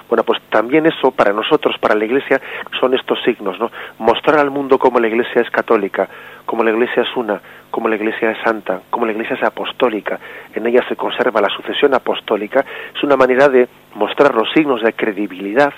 Bueno, 0.09 0.23
pues 0.23 0.41
también 0.51 0.85
eso 0.87 1.13
para 1.13 1.33
nosotros, 1.33 1.77
para 1.79 1.95
la 1.95 2.05
Iglesia, 2.05 2.41
son 2.79 2.95
estos 2.95 3.23
signos, 3.23 3.59
¿no? 3.59 3.71
Mostrar 3.99 4.39
al 4.39 4.51
mundo 4.51 4.79
cómo 4.79 5.01
la 5.01 5.09
Iglesia 5.09 5.41
es 5.41 5.51
católica, 5.51 6.09
cómo 6.45 6.63
la 6.63 6.71
Iglesia 6.73 7.03
es 7.05 7.17
una, 7.17 7.41
cómo 7.71 7.89
la 7.89 7.97
Iglesia 7.97 8.31
es 8.31 8.39
santa, 8.45 8.83
cómo 8.91 9.07
la 9.07 9.13
Iglesia 9.13 9.37
es 9.37 9.43
apostólica, 9.43 10.21
en 10.55 10.67
ella 10.67 10.85
se 10.89 10.97
conserva 10.97 11.41
la 11.41 11.49
sucesión 11.49 11.95
apostólica, 11.95 12.65
es 12.95 13.03
una 13.03 13.17
manera 13.17 13.49
de 13.49 13.67
mostrar 13.95 14.35
los 14.35 14.53
signos 14.53 14.83
de 14.83 14.93
credibilidad, 14.93 15.73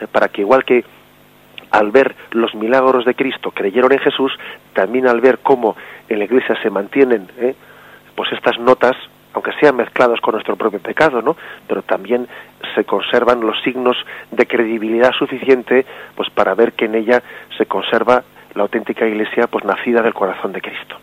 eh, 0.00 0.06
para 0.10 0.28
que 0.28 0.42
igual 0.42 0.64
que 0.64 0.84
al 1.70 1.90
ver 1.90 2.14
los 2.30 2.54
milagros 2.54 3.04
de 3.04 3.14
Cristo 3.14 3.50
creyeron 3.50 3.92
en 3.92 3.98
Jesús, 3.98 4.32
también 4.72 5.06
al 5.08 5.20
ver 5.20 5.38
cómo 5.42 5.76
en 6.08 6.18
la 6.18 6.24
Iglesia 6.24 6.56
se 6.62 6.70
mantienen 6.70 7.28
¿eh? 7.38 7.54
pues 8.14 8.32
estas 8.32 8.58
notas 8.58 8.96
aunque 9.34 9.52
sean 9.60 9.76
mezclados 9.76 10.20
con 10.20 10.32
nuestro 10.32 10.56
propio 10.56 10.80
pecado, 10.80 11.22
¿no? 11.22 11.36
Pero 11.68 11.82
también 11.82 12.26
se 12.74 12.84
conservan 12.84 13.40
los 13.40 13.60
signos 13.62 13.96
de 14.32 14.46
credibilidad 14.46 15.12
suficiente, 15.12 15.86
pues 16.16 16.28
para 16.30 16.54
ver 16.54 16.72
que 16.72 16.86
en 16.86 16.96
ella 16.96 17.22
se 17.56 17.66
conserva 17.66 18.24
la 18.54 18.62
auténtica 18.62 19.06
Iglesia, 19.06 19.46
pues 19.46 19.64
nacida 19.64 20.02
del 20.02 20.14
corazón 20.14 20.52
de 20.52 20.60
Cristo. 20.60 20.96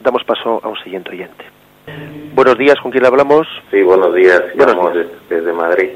Damos 0.00 0.24
paso 0.24 0.60
a 0.62 0.68
un 0.68 0.78
siguiente 0.78 1.10
oyente. 1.10 1.44
Buenos 2.34 2.56
días, 2.56 2.76
¿con 2.80 2.90
quién 2.90 3.04
hablamos? 3.04 3.46
Sí, 3.70 3.82
buenos 3.82 4.14
días, 4.14 4.42
buenos 4.56 4.96
desde 5.28 5.52
Madrid. 5.52 5.90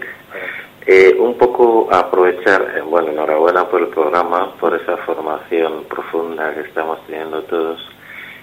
Eh, 0.92 1.14
un 1.20 1.38
poco 1.38 1.86
aprovechar, 1.88 2.74
eh, 2.76 2.80
bueno, 2.80 3.12
enhorabuena 3.12 3.64
por 3.68 3.80
el 3.80 3.86
programa, 3.86 4.56
por 4.58 4.74
esa 4.74 4.96
formación 4.96 5.84
profunda 5.84 6.52
que 6.52 6.62
estamos 6.62 6.98
teniendo 7.06 7.42
todos 7.42 7.78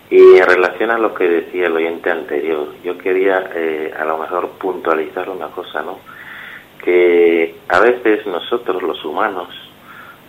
y 0.10 0.38
en 0.38 0.46
relación 0.46 0.92
a 0.92 0.98
lo 0.98 1.14
que 1.14 1.28
decía 1.28 1.68
el 1.68 1.76
oyente 1.76 2.10
anterior, 2.10 2.70
yo 2.86 2.98
quería 3.00 3.52
eh, 3.54 3.94
a 4.00 4.06
lo 4.06 4.20
mejor 4.20 4.52
puntualizar 4.52 5.30
una 5.30 5.48
cosa, 5.48 5.82
¿no? 5.82 6.00
Que 6.82 7.54
a 7.68 7.82
veces 7.82 8.26
nosotros 8.26 8.82
los 8.82 9.04
humanos 9.04 9.50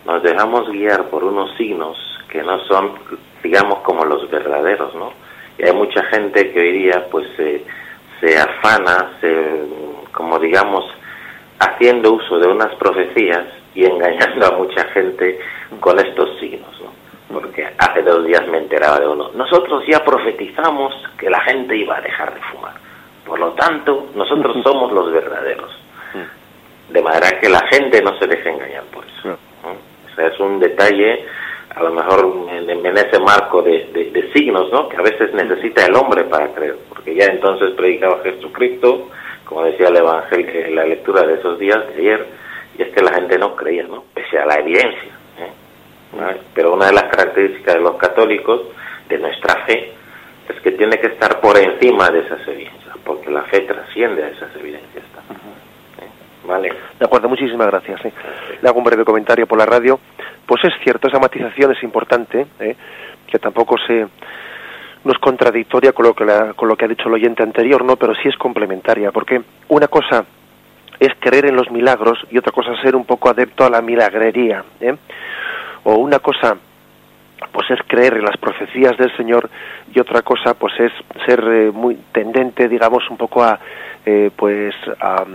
nos 0.05 0.21
dejamos 0.21 0.69
guiar 0.69 1.05
por 1.05 1.23
unos 1.23 1.55
signos 1.55 1.97
que 2.27 2.43
no 2.43 2.59
son, 2.65 2.95
digamos, 3.41 3.79
como 3.79 4.03
los 4.03 4.29
verdaderos, 4.29 4.93
¿no? 4.93 5.13
Y 5.57 5.63
hay 5.63 5.73
mucha 5.73 6.03
gente 6.07 6.51
que 6.51 6.59
hoy 6.59 6.71
día, 6.79 7.07
pues, 7.09 7.27
se 8.19 8.37
afana, 8.37 9.09
se, 9.21 9.61
como 10.11 10.37
digamos, 10.37 10.83
haciendo 11.59 12.13
uso 12.13 12.39
de 12.39 12.47
unas 12.47 12.73
profecías 12.75 13.45
y 13.75 13.85
engañando 13.85 14.47
a 14.47 14.57
mucha 14.57 14.83
gente 14.89 15.39
con 15.79 15.99
estos 15.99 16.39
signos, 16.39 16.81
¿no? 16.81 16.99
porque 17.31 17.67
hace 17.77 18.01
dos 18.01 18.25
días 18.25 18.45
me 18.47 18.57
enteraba 18.57 18.99
de 18.99 19.07
uno. 19.07 19.29
Nosotros 19.35 19.83
ya 19.87 20.03
profetizamos 20.03 20.93
que 21.17 21.29
la 21.29 21.39
gente 21.41 21.75
iba 21.75 21.97
a 21.97 22.01
dejar 22.01 22.33
de 22.33 22.41
fumar. 22.51 22.73
Por 23.25 23.39
lo 23.39 23.51
tanto, 23.51 24.07
nosotros 24.15 24.57
somos 24.63 24.91
los 24.91 25.11
verdaderos. 25.11 25.71
De 26.89 27.03
manera 27.03 27.39
que 27.39 27.47
la 27.47 27.61
gente 27.67 28.01
no 28.01 28.17
se 28.17 28.25
deje 28.25 28.49
engañar 28.49 28.83
por 28.85 29.05
eso. 29.05 29.37
O 29.63 30.15
sea, 30.15 30.25
es 30.25 30.39
un 30.39 30.59
detalle, 30.59 31.23
a 31.75 31.83
lo 31.83 31.91
mejor 31.91 32.47
en, 32.51 32.97
ese 32.97 33.19
marco 33.19 33.61
de, 33.61 34.31
signos, 34.33 34.71
¿no? 34.71 34.89
Que 34.89 34.97
a 34.97 35.01
veces 35.01 35.31
necesita 35.35 35.85
el 35.85 35.95
hombre 35.95 36.23
para 36.23 36.47
creer. 36.47 36.77
Porque 36.89 37.13
ya 37.13 37.25
entonces 37.25 37.75
predicaba 37.75 38.23
Jesucristo, 38.23 39.09
como 39.49 39.63
decía 39.63 39.87
el 39.87 39.97
Evangelio 39.97 40.67
en 40.67 40.75
la 40.75 40.85
lectura 40.85 41.23
de 41.23 41.33
esos 41.33 41.57
días 41.57 41.79
de 41.87 41.93
ayer, 41.95 42.27
y 42.77 42.83
es 42.83 42.89
que 42.89 43.01
la 43.01 43.11
gente 43.13 43.35
no 43.39 43.55
creía, 43.55 43.81
¿no? 43.81 44.03
Pese 44.13 44.37
a 44.37 44.45
la 44.45 44.59
evidencia. 44.59 45.09
Pero 46.53 46.73
una 46.75 46.85
de 46.85 46.93
las 46.93 47.05
características 47.05 47.73
de 47.73 47.81
los 47.81 47.95
católicos, 47.95 48.61
de 49.09 49.17
nuestra 49.17 49.65
fe, 49.65 49.91
es 50.47 50.61
que 50.61 50.71
tiene 50.73 50.99
que 50.99 51.07
estar 51.07 51.41
por 51.41 51.57
encima 51.57 52.09
de 52.11 52.19
esas 52.19 52.47
evidencias, 52.47 52.95
porque 53.03 53.31
la 53.31 53.41
fe 53.41 53.61
trasciende 53.61 54.23
a 54.23 54.27
esas 54.27 54.55
evidencias. 54.55 55.03
¿Vale? 56.45 56.69
De 56.99 57.05
acuerdo, 57.05 57.27
muchísimas 57.27 57.67
gracias. 57.67 58.01
Le 58.61 58.69
hago 58.69 58.77
un 58.77 58.83
breve 58.83 59.03
comentario 59.03 59.47
por 59.47 59.57
la 59.57 59.65
radio. 59.65 59.99
Pues 60.45 60.63
es 60.63 60.73
cierto, 60.83 61.07
esa 61.07 61.19
matización 61.19 61.71
es 61.71 61.81
importante, 61.81 62.45
¿eh? 62.59 62.75
que 63.25 63.39
tampoco 63.39 63.75
se 63.87 64.07
no 65.03 65.11
es 65.11 65.19
contradictoria 65.19 65.93
con 65.93 66.05
lo 66.05 66.13
que 66.13 66.25
con 66.55 66.67
lo 66.67 66.75
que 66.75 66.85
ha 66.85 66.87
dicho 66.87 67.07
el 67.07 67.13
oyente 67.13 67.43
anterior, 67.43 67.83
no, 67.83 67.95
pero 67.95 68.13
sí 68.15 68.27
es 68.27 68.37
complementaria, 68.37 69.11
porque 69.11 69.41
una 69.69 69.87
cosa 69.87 70.25
es 70.99 71.13
creer 71.19 71.45
en 71.45 71.55
los 71.55 71.71
milagros 71.71 72.19
y 72.29 72.37
otra 72.37 72.51
cosa 72.51 72.73
es 72.73 72.81
ser 72.81 72.95
un 72.95 73.05
poco 73.05 73.29
adepto 73.29 73.65
a 73.65 73.69
la 73.69 73.81
milagrería. 73.81 74.63
¿eh? 74.81 74.95
o 75.83 75.95
una 75.95 76.19
cosa 76.19 76.57
pues 77.51 77.71
es 77.71 77.79
creer 77.87 78.15
en 78.15 78.25
las 78.25 78.37
profecías 78.37 78.97
del 78.97 79.15
Señor 79.15 79.49
y 79.93 79.99
otra 79.99 80.21
cosa 80.21 80.53
pues 80.53 80.73
es 80.79 80.91
ser 81.25 81.39
eh, 81.39 81.71
muy 81.71 81.95
tendente 82.11 82.67
digamos 82.67 83.09
un 83.09 83.17
poco 83.17 83.43
a 83.43 83.59
eh, 84.05 84.29
pues 84.35 84.75
a, 84.99 85.25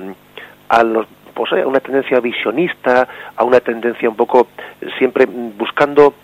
a 0.68 0.82
los 0.84 1.06
pues, 1.32 1.50
una 1.52 1.80
tendencia 1.80 2.20
visionista 2.20 3.08
a 3.34 3.44
una 3.44 3.60
tendencia 3.60 4.08
un 4.08 4.16
poco 4.16 4.48
siempre 4.98 5.26
buscando 5.26 6.14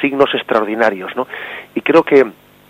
signos 0.00 0.32
extraordinarios 0.34 1.16
no 1.16 1.26
y 1.74 1.80
creo 1.80 2.02
que 2.02 2.24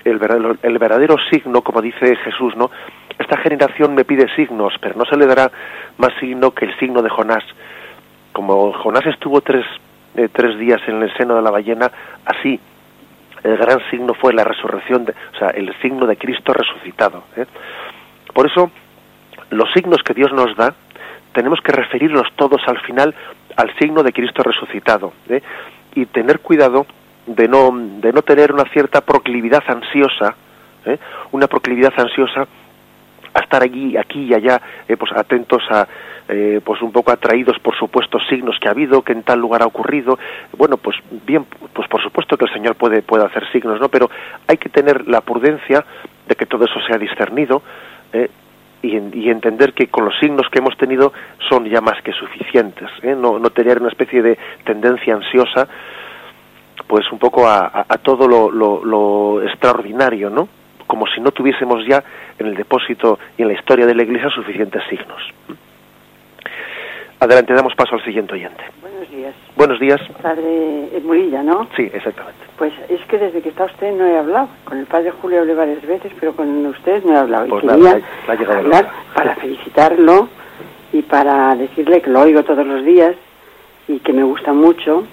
el 0.04 0.18
verdadero, 0.18 1.16
signo 1.30 1.62
como 1.62 1.82
dice 1.82 2.16
Jesús 2.16 2.56
no 2.56 2.70
esta 3.18 3.36
generación 3.38 3.94
me 3.94 4.04
pide 4.04 4.34
signos 4.34 4.74
pero 4.80 4.96
no 4.96 5.04
se 5.04 5.16
le 5.16 5.26
dará 5.26 5.50
más 5.98 6.10
signo 6.18 6.52
que 6.52 6.64
el 6.64 6.78
signo 6.78 7.02
de 7.02 7.10
Jonás 7.10 7.44
como 8.32 8.72
Jonás 8.72 9.06
estuvo 9.06 9.40
tres 9.40 9.64
eh, 10.16 10.28
tres 10.32 10.58
días 10.58 10.80
en 10.88 11.02
el 11.02 11.16
seno 11.16 11.36
de 11.36 11.42
la 11.42 11.52
ballena, 11.52 11.90
así 12.24 12.58
el 13.44 13.56
gran 13.56 13.78
signo 13.90 14.12
fue 14.14 14.32
la 14.32 14.42
resurrección, 14.42 15.04
de, 15.04 15.12
o 15.12 15.38
sea, 15.38 15.48
el 15.50 15.72
signo 15.80 16.04
de 16.06 16.16
Cristo 16.16 16.52
resucitado. 16.52 17.22
¿eh? 17.36 17.46
Por 18.34 18.46
eso, 18.46 18.70
los 19.50 19.72
signos 19.72 20.02
que 20.02 20.12
Dios 20.12 20.32
nos 20.32 20.56
da, 20.56 20.74
tenemos 21.32 21.60
que 21.60 21.70
referirlos 21.70 22.26
todos 22.34 22.60
al 22.66 22.80
final 22.80 23.14
al 23.56 23.72
signo 23.78 24.02
de 24.02 24.12
Cristo 24.12 24.42
resucitado 24.42 25.12
¿eh? 25.28 25.42
y 25.94 26.06
tener 26.06 26.40
cuidado 26.40 26.86
de 27.34 27.48
no, 27.48 27.70
de 27.72 28.12
no 28.12 28.22
tener 28.22 28.52
una 28.52 28.64
cierta 28.64 29.00
proclividad 29.00 29.62
ansiosa, 29.66 30.36
una 31.32 31.46
proclividad 31.46 31.92
ansiosa 31.96 32.46
a 33.32 33.40
estar 33.40 33.62
allí, 33.62 33.96
aquí 33.96 34.24
y 34.24 34.34
allá, 34.34 34.60
pues 34.98 35.12
atentos 35.12 35.62
a, 35.70 35.86
eh, 36.32 36.60
pues 36.64 36.80
un 36.80 36.92
poco 36.92 37.10
atraídos 37.10 37.58
por 37.58 37.76
supuestos 37.76 38.22
signos 38.28 38.56
que 38.60 38.68
ha 38.68 38.70
habido, 38.70 39.02
que 39.02 39.12
en 39.12 39.24
tal 39.24 39.40
lugar 39.40 39.62
ha 39.62 39.66
ocurrido. 39.66 40.16
Bueno, 40.56 40.76
pues 40.76 40.96
bien, 41.26 41.44
pues 41.72 41.88
por 41.88 42.00
supuesto 42.00 42.36
que 42.36 42.44
el 42.44 42.52
Señor 42.52 42.76
puede, 42.76 43.02
puede 43.02 43.24
hacer 43.24 43.50
signos, 43.50 43.80
¿no? 43.80 43.88
Pero 43.88 44.08
hay 44.46 44.56
que 44.56 44.68
tener 44.68 45.08
la 45.08 45.22
prudencia 45.22 45.84
de 46.28 46.36
que 46.36 46.46
todo 46.46 46.66
eso 46.66 46.78
sea 46.86 46.98
discernido 46.98 47.62
eh, 48.12 48.30
y, 48.80 48.96
y, 49.18 49.28
entender 49.28 49.72
que 49.72 49.88
con 49.88 50.04
los 50.04 50.16
signos 50.20 50.48
que 50.52 50.60
hemos 50.60 50.76
tenido 50.76 51.12
son 51.48 51.64
ya 51.64 51.80
más 51.80 52.00
que 52.02 52.12
suficientes. 52.12 52.88
¿eh? 53.02 53.16
No, 53.16 53.40
no 53.40 53.50
tener 53.50 53.80
una 53.80 53.88
especie 53.88 54.22
de 54.22 54.38
tendencia 54.64 55.14
ansiosa 55.14 55.66
pues 56.90 57.10
un 57.12 57.20
poco 57.20 57.46
a, 57.46 57.84
a, 57.88 57.98
todo 57.98 58.26
lo, 58.26 58.50
lo, 58.50 58.84
lo 58.84 59.42
extraordinario, 59.44 60.28
¿no? 60.28 60.48
Como 60.88 61.06
si 61.06 61.20
no 61.20 61.30
tuviésemos 61.30 61.86
ya 61.86 62.02
en 62.36 62.48
el 62.48 62.56
depósito 62.56 63.16
y 63.38 63.42
en 63.42 63.48
la 63.48 63.54
historia 63.54 63.86
de 63.86 63.94
la 63.94 64.02
Iglesia 64.02 64.28
suficientes 64.28 64.82
signos. 64.90 65.22
Adelante, 67.20 67.54
damos 67.54 67.76
paso 67.76 67.94
al 67.94 68.02
siguiente 68.02 68.34
oyente. 68.34 68.64
Buenos 68.82 69.08
días. 69.08 69.34
Buenos 69.54 69.78
días. 69.78 70.00
Padre 70.20 71.00
Murilla, 71.04 71.44
¿no? 71.44 71.68
Sí, 71.76 71.88
exactamente. 71.94 72.40
Pues 72.58 72.72
es 72.88 73.00
que 73.02 73.18
desde 73.18 73.40
que 73.40 73.50
está 73.50 73.66
usted 73.66 73.92
no 73.92 74.04
he 74.06 74.18
hablado. 74.18 74.48
Con 74.64 74.78
el 74.78 74.86
padre 74.86 75.12
Julio 75.12 75.42
hablé 75.42 75.54
varias 75.54 75.86
veces, 75.86 76.10
pero 76.18 76.32
con 76.32 76.66
usted 76.66 77.04
no 77.04 77.14
he 77.14 77.18
hablado. 77.18 77.46
Pues 77.46 77.62
y 77.62 78.36
quería 78.36 78.58
hablar 78.58 78.90
para 79.14 79.36
felicitarlo 79.36 80.28
y 80.92 81.02
para 81.02 81.54
decirle 81.54 82.02
que 82.02 82.10
lo 82.10 82.22
oigo 82.22 82.42
todos 82.42 82.66
los 82.66 82.84
días 82.84 83.14
y 83.90 83.98
que 83.98 84.12
me 84.12 84.22
gusta 84.22 84.52
mucho. 84.52 85.04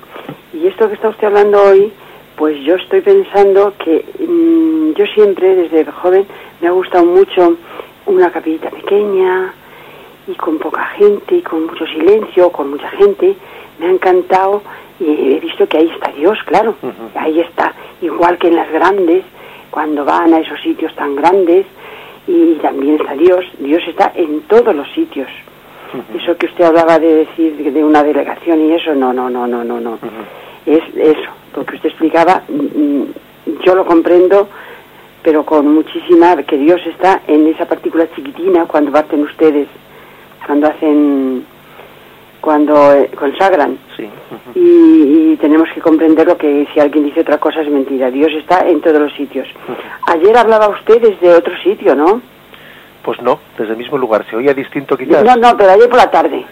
Y 0.54 0.68
esto 0.68 0.88
que 0.88 0.96
está 0.96 1.10
usted 1.10 1.28
hablando 1.28 1.62
hoy, 1.62 1.92
Pues 2.36 2.56
yo 2.64 2.76
estoy 2.76 3.02
pensando 3.02 3.74
que 3.84 4.06
mm, 4.20 4.94
yo 4.94 5.06
siempre, 5.08 5.56
desde 5.56 5.92
joven, 5.92 6.24
me 6.62 6.68
ha 6.68 6.72
gustado 6.72 7.04
mucho 7.04 7.58
una 8.06 8.30
capillita 8.32 8.70
pequeña 8.70 9.54
y 10.28 10.36
con 10.36 10.60
poca 10.60 10.86
gente 11.00 11.38
y 11.38 11.42
con 11.42 11.66
mucho 11.66 11.88
silencio, 11.88 12.52
con 12.52 12.70
mucha 12.70 12.90
gente. 12.90 13.36
Me 13.80 13.88
ha 13.88 13.90
encantado 13.90 14.62
y 15.00 15.34
he 15.34 15.40
visto 15.40 15.68
que 15.68 15.78
ahí 15.78 15.90
está 15.90 16.12
Dios, 16.12 16.38
claro, 16.46 16.76
ahí 17.16 17.40
está, 17.40 17.74
igual 18.04 18.38
que 18.38 18.50
en 18.50 18.56
las 18.56 18.72
grandes, 18.72 19.24
cuando 19.72 20.06
van 20.06 20.34
a 20.36 20.40
esos 20.40 20.62
sitios 20.62 20.94
tan 20.96 21.16
grandes, 21.16 21.66
y 22.28 22.54
también 22.62 22.96
está 23.00 23.14
Dios, 23.14 23.46
Dios 23.58 23.82
está 23.88 24.12
en 24.16 24.42
todos 24.42 24.76
los 24.76 24.88
sitios. 24.94 25.30
Eso 26.20 26.38
que 26.38 26.48
usted 26.48 26.66
hablaba 26.66 27.00
de 27.00 27.26
decir 27.26 27.56
de 27.72 27.84
una 27.84 28.04
delegación 28.04 28.62
y 28.62 28.74
eso, 28.74 28.94
no, 28.94 29.14
no, 29.14 29.30
no, 29.30 29.48
no, 29.48 29.64
no, 29.64 29.80
no. 29.80 30.00
Es 30.66 30.84
eso, 30.96 31.30
lo 31.56 31.66
que 31.66 31.76
usted 31.76 31.90
explicaba, 31.90 32.44
mm, 32.48 32.54
mm, 32.54 33.14
yo 33.66 33.76
lo 33.76 33.86
comprendo, 33.86 34.50
pero 35.24 35.44
con 35.44 35.74
muchísima, 35.74 36.36
que 36.44 36.58
Dios 36.58 36.82
está 36.86 37.22
en 37.28 37.48
esa 37.48 37.66
partícula 37.66 38.08
chiquitina 38.16 38.66
cuando 38.66 38.92
parten 38.92 39.24
ustedes, 39.24 39.68
cuando 40.46 40.68
hacen 40.68 41.46
cuando 42.42 42.94
eh, 42.94 43.10
consagran. 43.16 43.78
y, 44.56 45.36
tenemos 45.38 45.70
que 45.74 45.82
comprender 45.82 46.26
lo 46.26 46.38
que 46.38 46.68
si 46.74 46.80
alguien 46.80 47.04
dice 47.04 47.22
otra 47.22 47.38
cosa 47.38 47.62
es 47.62 47.70
mentira. 47.70 48.10
Dios 48.10 48.32
está 48.34 48.68
en 48.68 48.82
todos 48.82 49.00
los 49.00 49.14
sitios. 49.14 49.48
Ayer 50.08 50.36
hablaba 50.36 50.70
usted 50.70 51.02
desde 51.02 51.36
otro 51.36 51.54
sitio, 51.62 51.94
¿no? 51.94 52.22
Pues 53.08 53.22
no, 53.22 53.40
desde 53.58 53.72
el 53.72 53.78
mismo 53.78 53.98
lugar. 53.98 54.26
¿Se 54.30 54.36
oía 54.36 54.54
distinto 54.54 54.98
quizás? 54.98 55.24
No, 55.24 55.38
no, 55.38 55.56
pero 55.56 55.72
ayer 55.72 55.88
por 55.88 55.98
la 55.98 56.12
tarde. 56.12 56.46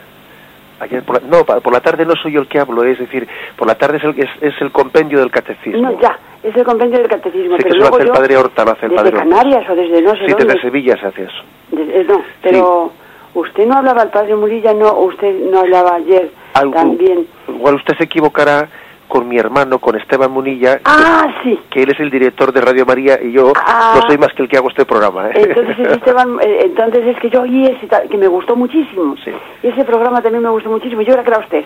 Ayer 0.80 1.04
por 1.04 1.22
la, 1.22 1.28
no, 1.28 1.44
por 1.44 1.74
la 1.74 1.82
tarde 1.82 2.06
no 2.06 2.16
soy 2.16 2.32
yo 2.32 2.40
el 2.40 2.48
que 2.48 2.62
hablo, 2.62 2.82
es 2.86 2.98
decir, 2.98 3.28
por 3.58 3.68
la 3.68 3.76
tarde 3.76 3.98
es 3.98 4.06
el, 4.06 4.18
es, 4.40 4.62
el 4.62 4.72
compendio 4.72 5.20
del 5.20 5.30
catecismo. 5.30 5.82
No, 5.82 6.00
ya, 6.00 6.18
es 6.42 6.56
el 6.56 6.64
compendio 6.64 7.00
del 7.00 7.10
catecismo. 7.10 7.58
Sí, 7.58 7.64
pero 7.64 7.74
que 7.74 7.78
eso 7.78 7.90
lo 7.90 7.94
hace 7.94 8.04
el 8.04 8.10
padre 8.10 8.38
Horta, 8.38 8.64
lo 8.64 8.72
hace 8.72 8.86
el 8.86 8.96
desde 8.96 9.12
Canarias 9.12 9.70
o 9.70 9.76
desde 9.76 10.02
no 10.02 10.12
sé 10.16 10.28
Sí, 10.28 10.34
desde 10.40 10.62
Sevilla 10.62 10.98
se 10.98 11.08
hace 11.08 11.24
eso. 11.24 11.44
Eh, 11.78 12.06
no, 12.08 12.24
pero... 12.42 12.92
¿Usted 13.34 13.66
no 13.66 13.76
hablaba 13.76 14.04
al 14.04 14.12
padre 14.12 14.34
Murilla? 14.34 14.74
No, 14.74 14.94
usted 14.94 15.38
no 15.52 15.60
hablaba 15.60 15.96
ayer 15.96 16.32
también. 16.54 17.28
Igual 17.50 17.76
usted 17.76 17.98
se 17.98 18.06
equivocará 18.06 18.70
con 19.08 19.28
mi 19.28 19.38
hermano, 19.38 19.80
con 19.80 19.96
Esteban 19.96 20.32
Munilla, 20.32 20.80
ah, 20.86 21.28
que, 21.44 21.50
sí. 21.50 21.60
que 21.70 21.84
él 21.84 21.92
es 21.92 22.00
el 22.00 22.10
director 22.10 22.52
de 22.52 22.62
Radio 22.62 22.86
María 22.86 23.20
y 23.22 23.32
yo 23.32 23.54
ah. 23.56 23.94
no 23.96 24.08
soy 24.08 24.18
más 24.18 24.34
que 24.34 24.44
el 24.44 24.50
que 24.50 24.58
hago 24.58 24.70
este 24.70 24.86
programa. 24.86 25.30
¿eh? 25.30 25.34
Entonces, 25.36 25.80
es 25.80 25.92
Esteban, 25.94 26.38
eh, 26.42 26.62
entonces 26.66 27.08
es 27.08 27.20
que 27.20 27.30
yo 27.30 27.42
oí 27.42 27.66
ese, 27.66 27.88
que 28.10 28.18
me 28.18 28.28
gustó 28.28 28.56
muchísimo. 28.56 29.16
Sí. 29.24 29.32
Ese 29.64 29.84
programa 29.84 30.22
también 30.22 30.44
me 30.44 30.50
gustó 30.50 30.70
muchísimo. 30.70 31.02
Yo 31.02 31.14
era 31.14 31.24
que 31.24 31.30
era 31.30 31.40
usted. 31.40 31.66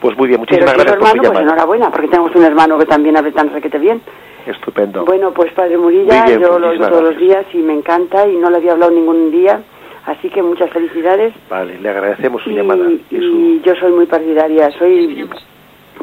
Pues 0.00 0.16
muy 0.18 0.28
bien, 0.28 0.40
muchísimas 0.40 0.74
gracias 0.74 0.94
hermano, 0.94 1.22
por 1.22 1.32
pues 1.32 1.42
enhorabuena, 1.42 1.90
porque 1.90 2.08
tenemos 2.08 2.34
un 2.34 2.44
hermano 2.44 2.78
que 2.78 2.86
también 2.86 3.16
habla 3.16 3.32
tan 3.32 3.50
requete 3.50 3.78
bien. 3.78 4.02
Estupendo. 4.46 5.04
Bueno, 5.06 5.30
pues 5.30 5.52
Padre 5.52 5.78
Murilla, 5.78 6.26
yo 6.26 6.58
lo 6.58 6.68
oigo 6.68 6.88
todos 6.88 7.02
los 7.02 7.16
días 7.16 7.46
y 7.54 7.58
me 7.58 7.72
encanta 7.72 8.26
y 8.26 8.36
no 8.36 8.50
le 8.50 8.58
había 8.58 8.72
hablado 8.72 8.90
ningún 8.90 9.30
día 9.30 9.60
Así 10.06 10.28
que 10.28 10.42
muchas 10.42 10.70
felicidades. 10.70 11.32
Vale, 11.48 11.78
le 11.78 11.88
agradecemos 11.88 12.42
su 12.42 12.50
llamada. 12.50 12.84
Y, 13.10 13.60
yo 13.60 13.74
soy 13.76 13.92
muy 13.92 14.06
partidaria. 14.06 14.70
Soy, 14.72 15.26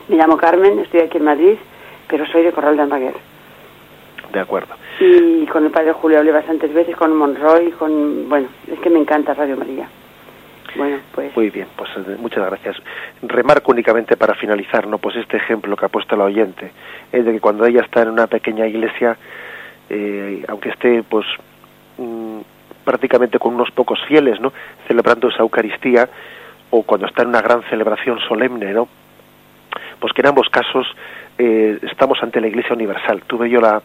me 0.07 0.15
llamo 0.15 0.37
Carmen, 0.37 0.79
estoy 0.79 1.01
aquí 1.01 1.17
en 1.17 1.23
Madrid, 1.23 1.57
pero 2.07 2.25
soy 2.27 2.43
de 2.43 2.51
Corral 2.51 2.75
de 2.75 2.83
Almaguer. 2.83 3.15
De 4.31 4.39
acuerdo. 4.39 4.75
Y 4.99 5.45
con 5.47 5.65
el 5.65 5.71
padre 5.71 5.93
Julio 5.93 6.19
hablé 6.19 6.31
bastantes 6.31 6.73
veces, 6.73 6.95
con 6.95 7.15
Monroy, 7.15 7.71
con... 7.71 8.29
Bueno, 8.29 8.47
es 8.71 8.79
que 8.79 8.89
me 8.89 8.99
encanta 8.99 9.33
Radio 9.33 9.57
María. 9.57 9.87
Bueno, 10.75 10.99
pues... 11.13 11.35
Muy 11.35 11.49
bien, 11.49 11.67
pues 11.75 11.89
eh, 11.97 12.15
muchas 12.17 12.45
gracias. 12.45 12.77
Remarco 13.21 13.71
únicamente 13.71 14.15
para 14.15 14.35
finalizar, 14.35 14.87
¿no? 14.87 14.99
Pues 14.99 15.17
este 15.17 15.37
ejemplo 15.37 15.75
que 15.75 15.85
ha 15.85 15.89
puesto 15.89 16.15
la 16.15 16.25
oyente, 16.25 16.71
es 17.11 17.25
de 17.25 17.31
que 17.33 17.39
cuando 17.41 17.65
ella 17.65 17.81
está 17.81 18.03
en 18.03 18.09
una 18.09 18.27
pequeña 18.27 18.65
iglesia, 18.67 19.17
eh, 19.89 20.45
aunque 20.47 20.69
esté, 20.69 21.03
pues... 21.03 21.25
Mm, 21.97 22.39
prácticamente 22.83 23.39
con 23.39 23.55
unos 23.55 23.71
pocos 23.71 23.99
fieles, 24.07 24.39
¿no? 24.39 24.53
Celebrando 24.87 25.29
esa 25.29 25.43
Eucaristía 25.43 26.09
o 26.69 26.83
cuando 26.83 27.07
está 27.07 27.23
en 27.23 27.29
una 27.29 27.41
gran 27.41 27.61
celebración 27.63 28.19
solemne, 28.27 28.73
¿no? 28.73 28.87
Pues 30.01 30.11
que 30.13 30.21
en 30.21 30.27
ambos 30.27 30.49
casos 30.49 30.85
eh, 31.37 31.79
estamos 31.89 32.21
ante 32.21 32.41
la 32.41 32.47
Iglesia 32.47 32.75
Universal. 32.75 33.23
Tuve 33.25 33.49
yo 33.49 33.61
la, 33.61 33.81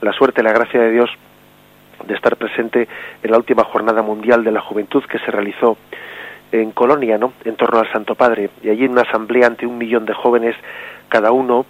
la 0.00 0.12
suerte, 0.12 0.44
la 0.44 0.52
gracia 0.52 0.80
de 0.80 0.92
Dios 0.92 1.10
de 2.06 2.14
estar 2.14 2.36
presente 2.36 2.86
en 3.22 3.30
la 3.30 3.38
última 3.38 3.64
jornada 3.64 4.02
mundial 4.02 4.44
de 4.44 4.52
la 4.52 4.60
juventud 4.60 5.02
que 5.04 5.18
se 5.18 5.30
realizó 5.30 5.76
en 6.52 6.70
Colonia, 6.72 7.18
¿no? 7.18 7.32
En 7.44 7.56
torno 7.56 7.80
al 7.80 7.90
Santo 7.90 8.14
Padre. 8.14 8.50
Y 8.62 8.68
allí 8.68 8.84
en 8.84 8.92
una 8.92 9.02
asamblea 9.02 9.46
ante 9.46 9.66
un 9.66 9.78
millón 9.78 10.04
de 10.04 10.14
jóvenes, 10.14 10.54
cada 11.08 11.32
uno, 11.32 11.66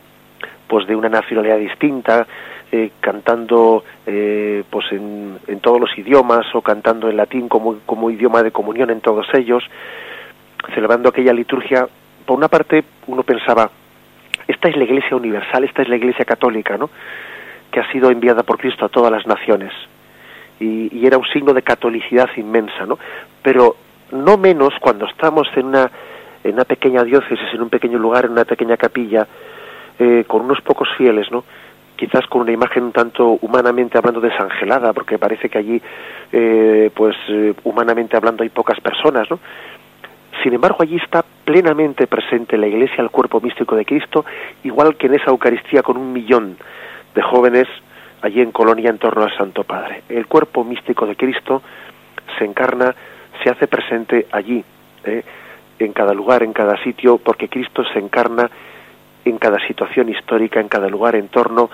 pues 0.67 0.87
de 0.87 0.97
una 0.97 1.09
nacionalidad 1.09 1.59
distinta, 1.59 2.27
eh, 2.73 2.91
cantando 3.01 3.85
eh, 4.07 4.65
pues 4.69 4.91
en, 4.91 5.39
todos 5.63 5.81
los 5.81 5.97
idiomas 5.97 6.45
o 6.55 6.61
cantando 6.61 7.09
en 7.09 7.17
latín 7.17 7.49
como, 7.49 7.79
como 7.87 8.11
idioma 8.11 8.43
de 8.43 8.51
comunión 8.51 8.91
en 8.91 9.01
todos 9.01 9.27
ellos, 9.33 9.65
celebrando 10.75 11.09
aquella 11.09 11.33
liturgia. 11.33 11.87
Por 12.27 12.37
una 12.37 12.49
parte, 12.49 12.85
uno 13.07 13.23
pensaba, 13.23 13.71
esta 14.47 14.69
es 14.69 14.77
la 14.77 14.85
Iglesia 14.85 15.17
universal, 15.17 15.65
esta 15.65 15.83
es 15.83 15.89
la 15.89 15.97
Iglesia 15.97 16.25
católica, 16.25 16.77
¿no? 16.77 16.91
que 17.71 17.81
ha 17.81 17.91
sido 17.91 18.11
enviada 18.11 18.45
por 18.45 18.57
Cristo 18.57 18.85
a 18.85 18.89
todas 18.89 19.11
las 19.11 19.27
naciones. 19.27 19.73
Y, 20.61 21.05
era 21.05 21.19
un 21.19 21.27
signo 21.27 21.53
de 21.53 21.63
catolicidad 21.63 22.31
inmensa, 22.37 22.87
¿no? 22.87 22.99
Pero 23.43 23.77
no 24.13 24.39
menos 24.39 24.73
cuando 24.81 25.07
estamos 25.07 25.49
en 25.57 25.67
una, 25.67 25.91
en 26.45 26.55
una 26.55 26.65
pequeña 26.65 27.03
diócesis, 27.03 27.53
en 27.53 27.63
un 27.63 27.69
pequeño 27.71 27.99
lugar, 27.99 28.27
en 28.27 28.31
una 28.33 28.45
pequeña 28.45 28.77
capilla, 28.77 29.27
eh, 29.99 30.25
con 30.29 30.43
unos 30.43 30.61
pocos 30.61 30.89
fieles, 30.97 31.31
¿no? 31.33 31.45
quizás 31.97 32.27
con 32.27 32.43
una 32.43 32.53
imagen 32.53 32.85
un 32.85 32.93
tanto 32.93 33.39
humanamente 33.41 33.99
hablando 33.99 34.21
desangelada, 34.21 34.93
porque 34.93 35.19
parece 35.19 35.49
que 35.49 35.59
allí, 35.59 35.83
eh, 36.33 36.91
pues 36.95 37.17
eh, 37.29 37.55
humanamente 37.65 38.17
hablando, 38.17 38.43
hay 38.43 38.49
pocas 38.49 38.81
personas, 38.81 39.31
¿no? 39.31 39.39
Sin 40.43 40.55
embargo, 40.55 40.79
allí 40.81 40.97
está 40.97 41.25
plenamente 41.45 42.07
presente 42.07 42.57
la 42.57 42.67
Iglesia, 42.67 43.03
el 43.03 43.11
cuerpo 43.11 43.41
místico 43.41 43.77
de 43.77 43.85
Cristo, 43.85 44.25
igual 44.63 44.97
que 44.97 45.07
en 45.07 45.15
esa 45.15 45.31
Eucaristía 45.31 45.83
con 45.83 45.97
un 45.97 46.13
millón 46.13 46.57
de 47.15 47.23
jóvenes 47.23 47.69
allí 48.23 48.41
en 48.41 48.53
Colonia 48.53 48.91
en 48.91 48.99
torno 48.99 49.25
al 49.25 49.37
Santo 49.37 49.65
Padre. 49.65 50.03
El 50.09 50.27
cuerpo 50.27 50.65
místico 50.65 51.07
de 51.07 51.17
Cristo 51.17 51.63
se 52.39 52.45
encarna, 52.45 52.95
se 53.43 53.51
hace 53.51 53.67
presente 53.67 54.27
allí, 54.33 54.65
¿eh? 55.05 55.23
en 55.79 55.93
cada 55.93 56.15
lugar, 56.15 56.43
en 56.43 56.53
cada 56.53 56.83
sitio, 56.83 57.19
porque 57.19 57.49
Cristo 57.49 57.85
se 57.93 57.99
encarna 57.99 58.51
en 59.25 59.39
cada 59.39 59.59
situación 59.67 60.09
histórica, 60.09 60.61
en 60.61 60.69
cada 60.69 60.89
lugar, 60.89 61.17
en 61.17 61.29
torno 61.29 61.71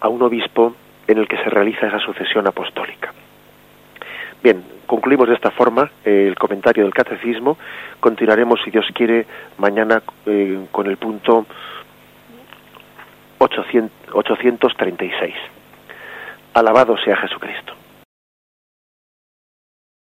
a 0.00 0.08
un 0.08 0.22
obispo 0.22 0.74
en 1.06 1.18
el 1.18 1.28
que 1.28 1.36
se 1.38 1.50
realiza 1.50 1.88
esa 1.88 1.98
sucesión 1.98 2.46
apostólica. 2.46 3.12
Bien, 4.42 4.62
concluimos 4.90 5.28
de 5.28 5.34
esta 5.34 5.52
forma 5.52 5.88
eh, 6.04 6.26
el 6.26 6.34
comentario 6.34 6.82
del 6.82 6.92
catecismo. 6.92 7.56
Continuaremos, 8.00 8.58
si 8.64 8.72
Dios 8.72 8.86
quiere, 8.92 9.24
mañana 9.56 10.02
eh, 10.26 10.66
con 10.72 10.88
el 10.88 10.96
punto 10.96 11.46
836. 13.38 15.34
Alabado 16.54 16.98
sea 16.98 17.16
Jesucristo. 17.18 17.79